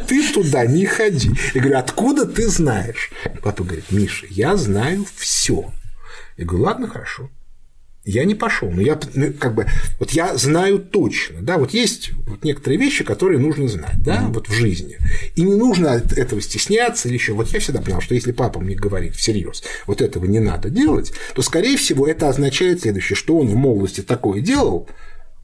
[0.08, 1.32] Ты туда не ходи.
[1.54, 3.12] Я говорю, откуда ты знаешь?
[3.42, 5.72] Папа говорит, Миша, я знаю все.
[6.38, 7.30] Я говорю, ладно, хорошо
[8.10, 8.70] я не пошел.
[8.70, 9.66] Но я ну, как бы
[10.00, 14.34] вот я знаю точно, да, вот есть вот некоторые вещи, которые нужно знать, да, mm-hmm.
[14.34, 14.98] вот в жизни.
[15.36, 17.34] И не нужно от этого стесняться или еще.
[17.34, 21.14] Вот я всегда понял, что если папа мне говорит всерьез, вот этого не надо делать,
[21.36, 24.90] то, скорее всего, это означает следующее, что он в молодости такое делал,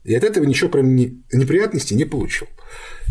[0.04, 2.46] и от этого ничего, кроме неприятностей, не получил.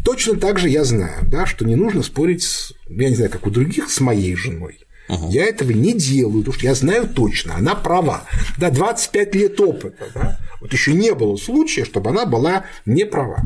[0.06, 3.46] Точно так же я знаю, да, что не нужно спорить, с, я не знаю, как
[3.48, 4.80] у других, с моей женой.
[5.08, 5.30] Угу.
[5.30, 8.24] Я этого не делаю, потому что я знаю точно, она права.
[8.58, 13.44] Да, 25 лет опыта, да, вот еще не было случая, чтобы она была не права.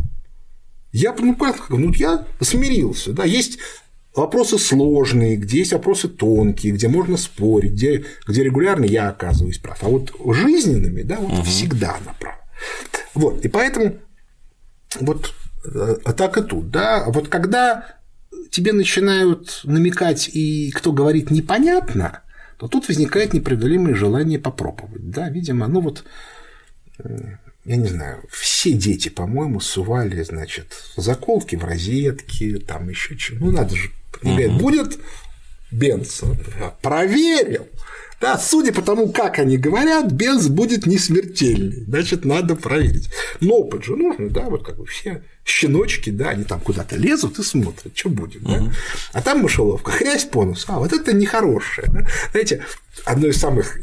[0.92, 3.60] Я, ну, как, ну, я смирился, да, есть
[4.16, 9.84] вопросы сложные, где есть вопросы тонкие, где можно спорить, где, где регулярно я оказываюсь прав.
[9.84, 11.44] А вот жизненными, да, вот угу.
[11.44, 12.40] всегда она права.
[13.14, 13.98] Вот, и поэтому
[15.00, 15.34] вот
[15.66, 17.99] э, так и тут, да, вот когда
[18.52, 22.22] тебе начинают намекать, и кто говорит непонятно,
[22.58, 25.10] то тут возникает непреодолимое желание попробовать.
[25.10, 26.04] Да, видимо, ну вот,
[27.66, 33.46] я не знаю, все дети, по-моему, сували, значит, заколки в розетки, там еще чего.
[33.46, 33.92] Ну, надо же.
[34.22, 35.00] Говорят, будет
[35.72, 36.22] Бенц.
[36.82, 37.68] Проверил.
[38.22, 41.84] Да, судя по тому, как они говорят, Бенз будет не смертельный.
[41.86, 43.10] Значит, надо проверить.
[43.40, 47.40] Но опыт же нужно, да, вот как бы все щеночки, да, они там куда-то лезут
[47.40, 48.60] и смотрят, что будет, да.
[48.60, 48.74] Uh-huh.
[49.14, 51.88] А там мышеловка, хрясь по носу, а вот это нехорошее.
[51.92, 52.08] Да?
[52.32, 52.64] Знаете,
[53.06, 53.80] одно из самых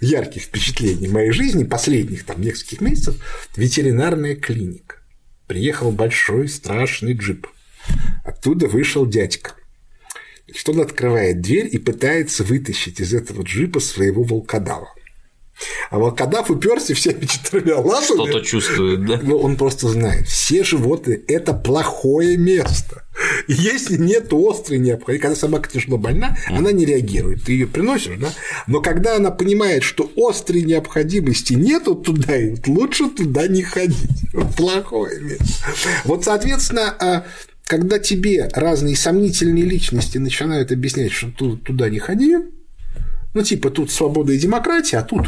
[0.00, 3.16] ярких впечатлений моей жизни, последних там нескольких месяцев,
[3.56, 4.96] ветеринарная клиника.
[5.46, 7.46] Приехал большой страшный джип.
[8.24, 9.52] Оттуда вышел дядька
[10.54, 14.88] что он открывает дверь и пытается вытащить из этого джипа своего волкодава.
[15.90, 18.04] А волкодав уперся всеми четырьмя лапами.
[18.04, 19.20] Что-то чувствует, да?
[19.22, 23.04] Но он просто знает, все животные– это плохое место.
[23.48, 26.58] И если нет острой необходимости, когда собака тяжело больна, mm.
[26.58, 27.44] она не реагирует.
[27.44, 28.28] Ты ее приносишь, да?
[28.66, 32.34] Но когда она понимает, что острой необходимости нету туда,
[32.66, 34.10] лучше туда не ходить.
[34.56, 35.44] Плохое место.
[36.04, 37.24] Вот, соответственно, а
[37.66, 42.36] когда тебе разные сомнительные личности начинают объяснять, что ты туда не ходи,
[43.34, 45.26] ну, типа, тут свобода и демократия, а тут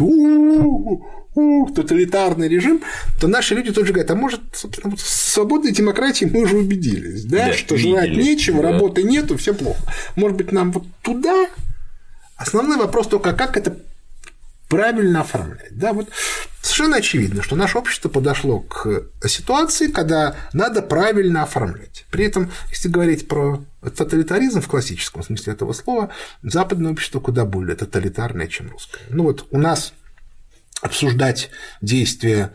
[1.74, 2.80] тоталитарный режим,
[3.20, 7.24] то наши люди тоже говорят, а может, собственно, вот свободой и демократией мы уже убедились,
[7.24, 8.72] да, да что видели, желать нечего, да.
[8.72, 9.80] работы нету, все плохо.
[10.16, 11.48] Может быть, нам вот туда?
[12.36, 13.76] Основной вопрос только, как это
[14.68, 15.76] правильно оформлять.
[15.76, 16.08] Да, вот
[16.60, 22.04] совершенно очевидно, что наше общество подошло к ситуации, когда надо правильно оформлять.
[22.10, 26.10] При этом, если говорить про тоталитаризм в классическом смысле этого слова,
[26.42, 29.02] западное общество куда более тоталитарное, чем русское.
[29.08, 29.92] Ну вот у нас
[30.82, 31.50] обсуждать
[31.80, 32.52] действия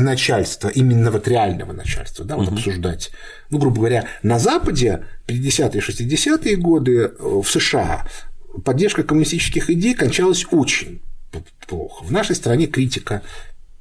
[0.00, 2.56] начальства, именно вот реального начальства, да, вот угу.
[2.56, 3.12] обсуждать.
[3.50, 8.06] Ну, грубо говоря, на Западе 50-е, 60-е годы в США
[8.64, 11.00] поддержка коммунистических идей кончалась очень
[11.66, 12.04] плохо.
[12.04, 13.22] В нашей стране критика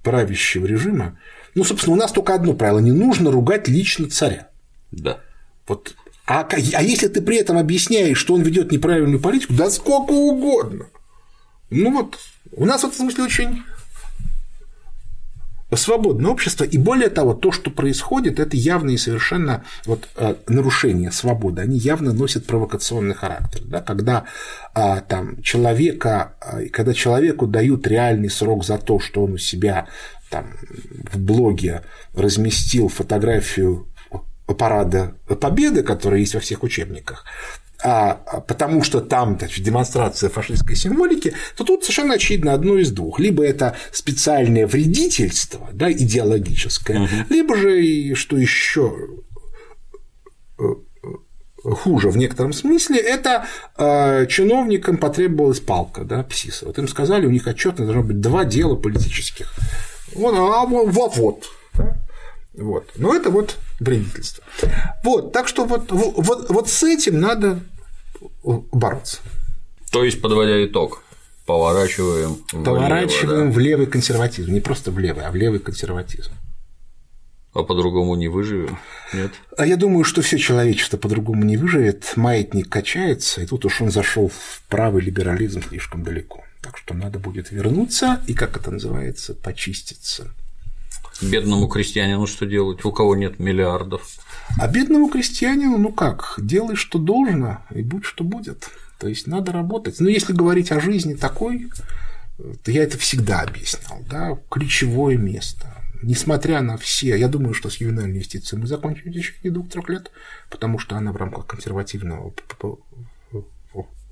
[0.03, 1.17] правящего режима.
[1.55, 4.49] Ну, собственно, у нас только одно правило: не нужно ругать лично царя.
[4.91, 5.19] Да.
[5.67, 5.95] Вот.
[6.25, 10.87] А, а если ты при этом объясняешь, что он ведет неправильную политику, да сколько угодно.
[11.69, 12.17] Ну вот,
[12.51, 13.63] у нас в этом смысле очень
[15.75, 21.11] свободное общество, и более того, то, что происходит, это явно и совершенно вот, э, нарушение
[21.11, 24.25] свободы, они явно носят провокационный характер, да, когда
[24.73, 29.87] а, там, человека, а, когда человеку дают реальный срок за то, что он у себя
[30.29, 30.57] там,
[31.11, 31.83] в блоге
[32.13, 33.87] разместил фотографию
[34.57, 37.25] парада Победы, которая есть во всех учебниках,
[37.83, 42.91] а, а, потому что там значит, демонстрация фашистской символики, то тут совершенно очевидно одно из
[42.91, 43.19] двух.
[43.19, 47.15] Либо это специальное вредительство да, идеологическое, угу.
[47.29, 48.95] либо же, что еще
[50.59, 50.63] э,
[51.63, 53.45] хуже в некотором смысле, это
[53.77, 56.67] э, чиновникам потребовалась палка, да, ПСИСа.
[56.67, 59.53] Вот им сказали, у них отчетно должно быть два дела политических.
[60.15, 61.45] Вот, а вот, вот.
[61.73, 61.97] Да?
[62.53, 62.91] Вот.
[62.95, 64.43] Но это вот вредительство.
[65.03, 67.59] Вот, так что вот, вот, вот с этим надо
[68.43, 69.19] бороться.
[69.91, 71.03] То есть, подводя итог,
[71.45, 74.51] поворачиваем, Поворачиваем влево, в левый консерватизм.
[74.51, 76.31] Не просто в левый, а в левый консерватизм.
[76.31, 76.53] да?
[77.53, 78.79] а по-другому не выживем.
[79.13, 79.31] Нет?
[79.57, 82.13] А я думаю, что все человечество по-другому не выживет.
[82.15, 86.43] Маятник качается, и тут уж он зашел в правый либерализм слишком далеко.
[86.61, 90.33] Так что надо будет вернуться и, как это называется, почиститься.
[91.21, 92.83] Бедному крестьянину что делать?
[92.85, 94.01] У кого нет миллиардов?
[94.57, 98.69] А бедному крестьянину, ну как, делай, что должно, и будь, что будет.
[98.99, 99.99] То есть надо работать.
[99.99, 101.69] Но если говорить о жизни такой,
[102.63, 105.67] то я это всегда объяснял, да, ключевое место.
[106.01, 110.11] Несмотря на все, я думаю, что с ювенальной инвестицией мы закончим в течение двух-трех лет,
[110.49, 112.33] потому что она в рамках консервативного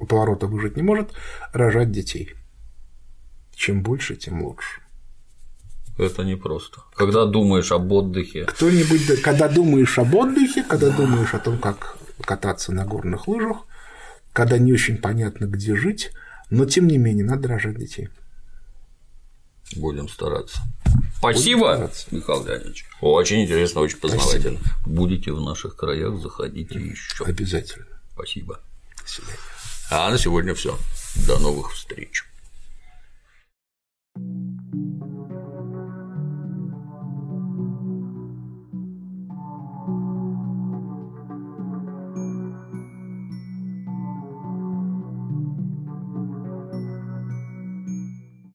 [0.07, 1.11] поворота выжить не может,
[1.51, 2.33] рожать детей.
[3.55, 4.80] Чем больше, тем лучше.
[6.02, 6.82] Это непросто.
[6.95, 11.95] Когда думаешь об отдыхе, Кто-нибудь, да- когда думаешь об отдыхе, когда думаешь о том, как
[12.22, 13.57] кататься на горных лыжах,
[14.34, 16.11] когда не очень понятно, где жить,
[16.49, 18.10] но тем не менее надо рожать детей.
[19.78, 20.60] будем стараться.
[21.18, 22.07] Спасибо, стараться.
[22.11, 22.86] Михаил Леонидович.
[22.99, 24.60] Очень интересно, очень познавательно.
[24.86, 27.23] Будете в наших краях, заходите еще.
[27.23, 27.86] Обязательно.
[28.14, 28.60] Спасибо.
[29.02, 29.38] До свидания.
[29.90, 30.78] А на сегодня все.
[31.28, 32.26] До новых встреч.